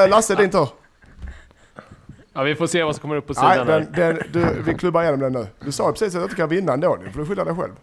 Äh, 0.03 0.09
Lasse, 0.09 0.35
din 0.35 0.49
tur. 0.49 0.67
Ja, 2.33 2.43
vi 2.43 2.55
får 2.55 2.67
se 2.67 2.83
vad 2.83 2.95
som 2.95 3.01
kommer 3.01 3.15
upp 3.15 3.27
på 3.27 3.33
sidan 3.33 3.67
Nej, 3.67 3.87
den, 3.95 4.15
den, 4.15 4.19
du, 4.31 4.61
vi 4.61 4.73
klubbar 4.73 5.01
igenom 5.01 5.19
den 5.19 5.33
nu. 5.33 5.47
Du 5.59 5.71
sa 5.71 5.87
ju 5.87 5.91
precis 5.91 6.15
att 6.15 6.21
du 6.21 6.23
inte 6.23 6.35
kan 6.35 6.49
vinna 6.49 6.73
ändå. 6.73 6.97
Nu 7.03 7.11
får 7.11 7.19
du 7.19 7.25
skylla 7.25 7.43
dig 7.43 7.55
själv. 7.55 7.73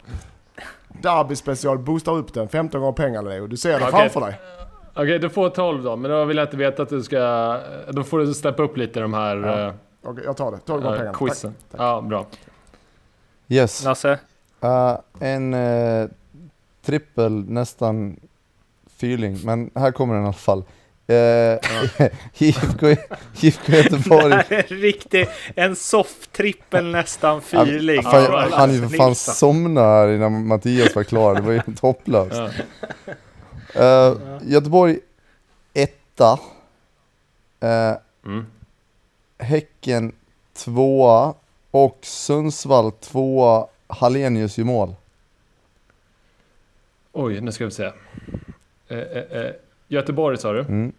Derby 0.88 1.36
special, 1.36 1.78
boostar 1.78 2.12
upp 2.12 2.34
den. 2.34 2.48
15 2.48 2.80
gånger 2.80 2.92
pengarna 2.92 3.28
Leo. 3.28 3.46
Du 3.46 3.56
ser 3.56 3.70
det 3.70 3.76
Okej. 3.76 3.90
framför 3.90 4.20
dig. 4.20 4.40
Okej, 4.94 5.18
du 5.18 5.30
får 5.30 5.50
12 5.50 5.82
då, 5.82 5.96
men 5.96 6.10
då 6.10 6.24
vill 6.24 6.36
jag 6.36 6.46
inte 6.46 6.56
veta 6.56 6.82
att 6.82 6.88
du 6.88 7.02
ska... 7.02 7.58
Då 7.90 8.04
får 8.04 8.18
du 8.18 8.34
steppa 8.34 8.62
upp 8.62 8.76
lite 8.76 9.00
de 9.00 9.14
här 9.14 9.36
Ja, 9.36 9.66
eh, 9.66 9.74
Okej, 10.02 10.24
jag 10.24 10.36
tar 10.36 10.52
det. 10.52 10.58
12 10.58 10.82
gånger 10.82 10.94
eh, 10.94 10.98
pengarna. 10.98 11.18
quizen. 11.18 11.54
Tack. 11.54 11.70
tack. 11.70 11.80
Ja, 11.80 12.00
bra. 12.00 12.26
Yes. 13.48 13.84
Lasse? 13.84 14.18
Uh, 14.64 14.96
en 15.20 15.54
uh, 15.54 16.08
trippel, 16.82 17.32
nästan 17.32 18.16
fyrling, 18.96 19.38
men 19.44 19.70
här 19.74 19.92
kommer 19.92 20.14
den 20.14 20.22
i 20.22 20.26
alla 20.26 20.32
fall. 20.32 20.64
Uh, 21.10 21.58
IFK, 22.38 22.86
IFK 23.40 23.72
Göteborg. 23.72 24.34
Riktig, 24.68 25.28
en 25.54 25.76
soft 25.76 26.32
trippel 26.32 26.90
nästan 26.90 27.42
fyrling. 27.42 28.00
Ja, 28.04 28.20
jag 28.20 28.56
hann 28.56 28.72
ju 28.72 28.88
för 28.88 28.96
fan 28.96 29.14
somna 29.14 29.80
här 29.80 30.08
innan 30.08 30.46
Mattias 30.46 30.94
var 30.94 31.04
klar, 31.04 31.34
det 31.34 31.40
var 31.40 31.52
ju 31.52 31.58
helt 31.66 31.80
hopplöst. 31.80 32.54
Ja. 33.74 34.10
Uh, 34.10 34.18
Göteborg 34.42 34.98
etta. 35.74 36.32
Uh, 37.64 37.96
Mm. 38.24 38.46
Häcken 39.38 40.12
tvåa 40.52 41.34
och 41.70 41.98
Sundsvall 42.02 42.92
tvåa. 42.92 43.66
Hallenius 43.86 44.58
i 44.58 44.64
mål. 44.64 44.94
Oj, 47.12 47.40
nu 47.40 47.52
ska 47.52 47.64
vi 47.64 47.70
se. 47.70 47.84
Eh, 48.88 48.98
eh, 48.98 49.44
eh, 49.44 49.52
Göteborg 49.88 50.38
sa 50.38 50.52
du? 50.52 50.60
Mm. 50.60 50.92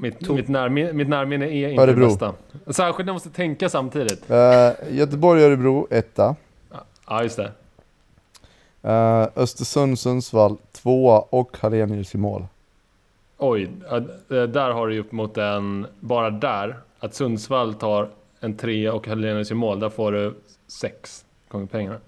Mitt, 0.00 0.28
mitt, 0.30 0.48
närminne, 0.48 0.92
mitt 0.92 1.08
närminne 1.08 1.46
är 1.46 1.68
inte 1.68 1.82
Örebro. 1.82 2.00
det 2.00 2.06
bästa. 2.06 2.34
Särskilt 2.72 3.06
när 3.06 3.10
jag 3.10 3.14
måste 3.14 3.30
tänka 3.30 3.68
samtidigt. 3.68 4.30
Eh, 4.30 4.70
Göteborg-Örebro, 4.90 5.86
etta. 5.90 6.36
Ja, 7.06 7.22
just 7.22 7.36
det. 7.36 7.52
Uh, 8.84 9.28
Östersund-Sundsvall, 9.34 10.56
tvåa 10.72 11.20
och 11.20 11.56
Hallenius 11.60 12.14
i 12.14 12.18
mål. 12.18 12.46
Oj, 13.38 13.70
eh, 13.90 14.42
där 14.42 14.70
har 14.70 14.88
du 14.88 14.94
ju 14.94 15.00
upp 15.00 15.12
mot 15.12 15.38
en... 15.38 15.86
Bara 16.00 16.30
där, 16.30 16.76
att 16.98 17.14
Sundsvall 17.14 17.74
tar 17.74 18.08
en 18.40 18.56
trea 18.56 18.92
och 18.92 19.06
Hallenius 19.06 19.50
i 19.50 19.54
mål, 19.54 19.80
där 19.80 19.88
får 19.88 20.12
du 20.12 20.34
sex 20.66 21.24
gånger 21.48 21.66
pengarna. 21.66 21.98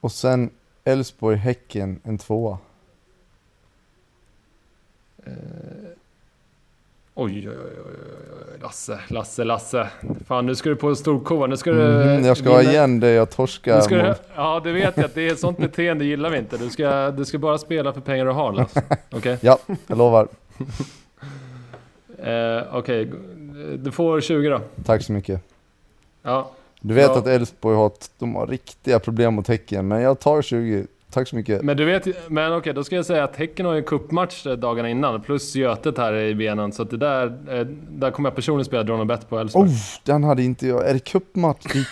Och 0.00 0.12
sen 0.12 0.50
Elfsborg-Häcken, 0.84 2.00
en 2.04 2.18
tvåa. 2.18 2.58
Oj, 5.26 5.32
oj, 7.14 7.48
oj, 7.48 7.56
oj, 7.64 7.72
oj, 7.86 8.58
Lasse, 8.62 8.98
Lasse, 9.08 9.44
Lasse. 9.44 9.88
Fan, 10.26 10.46
nu 10.46 10.54
ska 10.54 10.68
du 10.68 10.76
på 10.76 10.94
storkovan. 10.94 11.50
Nu 11.50 11.56
ska 11.56 11.70
du... 11.72 11.78
Mhm, 12.06 12.24
jag 12.24 12.36
ska 12.36 12.50
ha 12.50 12.58
vinna- 12.58 12.70
igen 12.72 13.00
det 13.00 13.10
jag 13.10 13.30
torskar. 13.30 13.88
Du, 13.88 14.14
ja, 14.34 14.60
du 14.64 14.72
vet 14.72 14.98
ju 14.98 15.04
att 15.04 15.14
det 15.14 15.28
är 15.28 15.32
ett 15.32 15.38
sånt 15.38 15.58
beteende 15.58 16.04
gillar 16.04 16.30
vi 16.30 16.38
inte. 16.38 16.56
Du 16.56 16.70
ska, 16.70 17.10
du 17.10 17.24
ska 17.24 17.38
bara 17.38 17.58
spela 17.58 17.92
för 17.92 18.00
pengar 18.00 18.24
du 18.24 18.30
har 18.32 18.52
Lasse. 18.52 18.82
Okej? 19.10 19.38
Ja, 19.40 19.58
jag 19.86 19.98
lovar. 19.98 20.28
Eh, 22.18 22.62
Okej, 22.72 23.12
du 23.78 23.90
får 23.92 24.20
20 24.20 24.48
då. 24.48 24.60
Tack 24.84 25.02
så 25.02 25.12
mycket. 25.12 25.40
Ja, 26.22 26.50
Du 26.80 26.94
vet 26.94 27.06
Ja. 27.10 27.18
att 27.18 27.26
Elfsborg 27.26 27.76
har, 27.76 27.92
de 28.18 28.34
har 28.34 28.46
riktiga 28.46 28.98
problem 28.98 29.34
mot 29.34 29.48
Häcken, 29.48 29.88
men 29.88 30.00
jag 30.00 30.20
tar 30.20 30.42
20. 30.42 30.86
Tack 31.12 31.28
så 31.28 31.36
mycket. 31.36 31.62
men 31.62 31.76
du 31.76 31.84
vet 31.84 32.30
Men 32.30 32.52
okej, 32.52 32.72
då 32.72 32.84
ska 32.84 32.96
jag 32.96 33.06
säga 33.06 33.24
att 33.24 33.36
Häcken 33.36 33.66
har 33.66 33.74
ju 33.74 33.84
eh, 34.46 34.52
dagarna 34.52 34.88
innan. 34.88 35.22
Plus 35.22 35.54
Götet 35.54 35.98
här 35.98 36.14
i 36.14 36.34
benen. 36.34 36.72
Så 36.72 36.82
att 36.82 36.90
det 36.90 36.96
där, 36.96 37.26
eh, 37.26 37.66
där 37.90 38.10
kommer 38.10 38.28
jag 38.28 38.36
personligen 38.36 38.64
spela 38.64 38.82
Drone 38.82 39.04
Bet 39.04 39.28
på 39.28 39.38
Elfsborg. 39.38 39.68
Oh, 39.68 39.74
den 40.04 40.24
hade 40.24 40.42
inte 40.42 40.66
jag. 40.66 40.88
Är 40.88 40.94
det 40.94 41.00
cupmatch? 41.04 41.66
Det- 41.72 41.86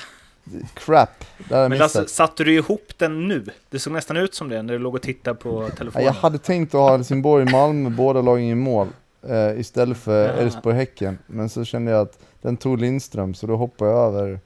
Crap. 0.74 1.24
Jag 1.48 1.70
Men. 1.70 1.78
Lasse, 1.78 2.08
satte 2.08 2.44
du 2.44 2.54
ihop 2.54 2.92
den 2.96 3.28
nu? 3.28 3.44
Det 3.70 3.78
såg 3.78 3.92
nästan 3.92 4.16
ut 4.16 4.34
som 4.34 4.48
det 4.48 4.62
när 4.62 4.72
du 4.72 4.78
låg 4.78 4.94
och 4.94 5.02
tittade 5.02 5.36
på 5.36 5.68
telefonen. 5.76 6.06
jag 6.06 6.12
hade 6.12 6.38
tänkt 6.38 6.74
att 6.74 6.80
ha 6.80 6.90
Helsingborg-Malmö, 6.90 7.90
båda 7.90 8.22
lagen 8.22 8.44
i 8.44 8.54
mål. 8.54 8.88
Eh, 9.28 9.60
istället 9.60 9.98
för. 9.98 10.28
Elfsborg-Häcken. 10.28 11.18
Men 11.26 11.48
så 11.48 11.64
kände 11.64 11.90
jag 11.92 12.00
att 12.00 12.18
den 12.42 12.56
tog 12.56 12.80
Lindström, 12.80 13.34
så 13.34 13.46
då 13.46 13.56
hoppar 13.56 13.86
jag 13.86 14.06
över, 14.06 14.40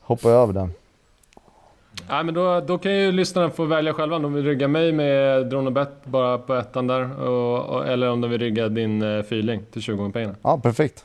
hoppar 0.00 0.30
jag 0.30 0.42
över 0.42 0.52
den. 0.52 0.70
Nej, 2.08 2.24
men 2.24 2.34
då, 2.34 2.60
då 2.60 2.78
kan 2.78 2.94
ju 2.94 3.12
lyssnarna 3.12 3.50
få 3.50 3.64
välja 3.64 3.92
själva 3.94 4.16
om 4.16 4.22
de 4.22 4.34
vill 4.34 4.44
rygga 4.44 4.68
mig 4.68 4.92
med 4.92 5.46
Drone 5.46 5.70
Bet 5.70 6.04
bara 6.04 6.38
på 6.38 6.54
ettan 6.54 6.86
där. 6.86 7.20
Och, 7.22 7.64
och, 7.76 7.86
eller 7.86 8.10
om 8.10 8.20
de 8.20 8.30
vill 8.30 8.40
rygga 8.40 8.68
din 8.68 9.02
uh, 9.02 9.20
feeling 9.20 9.62
till 9.72 9.82
20 9.82 9.96
gånger 9.96 10.12
pengarna. 10.12 10.34
Ja, 10.42 10.60
perfekt. 10.62 11.04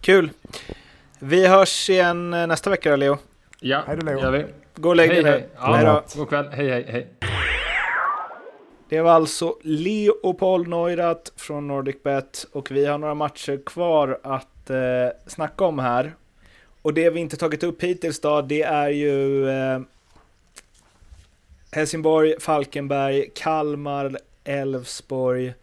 Kul! 0.00 0.30
Vi 1.18 1.46
hörs 1.46 1.90
igen 1.90 2.34
eh, 2.34 2.46
nästa 2.46 2.70
vecka 2.70 2.90
då, 2.90 2.96
Leo. 2.96 3.16
Ja, 3.60 3.82
Hej 3.86 3.96
då, 3.96 4.06
Leo. 4.06 4.20
gör 4.20 4.30
vi. 4.30 4.44
Gå 4.76 4.88
och 4.88 4.96
lägg 4.96 5.10
dig 5.10 5.22
Hej, 5.22 5.24
nu. 5.24 5.30
hej. 5.30 5.48
Hej 5.74 5.84
Ja, 5.84 6.02
god 6.16 6.28
kväll. 6.28 6.46
Hej, 6.52 6.70
hej, 6.70 6.86
hej. 6.88 7.06
Det 8.88 9.00
var 9.00 9.12
alltså 9.12 9.54
Leopold 9.62 10.68
Neurath 10.68 11.30
från 11.36 11.68
NordicBet 11.68 12.46
och 12.52 12.70
vi 12.70 12.86
har 12.86 12.98
några 12.98 13.14
matcher 13.14 13.60
kvar 13.66 14.18
att 14.22 14.70
eh, 14.70 14.76
snacka 15.26 15.64
om 15.64 15.78
här. 15.78 16.12
Och 16.84 16.94
det 16.94 17.10
vi 17.10 17.20
inte 17.20 17.36
tagit 17.36 17.62
upp 17.62 17.82
hittills 17.82 18.20
då, 18.20 18.42
det 18.42 18.62
är 18.62 18.88
ju 18.88 19.48
eh, 19.48 19.80
Helsingborg, 21.72 22.40
Falkenberg, 22.40 23.30
Kalmar, 23.34 24.18
Elfsborg, 24.44 25.54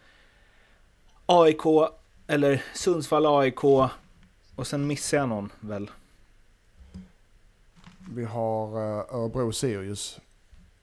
AIK, 1.26 1.90
eller 2.26 2.62
Sundsvall 2.74 3.26
AIK 3.26 3.64
och 4.56 4.66
sen 4.66 4.86
missar 4.86 5.18
jag 5.18 5.28
någon 5.28 5.52
väl. 5.60 5.90
Vi 8.14 8.24
har 8.24 8.66
eh, 8.66 9.14
Örebro-Sirius. 9.14 10.20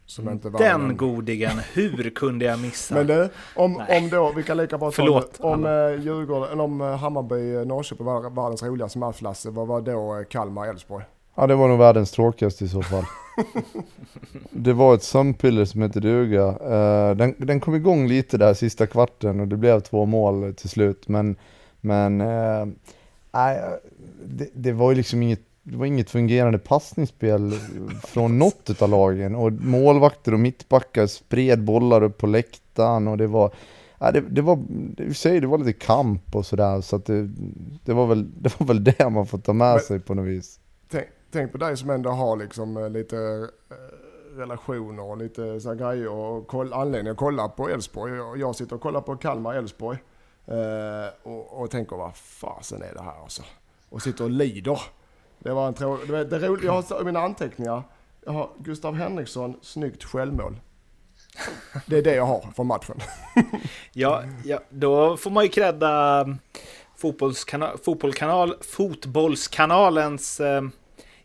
Som 0.09 0.29
inte 0.29 0.49
var 0.49 0.59
Den 0.59 0.81
någon- 0.81 0.97
godingen, 0.97 1.59
hur 1.73 2.09
kunde 2.09 2.45
jag 2.45 2.59
missa? 2.59 2.95
Men 2.95 3.07
du, 3.07 3.29
om, 3.55 3.73
Nej. 3.73 3.97
om 3.97 4.09
då, 4.09 4.31
vi 4.35 4.43
kan 4.43 4.57
lika 4.57 4.77
bra 4.77 4.87
ta 4.87 4.95
Förlåt. 4.95 5.39
Om 5.39 5.65
uh, 5.65 6.01
Djurgården, 6.01 6.51
eller 6.51 6.63
om 6.63 6.81
uh, 6.81 6.95
Hammarby, 6.95 7.35
uh, 7.35 7.65
Norrköping 7.65 8.05
var 8.05 8.29
världens 8.29 8.63
roligaste 8.63 8.97
match 8.99 9.21
Lasse, 9.21 9.49
vad 9.49 9.67
var 9.67 9.81
då 9.81 10.23
Kalmar, 10.29 10.67
Elfsborg? 10.67 11.05
Ja, 11.35 11.47
det 11.47 11.55
var 11.55 11.67
nog 11.67 11.79
världens 11.79 12.11
tråkigaste 12.11 12.65
i 12.65 12.67
så 12.67 12.81
fall. 12.81 13.03
det 14.49 14.73
var 14.73 14.95
ett 14.95 15.03
sömnpiller 15.03 15.65
som 15.65 15.81
hette 15.81 15.99
duga. 15.99 16.47
Eh, 16.47 17.15
den, 17.15 17.35
den 17.37 17.59
kom 17.59 17.75
igång 17.75 18.07
lite 18.07 18.37
där 18.37 18.53
sista 18.53 18.87
kvarten 18.87 19.39
och 19.39 19.47
det 19.47 19.57
blev 19.57 19.79
två 19.79 20.05
mål 20.05 20.53
till 20.53 20.69
slut. 20.69 21.07
Men, 21.07 21.35
men 21.81 22.21
eh, 22.21 22.65
nej, 23.31 23.61
det, 24.25 24.49
det 24.53 24.71
var 24.71 24.91
ju 24.91 24.97
liksom 24.97 25.23
inget, 25.23 25.41
det 25.71 25.77
var 25.77 25.85
inget 25.85 26.09
fungerande 26.09 26.59
passningsspel 26.59 27.51
från 28.07 28.39
något 28.39 28.81
av 28.81 28.89
lagen. 28.89 29.35
Och 29.35 29.51
målvakter 29.51 30.33
och 30.33 30.39
mittbackar 30.39 31.07
spred 31.07 31.63
bollar 31.63 32.03
upp 32.03 32.17
på 32.17 32.27
läktaren 32.27 33.07
och 33.07 33.17
det 33.17 33.27
var 33.27 33.53
Ja, 34.01 34.11
det, 34.11 34.21
det 34.21 34.41
var, 34.41 34.59
i 34.97 35.13
sig, 35.13 35.39
det 35.39 35.47
var 35.47 35.57
lite 35.57 35.73
kamp 35.73 36.35
och 36.35 36.45
sådär 36.45 36.81
så 36.81 36.95
att 36.95 37.05
det, 37.05 37.29
det, 37.85 37.93
var 37.93 38.07
väl, 38.07 38.41
det 38.41 38.59
var 38.59 38.67
väl 38.67 38.83
det 38.83 39.09
man 39.09 39.25
får 39.25 39.37
ta 39.37 39.53
med 39.53 39.73
Men- 39.73 39.79
sig 39.79 39.99
på 39.99 40.13
något 40.13 40.25
vis. 40.25 40.59
Tänk, 40.91 41.07
tänk 41.31 41.51
på 41.51 41.57
dig 41.57 41.77
som 41.77 41.89
ändå 41.89 42.09
har 42.09 42.37
liksom 42.37 42.77
uh, 42.77 42.89
lite 42.89 43.15
uh, 43.15 43.47
relationer 44.37 45.03
och 45.03 45.17
lite 45.17 45.59
så 45.59 45.69
här 45.69 45.75
grejer 45.75 46.09
och 46.09 46.47
koll, 46.47 46.73
anledning 46.73 47.11
att 47.11 47.17
kolla 47.17 47.49
på 47.49 47.69
Elfsborg. 47.69 48.39
Jag 48.39 48.55
sitter 48.55 48.75
och 48.75 48.81
kollar 48.81 49.01
på 49.01 49.15
Kalmar, 49.15 49.53
Elfsborg. 49.53 49.97
Uh, 50.51 50.55
och, 51.31 51.61
och 51.61 51.71
tänker 51.71 51.95
vad 51.95 52.15
fasen 52.15 52.81
är 52.81 52.93
det 52.93 53.01
här 53.01 53.21
alltså? 53.23 53.43
Och 53.89 54.01
sitter 54.01 54.23
och 54.23 54.29
lider. 54.29 54.79
Det 55.39 55.51
var 55.53 55.67
en 55.67 55.73
trå... 55.73 55.97
Det, 56.05 56.11
var- 56.11 56.23
det 56.23 56.39
roliga, 56.47 56.65
jag 56.65 56.81
har 56.81 57.03
mina 57.03 57.19
anteckningar, 57.19 57.83
jag 58.25 58.31
har 58.33 58.49
Gustav 58.59 58.95
Henriksson, 58.95 59.55
snyggt 59.61 60.03
självmål. 60.03 60.55
Det 61.85 61.97
är 61.97 62.01
det 62.01 62.15
jag 62.15 62.25
har 62.25 62.45
från 62.55 62.67
matchen. 62.67 62.99
Ja, 63.93 64.23
ja, 64.45 64.59
då 64.69 65.17
får 65.17 65.31
man 65.31 65.43
ju 65.43 65.49
credda 65.49 66.25
fotbollskana, 66.97 67.71
fotbollskanal, 67.83 68.53
fotbollskanalens 68.61 70.39
eh, 70.39 70.61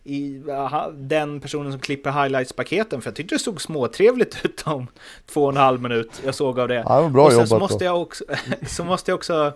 i, 0.04 0.50
aha, 0.50 0.90
den 0.94 1.40
personen 1.40 1.72
som 1.72 1.80
klipper 1.80 2.10
highlights-paketen. 2.10 3.00
För 3.02 3.10
jag 3.10 3.16
tyckte 3.16 3.34
det 3.34 3.38
såg 3.38 3.60
småtrevligt 3.60 4.44
ut 4.44 4.62
om 4.66 4.86
två 5.26 5.42
och 5.44 5.50
en 5.50 5.56
halv 5.56 5.82
minut 5.82 6.22
jag 6.24 6.34
såg 6.34 6.60
av 6.60 6.68
det. 6.68 6.74
Ja, 6.74 6.96
det 6.96 7.02
var 7.02 7.08
bra 7.10 7.24
och 7.24 7.30
sen 7.32 7.38
jobbat 7.40 7.48
så 7.48 7.54
då. 7.54 7.60
måste, 7.60 7.84
jag 7.84 8.02
också, 8.02 8.24
så 8.66 8.84
måste 8.84 9.10
jag 9.10 9.16
också 9.16 9.52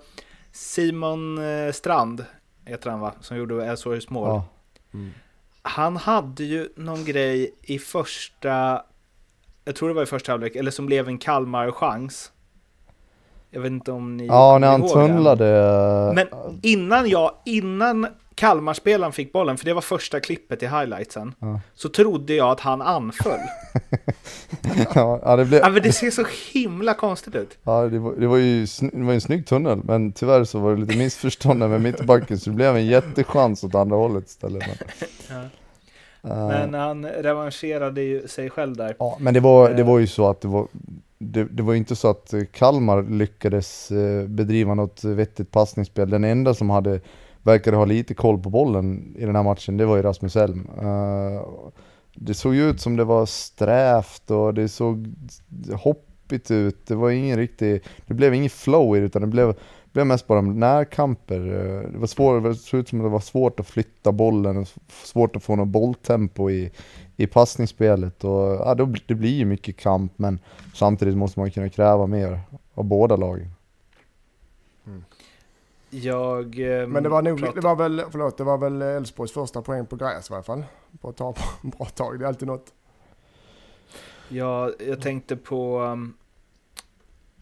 Simon 0.53 1.39
eh, 1.67 1.73
Strand, 1.73 2.25
heter 2.69 2.91
han 2.91 3.01
va, 3.01 3.13
som 3.21 3.37
gjorde 3.37 3.67
Elfsborgs 3.67 4.11
mål. 4.11 4.29
Ja. 4.29 4.45
Han 5.63 5.97
hade 5.97 6.45
ju 6.45 6.69
någon 6.77 7.05
grej 7.05 7.55
i 7.63 7.79
första, 7.79 8.83
jag 9.65 9.77
tror 9.77 9.89
det 9.89 9.95
var 9.95 10.03
i 10.03 10.07
första 10.07 10.33
halvlek, 10.33 10.57
eller 10.57 10.71
som 10.71 10.87
blev 10.87 11.09
en 11.09 11.19
Kalmar-chans. 11.19 12.33
Jag 13.51 13.61
vet 13.61 13.71
inte 13.71 13.93
om 13.93 14.17
ni 14.17 14.27
Ja, 14.27 14.59
när 14.59 14.69
han 14.69 14.89
tunnlade. 14.89 16.13
Men 16.15 16.59
innan 16.63 17.09
jag, 17.09 17.33
innan 17.45 18.07
Kalmarspelaren 18.39 19.13
fick 19.13 19.33
bollen, 19.33 19.57
för 19.57 19.65
det 19.65 19.73
var 19.75 19.81
första 19.81 20.21
klippet 20.21 20.63
i 20.63 20.67
highlightsen, 20.67 21.35
Ja. 21.39 21.61
så 21.75 21.89
trodde 21.89 22.35
jag 22.35 22.51
att 22.51 22.61
han 22.61 22.83
anföll. 22.83 23.41
ja, 24.95 25.21
ja, 25.25 25.37
det, 25.37 25.45
blev, 25.45 25.61
ja, 25.61 25.69
men 25.71 25.83
det 25.83 25.93
ser 25.93 26.11
så 26.11 26.25
himla 26.53 26.95
konstigt 26.95 27.35
ut. 27.35 27.59
ja, 27.63 27.83
det, 27.83 27.99
var, 27.99 28.13
det, 28.17 28.27
var 28.27 28.37
ju, 28.37 28.67
det 28.93 29.03
var 29.05 29.13
en 29.13 29.21
snygg 29.21 29.47
tunnel, 29.47 29.81
men 29.85 30.13
tyvärr 30.13 30.45
så 30.45 30.59
var 30.59 30.75
det 30.75 30.81
lite 30.81 30.97
missförstånd 30.97 31.59
med 31.59 31.81
mittbacken, 31.81 32.39
så 32.39 32.51
det 32.51 32.57
blev 32.57 32.77
en 32.77 32.87
jättechans 32.87 33.65
åt 33.65 33.75
andra 33.75 33.97
hållet 33.97 34.27
istället. 34.27 34.65
Men, 35.31 35.49
Eh, 36.25 36.49
Men 36.49 36.75
han 36.75 37.07
revanscherade 37.07 38.03
ju 38.03 38.29
sig 38.29 38.51
själv 38.51 38.77
där. 38.77 38.97
ja, 38.99 39.17
men 39.21 39.35
det, 39.35 39.41
var, 39.41 39.71
det 39.71 39.81
eh, 39.81 39.87
var 39.87 39.99
ju 39.99 40.07
så 40.07 40.29
att 40.31 40.41
det 40.41 40.49
var, 40.49 40.69
det, 41.19 41.45
det 41.45 41.63
var 41.63 41.75
inte 41.75 41.97
så 41.97 42.11
att 42.11 42.35
Kalmar 42.53 43.03
lyckades 43.03 43.91
eh, 43.91 44.27
bedriva 44.29 44.75
något 44.75 45.05
vettigt 45.05 45.51
passningsspel. 45.51 46.11
Den 46.11 46.25
enda 46.25 46.55
som 46.55 46.71
hade, 46.71 47.01
verkade 47.49 47.77
ha 47.77 47.85
lite 47.85 48.15
koll 48.15 48.39
på 48.39 48.51
bollen 48.51 49.15
i 49.19 49.25
den 49.25 49.37
här 49.37 49.43
matchen, 49.43 49.77
det 49.77 49.87
var 49.87 49.97
ju 49.97 50.03
Rasmus 50.03 50.37
Elm. 50.37 50.69
Eh, 50.79 51.43
det 52.15 52.35
såg 52.35 52.55
ju 52.55 52.71
ut 52.71 52.81
som 52.81 52.97
det 52.97 53.05
var 53.05 53.27
strävt 53.27 54.31
och 54.31 54.55
det 54.55 54.69
såg 54.69 55.15
hoppigt 55.73 56.51
ut. 56.51 56.87
Det 56.87 56.95
var 56.95 57.11
ingen 57.11 57.37
riktig, 57.37 57.83
det 58.07 58.15
blev 58.15 58.35
ingen 58.35 58.51
flow 58.51 58.97
i 58.97 59.01
det 59.01 59.07
utan 59.07 59.23
det 59.23 59.29
blev, 59.29 59.55
blev 59.93 60.07
mest 60.07 60.27
bara 60.27 60.41
närkamper. 60.41 61.41
Eh, 61.41 61.93
det 61.93 61.99
var 61.99 62.07
svår, 62.07 62.41
det 62.41 62.55
såg 62.55 62.81
ut 62.81 62.89
som 62.89 63.01
att 63.01 63.07
det 63.07 63.11
var 63.11 63.21
svårt 63.21 63.61
att 63.61 63.67
flytta 63.67 64.13
bollen 64.13 64.57
och 64.57 64.69
svårt 65.05 65.37
att 65.37 65.43
få 65.43 65.57
något 65.57 65.69
bolltempo 65.69 66.51
i, 66.51 66.71
i 67.17 67.27
passningsspelet. 67.27 68.25
Och, 68.25 68.41
ja, 68.41 68.75
det 69.07 69.15
blir 69.15 69.35
ju 69.35 69.45
mycket 69.45 69.77
kamp 69.77 70.13
men 70.17 70.39
samtidigt 70.75 71.17
måste 71.17 71.41
man 71.41 71.51
kunna 71.51 71.69
kräva 71.69 72.07
mer 72.07 72.41
av 72.75 72.85
båda 72.85 73.17
lagen. 73.17 73.51
Jag... 75.91 76.61
eh, 76.81 76.87
Men 76.87 77.03
det 77.03 77.09
var 77.09 77.23
nog, 77.23 77.55
det 77.55 77.61
var 77.61 77.77
väl, 77.77 78.03
förlåt, 78.11 78.37
det 78.39 78.45
var 78.45 78.59
väl 78.59 78.83
Elfsborgs 78.83 79.33
första 79.33 79.63
poäng 79.63 79.87
på 79.87 79.97
gräs 79.97 80.31
i 80.31 80.35
alla 80.35 80.43
fall. 80.43 80.65
På 81.01 81.11
ett 81.11 81.17
tag, 81.17 81.37
bra 81.63 81.87
tag, 81.87 82.19
det 82.19 82.25
är 82.25 82.29
alltid 82.29 82.49
något. 82.49 82.73
Ja, 84.29 84.73
jag 84.79 85.01
tänkte 85.03 85.37
på... 85.37 85.81
um, 85.81 86.15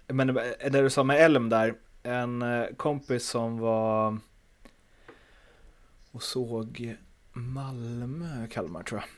Men 0.06 0.28
eh, 0.30 0.34
det 0.70 0.82
du 0.82 0.90
sa 0.90 1.04
med 1.04 1.20
Elm 1.24 1.48
där. 1.48 1.74
en 2.02 2.42
eh, 2.42 2.66
kompis 2.76 3.26
som 3.28 3.58
var 3.58 4.18
och 6.12 6.22
såg 6.22 6.96
Malmö, 7.32 8.46
Kalmar 8.50 8.82
tror 8.82 9.00
jag. 9.00 9.08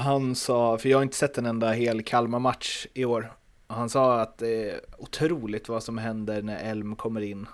Han 0.00 0.34
sa, 0.34 0.78
för 0.78 0.88
jag 0.88 0.98
har 0.98 1.02
inte 1.02 1.16
sett 1.16 1.38
en 1.38 1.46
enda 1.46 1.72
hel 1.72 2.02
Kalmar-match 2.02 2.86
i 2.94 3.04
år. 3.04 3.32
Han 3.66 3.88
sa 3.90 4.20
att 4.20 4.38
det 4.38 4.70
är 4.70 4.80
otroligt 4.98 5.68
vad 5.68 5.82
som 5.82 5.98
händer 5.98 6.42
när 6.42 6.56
Elm 6.70 6.96
kommer 6.96 7.20
in 7.20 7.46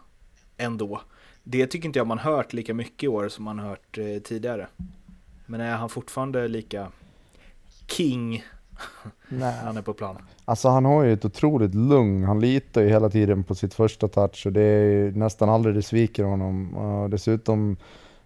ändå. 0.63 1.01
Det 1.43 1.67
tycker 1.67 1.87
inte 1.87 1.99
jag 1.99 2.07
man 2.07 2.19
hört 2.19 2.53
lika 2.53 2.75
mycket 2.75 3.03
i 3.03 3.09
år 3.09 3.29
som 3.29 3.45
man 3.45 3.59
hört 3.59 3.99
eh, 3.99 4.23
tidigare. 4.25 4.67
Men 5.47 5.61
är 5.61 5.77
han 5.77 5.89
fortfarande 5.89 6.49
lika 6.49 6.89
king 7.87 8.31
Nej. 9.29 9.39
när 9.39 9.65
han 9.65 9.77
är 9.77 9.83
på 9.83 9.95
plan? 9.95 10.17
Alltså 10.45 10.69
han 10.69 10.85
har 10.85 11.03
ju 11.03 11.13
ett 11.13 11.25
otroligt 11.25 11.75
lugn, 11.75 12.25
han 12.25 12.41
litar 12.41 12.83
ju 12.83 12.89
hela 12.89 13.11
tiden 13.11 13.45
på 13.45 13.55
sitt 13.55 13.75
första 13.75 14.09
touch 14.09 14.47
och 14.47 14.53
det 14.53 14.63
är 14.63 15.11
nästan 15.11 15.49
aldrig 15.49 15.75
det 15.75 15.83
sviker 15.83 16.25
honom. 16.25 16.77
Och 16.77 17.11
dessutom 17.11 17.77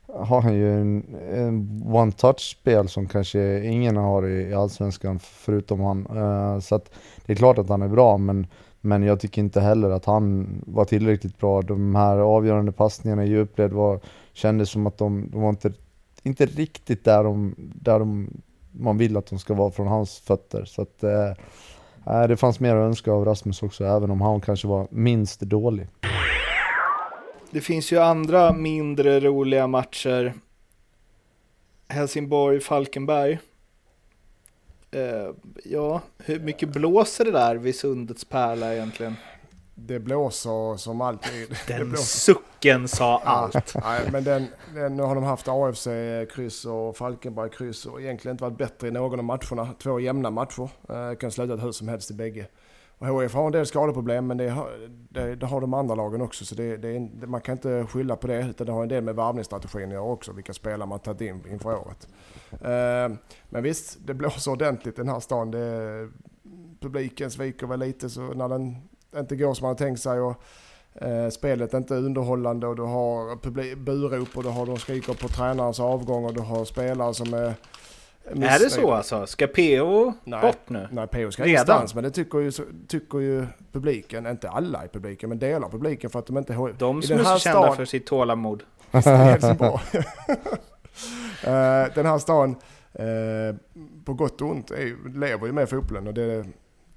har 0.06 0.40
han 0.40 0.54
ju 0.54 0.80
en, 0.80 1.04
en 1.32 1.82
one-touch-spel 1.86 2.88
som 2.88 3.08
kanske 3.08 3.64
ingen 3.64 3.96
har 3.96 4.26
i, 4.26 4.48
i 4.50 4.54
Allsvenskan 4.54 5.18
förutom 5.18 5.80
han. 5.80 6.06
Uh, 6.06 6.60
så 6.60 6.74
att 6.74 6.90
det 7.26 7.32
är 7.32 7.36
klart 7.36 7.58
att 7.58 7.68
han 7.68 7.82
är 7.82 7.88
bra 7.88 8.18
men, 8.18 8.46
men 8.86 9.02
jag 9.02 9.20
tycker 9.20 9.42
inte 9.42 9.60
heller 9.60 9.90
att 9.90 10.04
han 10.04 10.46
var 10.66 10.84
tillräckligt 10.84 11.38
bra. 11.38 11.62
De 11.62 11.94
här 11.94 12.18
avgörande 12.18 12.72
passningarna 12.72 13.24
i 13.24 13.28
djupled 13.28 13.72
var, 13.72 14.00
kändes 14.32 14.70
som 14.70 14.86
att 14.86 14.98
de, 14.98 15.28
de 15.30 15.40
var 15.40 15.48
inte, 15.48 15.72
inte 16.22 16.46
riktigt 16.46 17.04
där, 17.04 17.24
de, 17.24 17.54
där 17.58 17.98
de, 17.98 18.30
man 18.72 18.98
vill 18.98 19.16
att 19.16 19.26
de 19.26 19.38
ska 19.38 19.54
vara 19.54 19.70
från 19.70 19.86
hans 19.86 20.18
fötter. 20.18 20.64
Så 20.64 20.82
att, 20.82 21.02
eh, 21.02 21.30
eh 22.06 22.28
det 22.28 22.36
fanns 22.36 22.60
mer 22.60 22.76
att 22.76 22.86
önska 22.86 23.12
av 23.12 23.24
Rasmus 23.24 23.62
också, 23.62 23.84
även 23.84 24.10
om 24.10 24.20
han 24.20 24.40
kanske 24.40 24.68
var 24.68 24.86
minst 24.90 25.40
dålig. 25.40 25.88
Det 27.50 27.60
finns 27.60 27.92
ju 27.92 27.98
andra 27.98 28.52
mindre 28.52 29.20
roliga 29.20 29.66
matcher. 29.66 30.34
Helsingborg-Falkenberg. 31.88 33.38
Eh, 34.90 35.30
ja, 35.64 36.00
hur 36.18 36.40
mycket 36.40 36.68
blåser 36.68 37.24
det 37.24 37.30
där 37.30 37.56
vid 37.56 37.76
Sundets 37.76 38.24
pärla 38.24 38.74
egentligen? 38.74 39.16
Det 39.74 39.98
blåser 39.98 40.76
som 40.76 41.00
alltid. 41.00 41.56
Den 41.68 41.96
sucken 41.96 42.88
sa 42.88 43.18
allt. 43.18 43.74
Nej, 43.82 44.08
men 44.12 44.24
den, 44.24 44.46
den, 44.74 44.96
nu 44.96 45.02
har 45.02 45.14
de 45.14 45.24
haft 45.24 45.48
AFC 45.48 45.88
kryss 46.34 46.64
och 46.64 46.96
Falkenberg 46.96 47.50
kryss 47.50 47.86
och 47.86 48.00
egentligen 48.00 48.34
inte 48.34 48.44
varit 48.44 48.58
bättre 48.58 48.88
i 48.88 48.90
någon 48.90 49.18
av 49.18 49.24
matcherna. 49.24 49.68
Två 49.82 50.00
jämna 50.00 50.30
matcher. 50.30 50.70
Eh, 50.88 51.16
kan 51.18 51.30
sluta 51.30 51.56
hur 51.56 51.72
som 51.72 51.88
helst 51.88 52.10
i 52.10 52.14
bägge. 52.14 52.46
Och 52.98 53.06
HF 53.06 53.34
har 53.34 53.46
en 53.46 53.52
del 53.52 53.66
skadeproblem 53.66 54.26
men 54.26 54.36
det 54.36 54.48
har, 54.48 54.70
det, 54.88 55.36
det 55.36 55.46
har 55.46 55.60
de 55.60 55.74
andra 55.74 55.94
lagen 55.94 56.20
också 56.20 56.44
så 56.44 56.54
det, 56.54 56.76
det, 56.76 57.26
man 57.26 57.40
kan 57.40 57.52
inte 57.52 57.86
skylla 57.86 58.16
på 58.16 58.26
det 58.26 58.40
utan 58.40 58.66
det 58.66 58.72
har 58.72 58.82
en 58.82 58.88
del 58.88 59.04
med 59.04 59.14
varvningsstrategin 59.14 59.88
att 59.88 59.92
göra 59.92 60.02
också, 60.02 60.32
vilka 60.32 60.52
spelare 60.52 60.88
man 60.88 60.98
tagit 60.98 61.20
in 61.20 61.42
inför 61.50 61.74
året. 61.74 62.08
Uh, 62.64 63.16
men 63.48 63.62
visst, 63.62 63.98
det 64.06 64.14
blåser 64.14 64.50
ordentligt 64.50 64.98
i 64.98 65.02
den 65.02 65.08
här 65.08 65.20
stan. 65.20 65.50
Det, 65.50 66.08
publiken 66.80 67.30
sviker 67.30 67.66
väl 67.66 67.80
lite 67.80 68.10
så 68.10 68.20
när 68.20 68.48
den 68.48 68.76
inte 69.16 69.36
går 69.36 69.54
som 69.54 69.64
man 69.64 69.70
har 69.70 69.78
tänkt 69.78 70.00
sig 70.00 70.20
och 70.20 70.42
uh, 71.02 71.28
spelet 71.28 71.74
är 71.74 71.78
inte 71.78 71.94
underhållande 71.94 72.66
och 72.66 72.76
du 72.76 72.82
har 72.82 73.36
publik, 73.36 73.78
burop 73.78 74.36
och 74.36 74.42
du 74.42 74.48
har 74.48 74.66
de 74.66 74.76
skriker 74.78 75.14
på 75.14 75.28
tränarens 75.28 75.80
avgång 75.80 76.24
och 76.24 76.34
du 76.34 76.40
har 76.40 76.64
spelare 76.64 77.14
som 77.14 77.34
är 77.34 77.54
är 78.30 78.58
det 78.58 78.70
så 78.70 78.92
alltså? 78.92 79.26
Ska 79.26 79.46
PO 79.46 80.12
nej, 80.24 80.40
bort 80.40 80.68
nu? 80.68 80.88
Nej, 80.90 81.06
PO 81.06 81.30
ska 81.30 81.46
ingenstans. 81.46 81.94
Men 81.94 82.04
det 82.04 82.10
tycker 82.10 82.38
ju, 82.38 82.52
tycker 82.88 83.18
ju 83.18 83.46
publiken. 83.72 84.26
Inte 84.26 84.50
alla 84.50 84.84
i 84.84 84.88
publiken, 84.88 85.28
men 85.28 85.38
delar 85.38 85.66
av 85.66 85.70
publiken 85.70 86.10
för 86.10 86.18
att 86.18 86.26
de 86.26 86.38
inte... 86.38 86.52
De 86.78 87.02
som 87.02 87.18
är 87.18 87.24
så 87.24 87.38
kända 87.38 87.38
stan, 87.38 87.76
för 87.76 87.84
sitt 87.84 88.06
tålamod. 88.06 88.62
Eh, 91.46 91.94
den 91.94 92.06
här 92.06 92.18
stan, 92.18 92.56
eh, 92.92 93.56
på 94.04 94.14
gott 94.14 94.40
och 94.40 94.50
ont, 94.50 94.70
är, 94.70 95.18
lever 95.18 95.46
ju 95.46 95.52
med 95.52 95.68
fotbollen. 95.68 96.06
Och 96.06 96.14
det, 96.14 96.46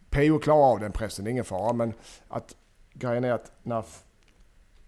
PO 0.10 0.40
klarar 0.40 0.72
av 0.72 0.80
den 0.80 0.92
pressen, 0.92 1.28
ingen 1.28 1.46
fara. 1.46 1.74
Men 1.74 1.94
att 2.28 2.56
grejen 2.94 3.24
är 3.24 3.32
att 3.32 3.52
när 3.64 3.86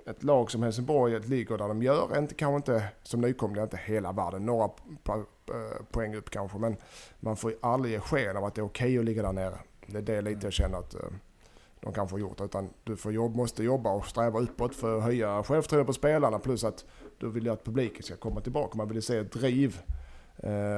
ett 0.06 0.24
lag 0.24 0.52
som 0.52 0.64
Helsingborg 0.64 1.20
ligger 1.20 1.58
där 1.58 1.68
de 1.68 1.84
gör, 1.84 2.18
inte, 2.18 2.36
kanske 2.36 2.56
inte 2.56 2.88
som 3.04 3.22
nykomlingar, 3.22 3.64
inte 3.64 3.80
hela 3.86 4.12
världen, 4.12 4.46
några 4.46 4.64
eh, 4.64 5.86
poäng 5.92 6.16
upp 6.16 6.30
kanske, 6.30 6.58
men 6.58 6.76
man 7.20 7.38
får 7.38 7.52
ju 7.52 7.58
aldrig 7.62 7.94
ge 7.94 8.00
sken 8.00 8.38
av 8.38 8.46
att 8.46 8.56
det 8.56 8.62
är 8.62 8.66
okej 8.66 8.88
okay 8.88 9.00
att 9.00 9.06
ligga 9.06 9.22
där 9.22 9.34
nere. 9.34 9.58
Det 9.86 9.98
är 9.98 10.02
det 10.02 10.22
lite 10.22 10.46
jag 10.46 10.54
känner 10.54 10.78
att 10.78 10.96
de 11.82 11.94
kanske 11.94 12.14
har 12.14 12.20
gjort, 12.20 12.42
utan 12.42 12.70
du 12.84 12.98
får 12.98 13.14
jobb, 13.14 13.36
måste 13.36 13.64
jobba 13.64 13.92
och 13.92 14.06
sträva 14.06 14.40
uppåt 14.40 14.76
för 14.76 14.98
att 14.98 15.04
höja 15.04 15.44
självförtroendet 15.44 15.88
på 15.88 15.94
spelarna, 15.94 16.40
plus 16.40 16.64
att 16.64 16.86
du 17.18 17.30
vill 17.30 17.46
ju 17.46 17.52
att 17.52 17.64
publiken 17.64 18.04
ska 18.04 18.16
komma 18.16 18.42
tillbaka, 18.42 18.78
man 18.78 18.88
vill 18.88 19.02
se 19.02 19.18
ett 19.18 19.32
driv. 19.32 19.82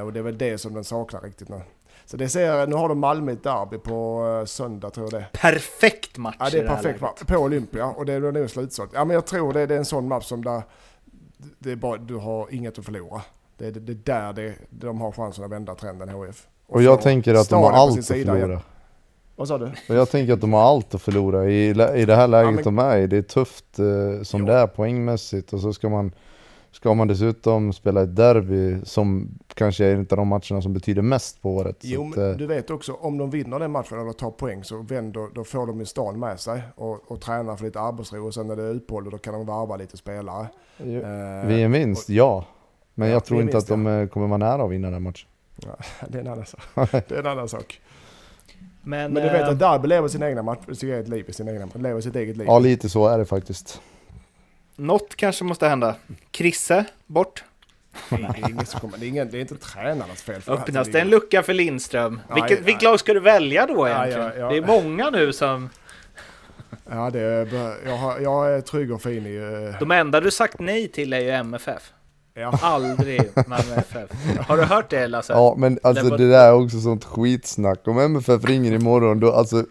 och 0.06 0.14
det 0.14 0.20
är 0.20 0.24
väl 0.24 0.38
det 0.38 0.58
som 0.58 0.74
den 0.74 0.84
saknar 0.84 1.22
riktigt 1.22 1.50
nu. 1.50 1.62
Så 2.06 2.18
det 2.18 2.30
ser, 2.30 2.68
nu 2.68 2.76
har 2.76 2.90
de 2.90 3.00
Malmö 3.00 3.32
ett 3.32 3.44
derby 3.44 3.78
på 3.78 4.44
söndag 4.48 4.90
tror 4.90 5.06
jag 5.12 5.22
det 5.22 5.28
Perfekt 5.32 6.18
match 6.18 6.36
Ja 6.40 6.50
det 6.50 6.60
är 6.60 6.68
perfekt 6.68 7.02
match. 7.02 7.24
På 7.28 7.38
Olympia 7.38 7.86
och 7.86 8.06
det 8.06 8.14
är 8.14 8.20
nog 8.20 8.50
slutsålt. 8.50 8.92
Ja 8.94 9.06
men 9.06 9.14
jag 9.14 9.26
tror 9.26 9.54
det, 9.54 9.66
det 9.66 9.74
är 9.74 9.78
en 9.78 9.86
sån 9.86 10.08
match 10.08 10.26
som 10.26 10.44
där 10.44 10.64
det 11.60 11.72
är 11.72 11.76
bara, 11.76 11.98
du 11.98 12.16
har 12.16 12.54
inget 12.54 12.80
att 12.80 12.86
förlora. 12.86 13.22
Det 13.58 13.68
är 13.68 13.72
det, 13.72 13.80
det 13.80 14.06
där 14.06 14.34
det, 14.34 14.56
de 14.70 15.02
har 15.02 15.12
chansen 15.12 15.46
att 15.46 15.52
vända 15.52 15.76
trenden 15.76 16.10
HF. 16.10 16.48
Och, 16.68 16.76
och 16.76 16.84
jag 16.84 17.02
tänker 17.02 17.34
att 17.34 17.50
de 17.50 17.64
har 17.64 17.72
allt 17.72 18.00
att 18.00 18.08
förlora. 18.08 18.62
Vad 19.36 19.48
sa 19.48 19.58
du? 19.58 19.72
Jag 19.88 20.10
tänker 20.10 20.34
att 20.34 20.42
de 20.42 20.54
har 20.54 20.62
allt 20.62 20.96
att 20.96 21.02
förlora 21.02 21.50
i, 21.50 21.70
i 21.70 22.06
det 22.06 22.16
här 22.16 22.28
läget 22.28 22.50
ja, 22.50 22.52
men... 22.52 22.64
de 22.64 22.80
är 22.80 22.98
i. 22.98 23.08
Det 23.08 23.18
är 23.18 23.22
tufft 23.22 23.80
eh, 23.80 24.24
som 24.24 24.40
jo. 24.40 24.46
det 24.46 24.54
är 24.54 24.68
poängmässigt 24.68 25.54
och 25.54 25.60
så 25.60 25.74
ska 25.74 25.90
man 25.90 26.12
Ska 26.74 26.94
man 26.94 27.08
dessutom 27.08 27.74
spela 27.74 28.02
ett 28.02 28.16
derby 28.16 28.86
som 28.86 29.30
kanske 29.54 29.86
är 29.86 29.94
en 29.94 30.00
av 30.00 30.18
de 30.18 30.28
matcherna 30.28 30.62
som 30.62 30.74
betyder 30.74 31.02
mest 31.02 31.42
på 31.42 31.56
året. 31.56 31.78
Jo, 31.82 32.10
att, 32.10 32.16
men 32.16 32.32
eh, 32.32 32.38
du 32.38 32.48
vet 32.48 32.70
också 32.70 32.94
om 32.94 33.18
de 33.18 33.30
vinner 33.30 33.60
den 33.60 33.72
matchen 33.72 34.00
eller 34.00 34.12
tar 34.12 34.32
poäng 34.32 34.64
så 34.64 34.82
vänder, 34.82 35.28
då 35.34 35.44
får 35.44 35.68
de 35.68 35.80
ju 35.80 35.86
stan 35.86 36.20
med 36.20 36.40
sig 36.40 36.62
och, 36.76 37.12
och 37.12 37.22
tränar 37.22 37.56
för 37.56 37.66
lite 37.66 37.80
arbetsro 37.80 38.28
och 38.28 38.34
sen 38.34 38.48
när 38.48 38.56
det 38.56 38.64
är 38.64 38.76
uppehåll 38.76 39.10
då 39.10 39.18
kan 39.18 39.34
de 39.34 39.46
varva 39.46 39.78
lite 39.78 39.98
spelare. 39.98 40.48
Jo, 40.78 41.02
eh, 41.02 41.48
vid 41.48 41.66
en 41.66 41.72
vinst, 41.72 42.10
och, 42.10 42.16
ja. 42.16 42.46
Men 42.94 43.08
ja, 43.08 43.14
jag 43.14 43.26
tror 43.26 43.42
inte 43.42 43.58
att 43.58 43.68
de 43.68 43.86
ja. 43.86 44.02
Eh, 44.02 44.08
kommer 44.08 44.28
vara 44.28 44.38
nära 44.38 44.64
att 44.64 44.72
vinna 44.72 44.90
den 44.90 45.04
matchen. 45.04 45.30
Ja, 45.56 45.76
det 46.08 46.18
är 46.18 46.22
en 46.22 46.28
annan 46.28 46.46
sak. 46.46 46.62
det 46.92 47.12
är 47.12 47.20
en 47.20 47.28
annan 47.28 47.50
sak. 47.50 47.82
Men, 48.86 49.14
men 49.14 49.24
du 49.24 49.30
vet 49.30 49.48
att 49.48 49.60
derby 49.60 49.88
lever 49.88 50.08
sin 50.08 50.24
egna 50.24 50.44
match, 50.44 50.60
sitt 50.68 50.84
eget 50.84 51.08
liv, 51.08 51.32
sin 51.32 51.48
egna, 51.48 51.68
lever 51.76 52.02
sitt 52.02 52.16
eget 52.16 52.38
liv. 52.38 52.48
Ja, 52.48 52.60
lite 52.60 52.90
så 52.90 53.08
är 53.08 53.18
det 53.18 53.26
faktiskt. 53.26 53.82
Något 54.76 55.16
kanske 55.16 55.44
måste 55.44 55.68
hända. 55.68 55.96
Krisse, 56.32 56.86
bort. 57.06 57.44
Det 58.10 58.16
är, 58.16 58.50
ingen 58.50 58.66
som 58.66 58.80
kommer, 58.80 58.98
det, 58.98 59.06
är 59.06 59.08
ingen, 59.08 59.32
det 59.32 59.38
är 59.38 59.42
inte 59.42 59.58
tränarnas 59.58 60.22
fel. 60.22 60.42
För 60.42 60.54
Öppnas 60.54 60.88
det 60.88 61.00
en 61.00 61.10
lucka 61.10 61.44
för 61.44 61.54
Lindström? 61.54 62.22
Ja, 62.30 62.36
vilket, 62.36 62.60
ja, 62.60 62.66
vilket 62.66 62.84
lag 62.84 63.00
ska 63.00 63.14
du 63.14 63.20
välja 63.20 63.66
då 63.66 63.88
egentligen? 63.88 64.32
Ja, 64.38 64.50
det 64.50 64.58
är 64.58 64.66
många 64.66 65.10
nu 65.10 65.34
som... 65.34 65.70
Ja, 66.90 67.10
det 67.10 67.20
är, 67.20 67.48
jag, 67.86 67.98
har, 67.98 68.20
jag 68.20 68.54
är 68.54 68.62
trygg 68.62 68.92
och 68.92 69.02
fin 69.02 69.26
i... 69.26 69.38
Uh... 69.38 69.80
De 69.80 69.92
enda 69.92 70.22
du 70.22 70.32
sagt 70.32 70.60
nej 70.60 70.88
till 70.88 71.14
är 71.14 71.20
ju 71.20 71.30
MFF. 71.30 71.94
Ja. 72.34 72.60
Aldrig 72.62 73.32
Malmö 73.48 73.76
FF. 73.76 74.10
Har 74.48 74.58
du 74.58 74.64
hört 74.64 74.90
det 74.90 75.08
Lasse? 75.08 75.34
Ja, 75.34 75.56
men 75.58 75.80
alltså 75.84 76.10
det, 76.10 76.18
det 76.18 76.30
där 76.30 76.48
är 76.48 76.54
också 76.54 76.80
sånt 76.80 77.06
skitsnack. 77.06 77.88
Om 77.88 78.00
MFF 78.00 78.46
ringer 78.46 78.72
imorgon, 78.72 79.20
då 79.20 79.32
alltså 79.32 79.66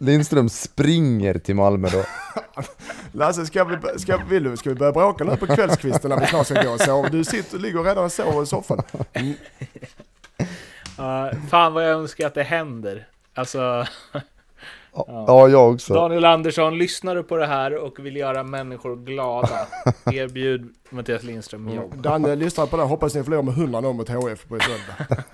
Lindström 0.00 0.48
springer 0.48 1.38
till 1.38 1.54
Malmö 1.54 1.88
då. 1.92 2.04
Lasse, 3.12 3.46
ska 3.46 3.64
vi, 3.64 3.98
ska, 3.98 4.16
vill 4.16 4.44
du, 4.44 4.56
ska 4.56 4.70
vi 4.70 4.76
börja 4.76 4.92
bråka 4.92 5.24
nu 5.24 5.36
på 5.36 5.46
kvällskvisten 5.46 6.10
när 6.10 6.20
vi 6.20 6.26
snart 6.26 6.46
ska 6.46 6.62
gå 6.62 6.70
och 6.70 6.80
sova? 6.80 7.08
Du 7.08 7.24
sitter, 7.24 7.58
ligger 7.58 7.82
redan 7.82 8.04
och 8.04 8.12
sover 8.12 8.42
i 8.42 8.46
soffan. 8.46 8.82
Mm. 9.12 9.34
Uh, 10.98 11.48
fan 11.48 11.72
vad 11.74 11.84
jag 11.84 11.90
önskar 11.90 12.26
att 12.26 12.34
det 12.34 12.42
händer. 12.42 13.08
Alltså... 13.34 13.86
ja. 14.94 15.24
ja, 15.26 15.48
jag 15.48 15.72
också. 15.72 15.94
Daniel 15.94 16.24
Andersson, 16.24 16.78
lyssnar 16.78 17.14
du 17.14 17.22
på 17.22 17.36
det 17.36 17.46
här 17.46 17.76
och 17.76 17.98
vill 17.98 18.16
göra 18.16 18.42
människor 18.42 18.96
glada? 18.96 19.66
Erbjud 20.12 20.74
Mattias 20.90 21.22
Lindström 21.22 21.68
jobb. 21.68 21.92
Mm. 21.92 22.02
Danne, 22.02 22.36
lyssnar 22.36 22.66
på 22.66 22.76
det. 22.76 22.82
Hoppas 22.82 23.14
ni 23.14 23.24
förlorar 23.24 23.42
med 23.42 23.54
100 23.54 23.80
mot 23.80 24.08
HF 24.08 24.48
på 24.48 24.58
söndag. 24.60 25.24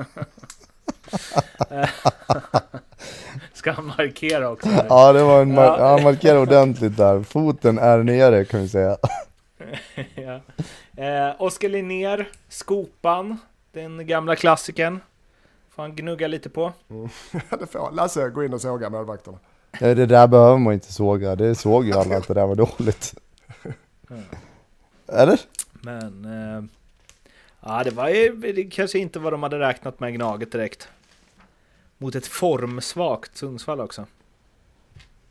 Ska 3.52 3.72
han 3.72 3.86
markera 3.86 4.50
också? 4.50 4.68
Ja, 4.88 5.12
det 5.12 5.22
var 5.22 5.42
en 5.42 5.54
mar 5.54 5.78
ja. 5.78 5.88
han 5.88 6.02
markerade 6.02 6.40
ordentligt 6.40 6.96
där. 6.96 7.22
Foten 7.22 7.78
är 7.78 8.02
nere 8.02 8.44
kan 8.44 8.60
vi 8.60 8.68
säga. 8.68 8.96
ja. 10.14 10.40
eh, 11.04 11.34
Oskar 11.38 11.68
Linnér, 11.68 12.28
Skopan, 12.48 13.38
den 13.72 14.06
gamla 14.06 14.36
klassikern. 14.36 15.00
Får 15.78 15.82
han 15.82 15.96
gnugga 15.96 16.28
lite 16.28 16.48
på. 16.50 16.72
Mm. 16.90 17.08
det 17.58 17.66
får 17.66 17.92
Lasse, 17.92 18.28
gå 18.28 18.44
in 18.44 18.54
och 18.54 18.60
såga 18.60 18.90
målvakterna. 18.90 19.38
Det 19.78 20.06
där 20.06 20.26
behöver 20.26 20.58
man 20.58 20.74
inte 20.74 20.92
såga. 20.92 21.36
Det 21.36 21.54
såg 21.54 21.86
ju 21.86 21.92
alla 21.92 22.16
att 22.16 22.28
det 22.28 22.34
där 22.34 22.46
var 22.46 22.54
dåligt. 22.54 23.14
Mm. 24.10 24.22
Eller? 25.06 25.40
Men... 25.72 26.24
Eh, 26.24 26.64
ja, 27.60 27.84
det 27.84 27.90
var 27.90 28.08
ju 28.08 28.52
det 28.52 28.64
kanske 28.64 28.98
inte 28.98 29.18
vad 29.18 29.32
de 29.32 29.42
hade 29.42 29.58
räknat 29.58 30.00
med 30.00 30.14
Gnaget 30.14 30.52
direkt 30.52 30.88
mot 31.98 32.14
ett 32.14 32.26
formsvagt 32.26 33.36
Sundsvall 33.36 33.80
också. 33.80 34.06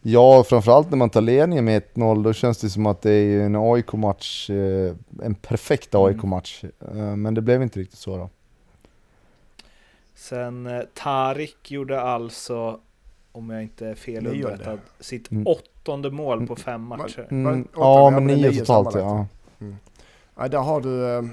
Ja, 0.01 0.43
framförallt 0.43 0.89
när 0.89 0.97
man 0.97 1.09
tar 1.09 1.21
ledningen 1.21 1.65
med 1.65 1.83
1-0, 1.93 2.23
då 2.23 2.33
känns 2.33 2.57
det 2.57 2.69
som 2.69 2.85
att 2.85 3.01
det 3.01 3.11
är 3.11 3.41
en 3.41 3.55
AIK-match, 3.55 4.49
eh, 4.49 4.95
en 5.23 5.35
perfekt 5.35 5.95
Mm. 5.95 6.05
AIK-match. 6.05 6.63
Eh, 6.63 6.95
Men 6.95 7.33
det 7.33 7.41
blev 7.41 7.63
inte 7.63 7.79
riktigt 7.79 7.99
så 7.99 8.17
då. 8.17 8.29
Sen 10.27 10.67
eh, 10.67 10.81
Tarik 10.93 11.71
gjorde 11.71 12.01
alltså, 12.01 12.79
om 13.31 13.49
jag 13.49 13.63
inte 13.63 13.87
är 13.87 13.95
fel 13.95 14.27
underrättad, 14.27 14.79
sitt 14.99 15.31
Mm. 15.31 15.47
åttonde 15.47 16.11
mål 16.11 16.47
på 16.47 16.55
fem 16.55 16.81
matcher. 16.81 17.27
Mm, 17.29 17.61
det 17.63 17.69
åtta, 17.69 17.79
ja, 17.79 18.09
men 18.09 18.27
nio 18.27 18.59
totalt 18.59 18.95
ja. 18.95 19.01
sammanlagt. 19.01 19.31
Ja, 20.35 20.47
där 20.47 20.59
har 20.59 20.81
du, 20.81 21.05
eh, 21.05 21.23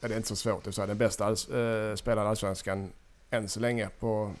ja, 0.00 0.08
det 0.08 0.14
är 0.14 0.16
inte 0.16 0.28
så 0.28 0.36
svårt 0.36 0.66
att 0.66 0.74
säga, 0.74 0.86
den 0.86 0.98
bästa 0.98 1.24
alls, 1.24 1.48
eh, 1.48 1.94
spelaren 1.94 2.26
i 2.26 2.30
Allsvenskan 2.30 2.90
än 3.30 3.48
så 3.48 3.60
länge 3.60 3.88
på 4.00 4.32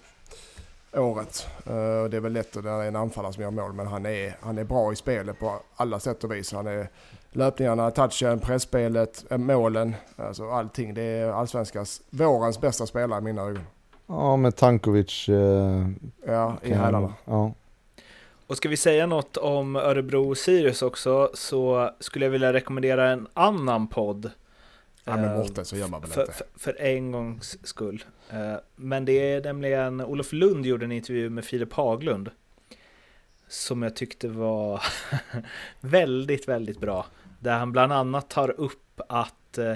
året. 0.92 1.46
Och 1.64 2.10
det 2.10 2.16
är 2.16 2.20
väl 2.20 2.32
lätt 2.32 2.56
att 2.56 2.64
det 2.64 2.70
är 2.70 2.84
en 2.84 2.96
anfallare 2.96 3.32
som 3.32 3.42
gör 3.42 3.50
mål, 3.50 3.72
men 3.72 3.86
han 3.86 4.06
är, 4.06 4.36
han 4.40 4.58
är 4.58 4.64
bra 4.64 4.92
i 4.92 4.96
spelet 4.96 5.38
på 5.38 5.60
alla 5.76 6.00
sätt 6.00 6.24
och 6.24 6.32
vis. 6.32 6.52
Han 6.52 6.66
är 6.66 6.88
löpningarna, 7.36 7.90
touchen, 7.90 8.40
pressspelet, 8.40 9.24
eh, 9.30 9.38
målen, 9.38 9.94
alltså 10.16 10.50
allting. 10.50 10.94
Det 10.94 11.02
är 11.02 11.28
Allsvenskans, 11.30 12.02
vårens 12.10 12.60
bästa 12.60 12.86
spelare 12.86 13.18
i 13.18 13.22
mina 13.22 13.42
ögon. 13.42 13.62
Ja, 14.06 14.36
med 14.36 14.56
Tankovic. 14.56 15.28
Eh, 15.28 15.88
Ja, 16.26 16.56
i 16.62 16.72
hälarna. 16.72 17.14
Ja. 17.24 17.52
Och 18.46 18.56
ska 18.56 18.68
vi 18.68 18.76
säga 18.76 19.06
något 19.06 19.36
om 19.36 19.76
Örebro 19.76 20.34
Sirius 20.34 20.82
också 20.82 21.30
så 21.34 21.90
skulle 22.00 22.24
jag 22.24 22.30
vilja 22.30 22.52
rekommendera 22.52 23.10
en 23.10 23.26
annan 23.34 23.88
podd. 23.88 24.30
Ja, 25.04 25.16
men 25.16 25.24
Eh, 25.24 25.36
Mårten 25.36 25.64
så 25.64 25.76
gör 25.76 25.88
man 25.88 26.00
väl 26.00 26.10
för, 26.10 26.20
inte. 26.20 26.32
för, 26.32 26.46
för 26.56 26.80
en 26.80 27.12
gångs 27.12 27.58
skull. 27.66 28.04
Eh, 28.30 28.54
Men 28.76 29.04
det 29.04 29.32
är 29.32 29.42
nämligen, 29.42 30.00
Olof 30.00 30.32
Lund 30.32 30.66
gjorde 30.66 30.84
en 30.84 30.92
intervju 30.92 31.30
med 31.30 31.44
Filip 31.44 31.72
Haglund. 31.72 32.30
Som 33.48 33.82
jag 33.82 33.96
tyckte 33.96 34.28
var 34.28 34.82
väldigt, 35.80 36.48
väldigt 36.48 36.80
bra. 36.80 37.06
Där 37.40 37.58
han 37.58 37.72
bland 37.72 37.92
annat 37.92 38.30
tar 38.30 38.60
upp 38.60 39.00
att 39.08 39.58
eh, 39.58 39.74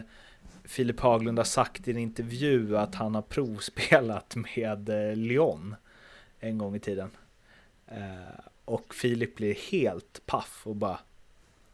Filip 0.64 1.00
Haglund 1.00 1.38
har 1.38 1.44
sagt 1.44 1.88
i 1.88 1.90
en 1.90 1.96
intervju 1.98 2.76
att 2.76 2.94
han 2.94 3.14
har 3.14 3.22
provspelat 3.22 4.36
med 4.36 4.88
eh, 4.88 5.16
Lyon 5.16 5.74
en 6.40 6.58
gång 6.58 6.76
i 6.76 6.80
tiden. 6.80 7.10
Eh, 7.86 8.40
Och 8.64 8.94
Filip 8.94 9.36
blir 9.36 9.54
helt 9.54 10.20
paff 10.26 10.60
och 10.64 10.76
bara 10.76 10.98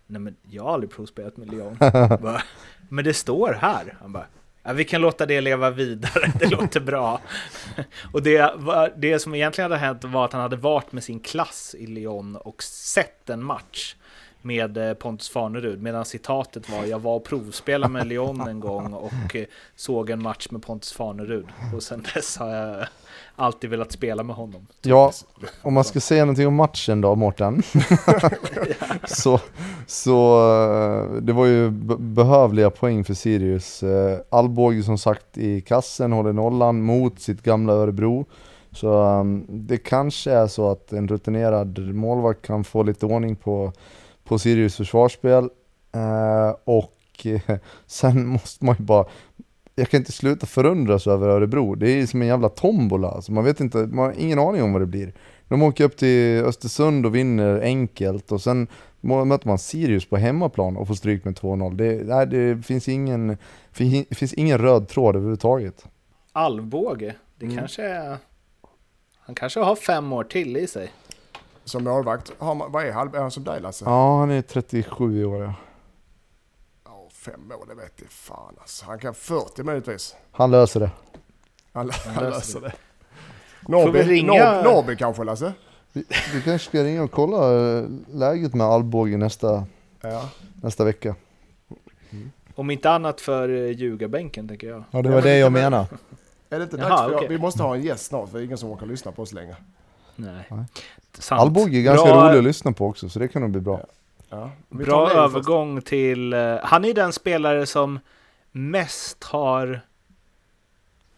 Nej 0.07 0.20
men 0.20 0.37
jag 0.51 0.62
har 0.62 0.72
aldrig 0.74 0.91
provspelat 0.91 1.37
med 1.37 1.51
Lyon. 1.51 1.76
Bara, 2.20 2.43
men 2.89 3.05
det 3.05 3.14
står 3.14 3.53
här. 3.53 3.97
Han 4.01 4.12
bara, 4.12 4.26
ja, 4.62 4.72
vi 4.72 4.84
kan 4.84 5.01
låta 5.01 5.26
det 5.26 5.41
leva 5.41 5.70
vidare, 5.70 6.32
det 6.39 6.47
låter 6.51 6.80
bra. 6.80 7.20
Och 8.12 8.22
det, 8.22 8.55
det 8.97 9.18
som 9.18 9.34
egentligen 9.34 9.70
hade 9.70 9.80
hänt 9.84 10.05
var 10.05 10.24
att 10.24 10.32
han 10.32 10.43
hade 10.43 10.57
varit 10.57 10.93
med 10.93 11.05
sin 11.05 11.20
klass 11.20 11.74
i 11.78 11.87
Lyon 11.87 12.37
och 12.37 12.62
sett 12.62 13.30
en 13.30 13.43
match 13.45 13.97
med 14.47 14.77
eh, 14.77 14.95
Pontus 14.95 15.29
Farnerud, 15.29 15.83
medan 15.83 16.05
citatet 16.05 16.71
var 16.71 16.85
jag 16.85 16.99
var 16.99 17.15
och 17.15 17.25
provspelade 17.25 17.93
med 17.93 18.07
Lyon 18.07 18.41
en 18.41 18.61
gång 18.61 18.93
och 18.93 19.37
eh, 19.37 19.45
såg 19.77 20.11
en 20.11 20.23
match 20.23 20.47
med 20.51 20.63
Pontus 20.63 20.93
Farnerud. 20.93 21.47
Och 21.75 21.83
sen 21.83 22.05
dess 22.15 22.37
har 22.37 22.49
jag 22.49 22.87
alltid 23.37 23.71
velat 23.71 23.93
spela 23.93 24.23
med 24.23 24.37
honom. 24.37 24.67
ja, 24.83 25.13
om 25.63 25.75
man 25.75 25.85
ska 25.85 26.01
säga 26.01 26.25
någonting 26.25 26.47
om 26.47 26.55
matchen 26.55 27.01
då, 27.01 27.15
Mårten. 27.15 27.63
så, 29.05 29.41
så 29.87 30.39
eh, 30.39 31.23
det 31.23 31.33
var 31.33 31.47
ju 31.47 31.71
behövliga 31.99 32.71
poäng 32.71 33.05
för 33.05 33.15
Sirius. 33.15 33.85
Allbåge 34.29 34.83
som 34.83 34.99
sagt 34.99 35.39
i 35.39 35.61
kassen 35.61 36.13
håller 36.13 36.33
nollan 36.33 36.83
mot 36.83 37.21
sitt 37.21 37.43
gamla 37.43 37.73
Örebro. 37.73 38.27
Så 38.77 39.03
um, 39.03 39.45
det 39.49 39.79
kanske 39.79 40.33
är 40.33 40.47
så 40.47 40.71
att 40.71 40.93
en 40.93 41.09
rutinerad 41.09 41.79
målvakt 41.79 42.47
kan 42.47 42.65
få 42.65 42.83
lite 42.83 43.07
ordning 43.07 43.37
på, 43.37 43.73
på 44.27 44.39
Sirius 44.39 44.77
försvarsspel. 44.77 45.45
Eh, 45.95 46.57
och 46.64 47.27
sen 47.87 48.27
måste 48.27 48.64
man 48.64 48.77
ju 48.79 48.85
bara 48.85 49.05
jag 49.79 49.89
kan 49.91 49.99
inte 50.01 50.12
sluta 50.12 50.47
förundras 50.47 51.07
över 51.07 51.29
Örebro. 51.29 51.74
Det 51.74 51.91
är 51.91 52.07
som 52.07 52.22
en 52.22 52.29
jävla 52.29 52.49
tombola. 52.49 53.09
Alltså 53.09 53.33
man 53.33 53.45
vet 53.45 53.61
inte, 53.61 53.79
man 53.79 54.05
har 54.05 54.14
ingen 54.18 54.39
aning 54.39 54.62
om 54.62 54.72
vad 54.72 54.83
det 54.83 54.87
blir. 54.87 55.12
De 55.49 55.62
åker 55.62 55.85
upp 55.85 55.97
till 55.97 56.45
Östersund 56.45 57.07
och 57.07 57.14
vinner 57.14 57.61
enkelt 57.61 58.33
och 58.33 58.41
sen 58.43 58.66
möter 59.01 59.49
man 59.49 59.59
Sirius 59.59 60.07
på 60.09 60.16
hemmaplan 60.16 60.77
och 60.77 60.87
får 60.87 60.95
stryk 60.95 61.24
med 61.24 61.35
2-0. 61.35 61.77
Det, 61.77 62.03
nej, 62.07 62.27
det 62.27 62.62
finns 62.62 62.89
ingen, 62.89 63.37
fin- 63.72 64.05
finns 64.11 64.33
ingen 64.35 64.59
röd 64.59 64.89
tråd 64.89 65.16
överhuvudtaget. 65.16 65.85
Alvbåge, 66.33 67.14
det 67.39 67.45
Mm. 67.47 67.59
kanske 67.59 67.83
är... 67.83 68.16
Han 69.20 69.35
kanske 69.35 69.61
har 69.61 69.77
fem 69.77 70.12
år 70.12 70.24
till 70.24 70.57
i 70.57 70.66
sig. 70.66 70.91
Som 71.67 71.85
målvakt, 71.85 72.33
har 72.39 72.55
man, 72.55 72.73
vad 72.73 72.87
är, 72.87 72.93
halv, 72.93 73.14
är 73.14 73.21
han 73.21 73.31
som 73.31 73.45
dig 73.45 73.61
Lasse? 73.61 73.85
Ja, 73.85 74.19
han 74.19 74.31
är 74.31 74.43
37 74.43 75.21
i 75.21 75.25
år 75.25 75.43
ja. 75.43 75.55
Ja, 76.85 77.09
fem 77.12 77.53
år, 77.61 77.67
det 77.69 77.75
vet 77.75 77.93
jag 77.97 78.09
fan 78.11 78.55
alltså. 78.61 78.85
Han 78.87 78.99
kan 78.99 79.14
40 79.14 79.62
möjligtvis. 79.62 80.14
Han 80.33 80.51
löser 80.51 80.81
det. 80.81 80.91
Han, 81.73 81.91
Han 82.05 82.14
han 82.14 82.25
löser 82.25 82.37
löser 82.37 82.61
det. 82.61 82.73
Norrby, 83.69 83.99
ringa- 84.03 84.33
Norr- 84.33 84.64
Norrby 84.64 84.97
kanske 84.97 85.25
Lasse? 85.25 85.53
Vi, 85.93 86.05
vi 86.35 86.43
kanske 86.43 86.69
ska 86.69 86.85
ringa 86.85 87.03
och 87.03 87.11
kolla 87.11 87.69
eh, 87.79 87.85
läget 88.09 88.55
med 88.55 88.67
Alvbåge 88.67 89.17
nästa, 89.17 89.67
Ja. 90.01 90.29
nästa 90.62 90.85
vecka. 90.85 91.14
Om 92.55 92.71
inte 92.71 92.91
annat 92.91 93.21
för 93.21 93.49
eh, 93.49 93.71
ljugarbänken 93.71 94.49
tänker 94.49 94.69
jag. 94.69 94.85
Ja, 94.91 95.03
det 95.03 95.11
var 95.11 95.23
det 95.23 95.39
jag 95.39 95.53
menade. 95.53 95.87
Är 96.51 96.59
det 96.59 96.64
inte 96.64 96.77
Jaha, 96.77 96.89
dags 96.89 97.03
för, 97.03 97.17
okej. 97.17 97.29
Vi 97.29 97.39
måste 97.39 97.62
ha 97.62 97.75
en 97.75 97.83
gäst 97.83 98.05
snart 98.07 98.29
för 98.31 98.39
det 98.39 98.43
är 98.43 98.45
ingen 98.45 98.59
som 98.59 98.71
orkar 98.71 98.87
lyssna 98.87 99.12
på 99.12 99.23
oss 99.23 99.33
längre. 99.33 99.57
Nej. 100.17 100.47
Nej. 100.51 100.64
Sant. 101.19 101.41
Alvbåge 101.41 101.79
är 101.79 101.83
ganska 101.83 102.05
Bra- 102.07 102.29
rolig 102.29 102.39
att 102.39 102.45
lyssna 102.45 102.73
på 102.73 102.87
också, 102.87 103.09
så 103.09 103.19
det 103.19 103.29
kan 103.29 103.43
nog 103.43 103.51
bli 103.51 103.61
bra. 103.61 103.87
Ja. 104.29 104.51
Tar 104.71 104.77
Bra 104.85 105.11
övergång 105.11 105.83
till... 105.83 106.33
eh, 106.33 106.57
Han 106.62 106.85
är 106.85 106.95
den 106.95 107.12
spelare 107.12 107.67
som 107.67 107.99
mest 108.53 109.25
har, 109.25 109.81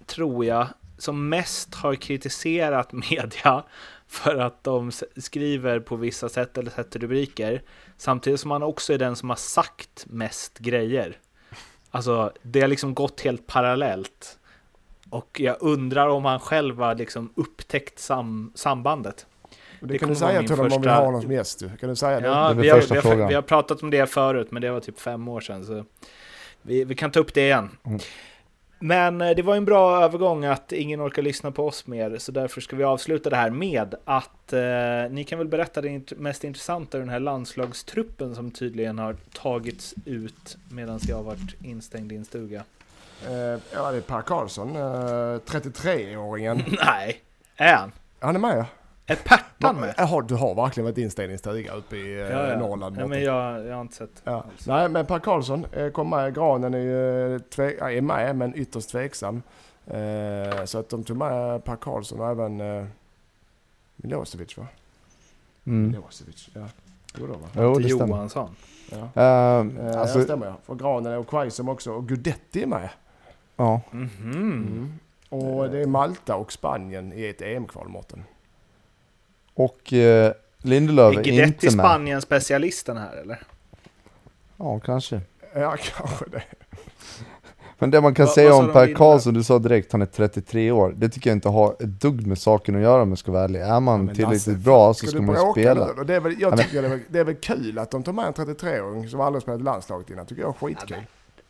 tror 0.07 0.45
jag, 0.45 0.67
som 0.99 1.29
mest 1.29 1.75
har 1.75 1.95
kritiserat 1.95 2.93
media 3.11 3.63
för 4.07 4.37
att 4.37 4.65
de 4.65 4.91
skriver 5.17 5.81
på 5.81 5.97
vissa 5.97 6.29
sätt 6.29 6.59
eller 6.59 6.71
sätter 6.71 7.01
rubriker. 7.01 7.63
Samtidigt 7.97 8.41
som 8.41 8.51
han 8.51 8.63
också 8.63 8.93
är 8.93 8.99
den 8.99 9.17
som 9.17 9.29
har 9.29 9.37
sagt 9.37 10.07
mest 10.09 10.59
grejer. 10.59 11.19
Alltså, 11.91 12.33
det 12.43 12.61
har 12.61 12.69
liksom 12.69 12.95
gått 12.95 13.21
helt 13.21 13.47
parallellt. 13.47 14.39
Och 15.11 15.41
jag 15.41 15.57
undrar 15.61 16.09
om 16.09 16.25
han 16.25 16.41
själv 16.41 16.79
har 16.79 16.95
liksom 16.95 17.33
upptäckt 17.35 17.99
sam 17.99 18.53
sambandet. 18.55 19.27
Det, 19.81 19.87
Det 19.87 19.99
kan 19.99 20.09
du 20.09 20.15
säga 20.15 20.43
till 20.43 20.51
honom 20.51 20.73
om 20.73 20.83
vi 20.83 20.89
har 20.89 21.05
honom 21.05 21.23
som 21.23 21.33
gäst. 21.33 21.63
Kan 21.81 21.89
du 21.89 21.97
säga 21.97 22.21
det? 22.21 22.27
Ja, 22.27 22.49
väl 22.49 22.57
vi 22.57 22.69
har, 22.69 22.81
vi, 22.81 23.09
har, 23.09 23.29
vi 23.29 23.35
har 23.35 23.43
pratat 23.43 23.83
om 23.83 23.91
det 23.91 24.07
förut, 24.07 24.51
men 24.51 24.63
det 24.63 24.71
var 24.71 24.81
typ 24.81 25.01
fem 25.01 25.29
år 25.29 25.41
sedan. 25.41 25.65
Så 25.65 25.85
vi, 26.63 26.85
vi 26.85 26.95
kan 26.95 27.11
ta 27.11 27.21
upp 27.21 27.35
det 27.35 27.41
igen. 27.41 27.71
Mm. 27.87 28.01
Men 28.81 29.21
eh, 29.21 29.31
det 29.31 29.43
var 29.43 29.57
en 29.57 29.65
bra 29.65 30.05
övergång 30.05 30.45
att 30.45 30.73
ingen 30.73 31.07
orkar 31.07 31.23
lyssna 31.23 31.51
på 31.51 31.67
oss 31.67 31.87
mer, 31.87 32.19
så 32.19 32.33
därför 32.33 32.61
ska 32.61 32.77
vi 32.77 32.85
avsluta 32.85 33.31
det 33.31 33.37
här 33.37 33.51
med 33.51 33.95
att 34.05 34.53
eh, 34.53 34.61
ni 35.11 35.25
kan 35.25 35.39
väl 35.39 35.49
berätta 35.49 35.81
det 35.81 36.19
mest 36.19 36.45
intressanta 36.45 36.99
ur 36.99 37.01
den 37.01 37.11
här 37.11 37.21
landslagstruppen 37.21 38.35
som 38.35 38.51
tydligen 38.51 38.99
har 38.99 39.17
tagits 39.33 39.95
ut 40.05 40.57
medan 40.71 41.01
jag 41.09 41.17
har 41.17 41.23
varit 41.23 41.63
instängd 41.63 42.13
i 42.13 42.17
en 42.17 42.25
stuga. 42.25 42.65
Eh, 43.27 43.61
ja, 43.75 43.91
det 43.91 43.97
är 43.97 44.01
Per 44.01 44.23
Karlsson, 44.23 44.77
eh, 44.77 44.83
33-åringen. 45.47 46.63
Nej, 46.87 47.21
är 47.57 47.75
han? 47.75 47.93
Han 48.21 48.35
är 48.37 48.41
med. 48.41 48.65
Är 49.07 49.17
Pertan 49.17 49.77
med? 49.77 49.95
Jaha, 49.97 50.23
du 50.23 50.35
har 50.35 50.55
verkligen 50.55 50.85
varit 50.85 50.99
instängd 50.99 51.31
i 51.31 51.33
en 51.33 51.39
stuga 51.39 51.73
uppe 51.73 51.97
i 51.97 52.21
eh, 52.21 52.59
Norrland. 52.59 52.81
Nej, 52.97 53.05
Mårten. 53.05 53.09
men 53.11 53.23
jag, 53.23 53.67
jag 53.67 53.75
har 53.75 53.81
inte 53.81 53.95
sett. 53.95 54.23
Ja. 54.25 54.33
alls. 54.33 54.67
Nej, 54.67 54.89
men 54.89 55.07
Per 55.07 55.19
Karlsson 55.19 55.67
eh, 55.73 55.89
kom 55.91 56.11
med. 56.11 56.35
Granen 56.35 56.75
är 56.75 56.79
ju 56.79 57.35
eh, 57.35 57.39
tve- 57.39 57.77
ja, 57.79 57.91
är 57.91 58.01
med, 58.01 58.37
men 58.37 58.55
ytterst 58.57 58.91
tveksam. 58.91 59.43
Eh, 59.87 60.65
så 60.65 60.79
att 60.79 60.89
de 60.89 61.05
tog 61.05 61.17
med 61.17 61.65
Per 61.65 61.77
Karlsson 61.77 62.21
och 62.21 62.29
även 62.31 62.61
eh, 62.61 62.87
Milosevic 63.97 64.57
va? 64.59 64.67
Mm. 65.67 65.91
Milosevic, 65.91 66.49
ja. 66.55 66.61
Jo 67.19 67.27
då 67.27 67.33
va? 67.33 67.49
Jo, 67.57 67.75
det 67.79 67.89
stämmer. 67.89 68.07
Johansson. 68.09 68.57
Ja. 68.91 68.97
Eh, 69.23 69.67
Eh, 69.87 70.01
alltså, 70.01 70.19
det 70.19 70.25
stämmer 70.25 70.47
ja. 70.47 70.57
För 70.67 70.75
Granen 70.75 71.19
och 71.19 71.27
Quaisum 71.29 71.69
också. 71.69 71.93
Och 71.93 72.09
Gudetti 72.09 72.63
är 72.63 72.67
med. 72.67 72.89
Ja. 73.59 73.81
Mhm. 73.91 74.09
Mm. 74.33 74.93
Och 75.29 75.71
det 75.71 75.79
är 75.83 75.87
Malta 75.87 76.37
och 76.37 76.53
Spanien 76.53 77.13
i 77.13 77.27
ett 77.27 77.43
EM-kval, 77.43 77.89
Mårten. 77.89 78.25
Och 79.55 79.93
eh, 79.93 80.33
Lindelöf 80.59 81.17
Är 81.17 81.29
är 81.29 81.47
inte 81.47 81.67
med. 81.67 81.73
Spanien 81.73 82.23
specialisten 82.23 82.97
här 82.97 83.17
eller? 83.17 83.43
Ja, 84.57 84.81
kanske. 84.81 85.21
Ja, 85.55 85.77
kanske 85.97 86.25
det. 86.31 86.43
Men 87.79 87.91
det 87.91 88.01
man 88.01 88.15
kan 88.15 88.27
Vad- 88.27 88.35
säga 88.35 88.55
om 88.55 88.73
Per? 88.73 88.95
Karlsson, 88.95 89.35
du 89.35 89.43
sa 89.45 89.59
direkt 89.59 89.93
han 89.93 90.03
är 90.03 90.07
33 90.07 90.71
år. 90.71 90.95
Det 90.97 91.09
tycker 91.09 91.31
jag 91.31 91.37
inte 91.37 91.49
har 91.49 91.73
ett 91.73 92.01
dugg 92.01 92.27
med 92.27 92.39
saken 92.39 92.77
att 92.77 92.83
göra 92.83 93.03
om 93.03 93.09
jag 93.09 93.19
ska 93.19 93.33
vara 93.33 93.45
ärlig. 93.45 93.61
Är 93.61 93.81
man 93.81 94.05
Men 94.05 94.15
tillräckligt 94.15 94.47
Lasse, 94.47 94.59
bra 94.65 94.95
så 94.95 94.99
Ska 94.99 95.07
ska 95.07 95.23
man 95.23 95.47
ju 95.47 95.53
spela. 95.53 96.05
Det 96.05 96.15
är 96.15 96.21
väl, 96.21 96.33
jag 96.33 96.43
Ja, 96.53 96.57
men- 96.57 96.59
tycker 96.59 96.83
det, 96.83 96.89
är 96.89 96.91
väl, 96.91 97.01
det 97.09 97.19
är 97.19 97.25
väl 97.25 97.35
kul 97.35 97.79
att 97.79 97.91
de 97.91 98.03
tar 98.03 98.13
med 98.13 98.25
en 98.27 98.33
33-åring 98.33 99.09
som 99.09 99.21
aldrig 99.21 99.43
spelat 99.43 99.61
i 99.61 99.65
landslaget 99.65 100.11
innan. 100.11 100.27
tycker 100.27 100.43
jag 100.43 100.49
är 100.49 100.67
skitkul. 100.67 100.97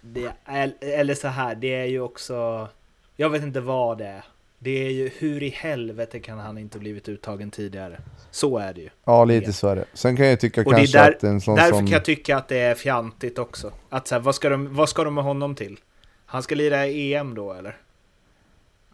Det 0.01 0.33
eller 0.81 1.15
så 1.15 1.29
här, 1.29 1.55
det 1.55 1.75
är 1.75 1.85
ju 1.85 2.01
också... 2.01 2.69
Jag 3.17 3.31
vet 3.31 3.43
inte 3.43 3.61
vad 3.61 3.99
det 3.99 4.07
är. 4.07 4.25
Det 4.59 4.87
är 4.87 4.91
ju 4.91 5.11
hur 5.19 5.43
i 5.43 5.49
helvete 5.49 6.21
kan 6.21 6.39
han 6.39 6.59
inte 6.59 6.79
blivit 6.79 7.09
uttagen 7.09 7.51
tidigare? 7.51 8.01
Så 8.31 8.59
är 8.59 8.73
det 8.75 8.81
ju. 8.81 8.89
Ja, 9.05 9.25
lite 9.25 9.53
så 9.53 9.69
är 9.69 9.77
det. 9.77 9.85
Sen 9.95 10.17
kan 10.17 10.27
jag 10.27 10.41
tycka 10.41 10.61
Och 10.61 10.73
kanske 10.73 10.99
där- 10.99 11.11
att 11.11 11.25
en 11.25 11.41
sån 11.41 11.57
Därför 11.57 11.71
som... 11.71 11.87
kan 11.87 11.93
jag 11.93 12.05
tycka 12.05 12.37
att 12.37 12.49
det 12.49 12.59
är 12.59 12.75
fjantigt 12.75 13.39
också. 13.39 13.73
Att 13.89 14.09
så 14.09 14.15
här, 14.15 14.23
vad, 14.23 14.35
ska 14.35 14.49
de, 14.49 14.75
vad 14.75 14.89
ska 14.89 15.05
de 15.05 15.15
med 15.15 15.25
honom 15.25 15.55
till? 15.55 15.81
Han 16.27 16.43
ska 16.43 16.55
lira 16.55 16.87
EM 16.87 17.35
då 17.35 17.53
eller? 17.53 17.77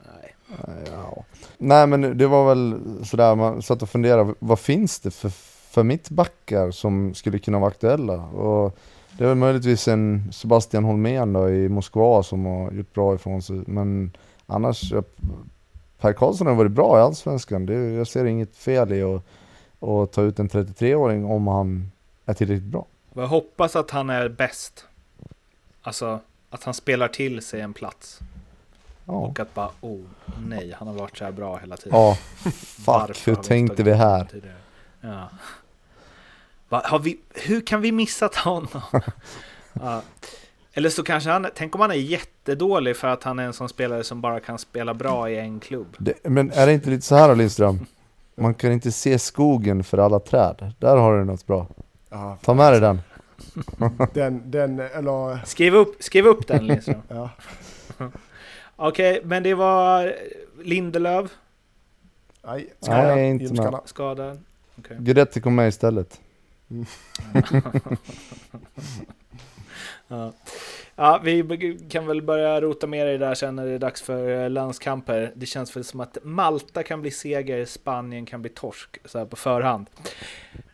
Nej. 0.05 0.35
Ja. 0.93 1.25
Nej 1.59 1.87
men 1.87 2.19
det 2.19 2.27
var 2.27 2.49
väl 2.55 2.81
sådär, 3.05 3.35
man 3.35 3.63
satt 3.63 3.83
och 3.83 3.91
funderade, 3.91 4.35
vad 4.39 4.59
finns 4.59 5.01
det 5.01 5.11
för, 5.11 5.29
för 5.71 5.83
mittbackar 5.83 6.71
som 6.71 7.15
skulle 7.15 7.39
kunna 7.39 7.59
vara 7.59 7.71
aktuella? 7.71 8.15
Och 8.15 8.79
det 9.19 9.25
är 9.25 9.29
väl 9.29 9.37
möjligtvis 9.37 9.89
en 9.89 10.33
Sebastian 10.33 10.85
Holmén 10.85 11.33
då 11.33 11.51
i 11.51 11.69
Moskva 11.69 12.23
som 12.23 12.45
har 12.47 12.73
gjort 12.73 12.95
bra 12.95 13.15
ifrån 13.15 13.43
sig, 13.43 13.63
men 13.67 14.13
annars, 14.47 14.93
Per 15.99 16.13
Karlsson 16.13 16.47
har 16.47 16.55
varit 16.55 16.73
bra 16.73 16.99
i 16.99 17.01
Allsvenskan, 17.01 17.67
det, 17.67 17.75
jag 17.75 18.07
ser 18.07 18.25
inget 18.25 18.57
fel 18.57 18.93
i 18.93 19.03
att, 19.03 19.23
att 19.81 20.13
ta 20.13 20.23
ut 20.23 20.39
en 20.39 20.49
33-åring 20.49 21.25
om 21.25 21.47
han 21.47 21.91
är 22.27 22.35
tillräckligt 22.35 22.73
bra. 22.73 22.87
Jag 23.15 23.27
hoppas 23.27 23.77
att 23.77 23.91
han 23.91 24.11
är 24.11 24.29
bäst. 24.29 24.87
Alltså 25.83 26.21
att 26.51 26.65
han 26.65 26.75
spelar 26.75 27.09
till 27.09 27.43
sig 27.43 27.61
en 27.61 27.73
plats. 27.73 28.21
Ja, 29.05 29.13
Och 29.13 29.41
att 29.41 29.55
bara, 29.55 29.71
oh 29.81 30.01
nej, 30.47 30.75
han 30.79 30.89
har 30.89 30.95
varit 30.95 31.17
så 31.19 31.25
här 31.25 31.33
bra 31.33 31.57
hela 31.57 31.77
tiden. 31.77 31.99
ja 31.99 32.15
fuck, 32.61 33.29
hur 33.29 33.35
tänkte 33.35 33.83
vi 33.83 33.93
här? 33.93 34.29
Ja. 35.01 35.29
Va, 36.69 36.83
har 36.85 36.99
vi, 36.99 37.19
hur 37.35 37.61
kan 37.61 37.81
vi 37.81 37.93
missat 37.93 38.35
honom? 38.35 38.81
ja. 39.73 40.03
Eller 40.73 40.89
så 40.89 41.03
kanske 41.03 41.31
han, 41.31 41.47
tänk 41.55 41.75
om 41.75 41.81
han 41.81 41.91
är 41.91 41.95
jättedålig 41.95 42.97
för 42.97 43.09
att 43.09 43.23
han 43.23 43.39
är 43.39 43.45
en 43.45 43.53
sån 43.53 43.69
spelare 43.69 44.05
som 44.05 44.21
bara 44.21 44.41
kan 44.41 44.59
spela 44.59 44.95
bra 44.95 45.31
i 45.31 45.39
en 45.39 45.61
klubb. 45.61 45.97
Det, 45.99 46.15
men 46.23 46.51
är 46.51 46.67
det 46.67 46.73
inte 46.73 46.91
lite 46.91 47.07
så 47.07 47.17
här 47.17 47.37
Lindström? 47.37 47.87
Man 48.35 48.55
kan 48.55 48.73
inte 48.73 48.93
se 48.93 49.19
skogen 49.19 49.85
för 49.85 49.99
alla 49.99 50.21
träd. 50.21 50.73
Där 50.79 50.97
har 50.97 51.19
du 51.19 51.25
något 51.25 51.47
bra. 51.47 51.67
Ja, 52.11 52.39
Ta 52.43 52.55
med 52.55 52.73
dig 52.73 52.81
den. 52.81 53.01
den, 54.15 54.51
den, 54.51 54.81
eller 54.81 55.47
Skriv 55.47 55.75
upp, 55.75 55.97
skriv 56.03 56.27
upp 56.27 56.47
den 56.47 56.67
Lindström. 56.67 57.03
ja. 57.09 57.31
Okej, 58.77 59.21
men 59.25 59.43
det 59.43 59.55
var 59.55 60.15
Lindelöf 60.63 61.31
Nej, 62.47 62.73
Nej, 62.81 63.31
inte 63.31 63.45
Ljumskarna. 63.45 63.81
skadad. 63.85 64.41
Okej. 64.79 64.97
Guidetti 65.01 65.41
kom 65.41 65.55
med 65.55 65.69
istället. 65.69 66.21
Ja. 70.09 70.33
ja, 70.97 71.21
vi 71.23 71.79
kan 71.91 72.07
väl 72.07 72.23
börja 72.23 72.61
rota 72.61 72.87
mer 72.87 73.07
i 73.07 73.13
det 73.13 73.19
där 73.19 73.35
sen 73.35 73.57
när 73.57 73.67
det 73.67 73.73
är 73.73 73.79
dags 73.79 74.03
för 74.03 74.43
eh, 74.43 74.51
landskamper. 74.51 75.33
Det 75.35 75.47
känns 75.47 75.77
väl 75.77 75.85
som 75.85 76.01
att 76.01 76.19
Malta 76.23 76.83
kan 76.83 77.01
bli 77.01 77.11
seger, 77.11 77.65
Spanien 77.65 78.27
kan 78.27 78.43
bli 78.43 78.51
torsk 78.51 78.99
så 79.05 79.19
här 79.19 79.27
på 79.27 79.37
förhand. 79.37 79.87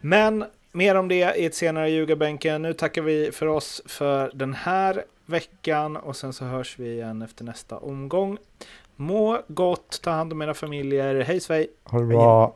Men 0.00 0.44
mer 0.72 0.94
om 0.94 1.08
det 1.08 1.36
i 1.36 1.44
ett 1.44 1.54
senare 1.54 1.90
ljugarbänken. 1.90 2.62
Nu 2.62 2.72
tackar 2.72 3.02
vi 3.02 3.32
för 3.32 3.46
oss 3.46 3.82
för 3.86 4.30
den 4.34 4.54
här 4.54 5.04
veckan 5.26 5.96
och 5.96 6.16
sen 6.16 6.32
så 6.32 6.44
hörs 6.44 6.78
vi 6.78 6.92
igen 6.92 7.22
efter 7.22 7.44
nästa 7.44 7.78
omgång. 7.78 8.38
Må 8.96 9.42
gott, 9.48 10.00
ta 10.02 10.10
hand 10.10 10.32
om 10.32 10.42
era 10.42 10.54
familjer. 10.54 11.20
Hej 11.20 11.40
svej! 11.40 11.70
Ha 11.84 11.98
det 11.98 12.06
bra. 12.06 12.54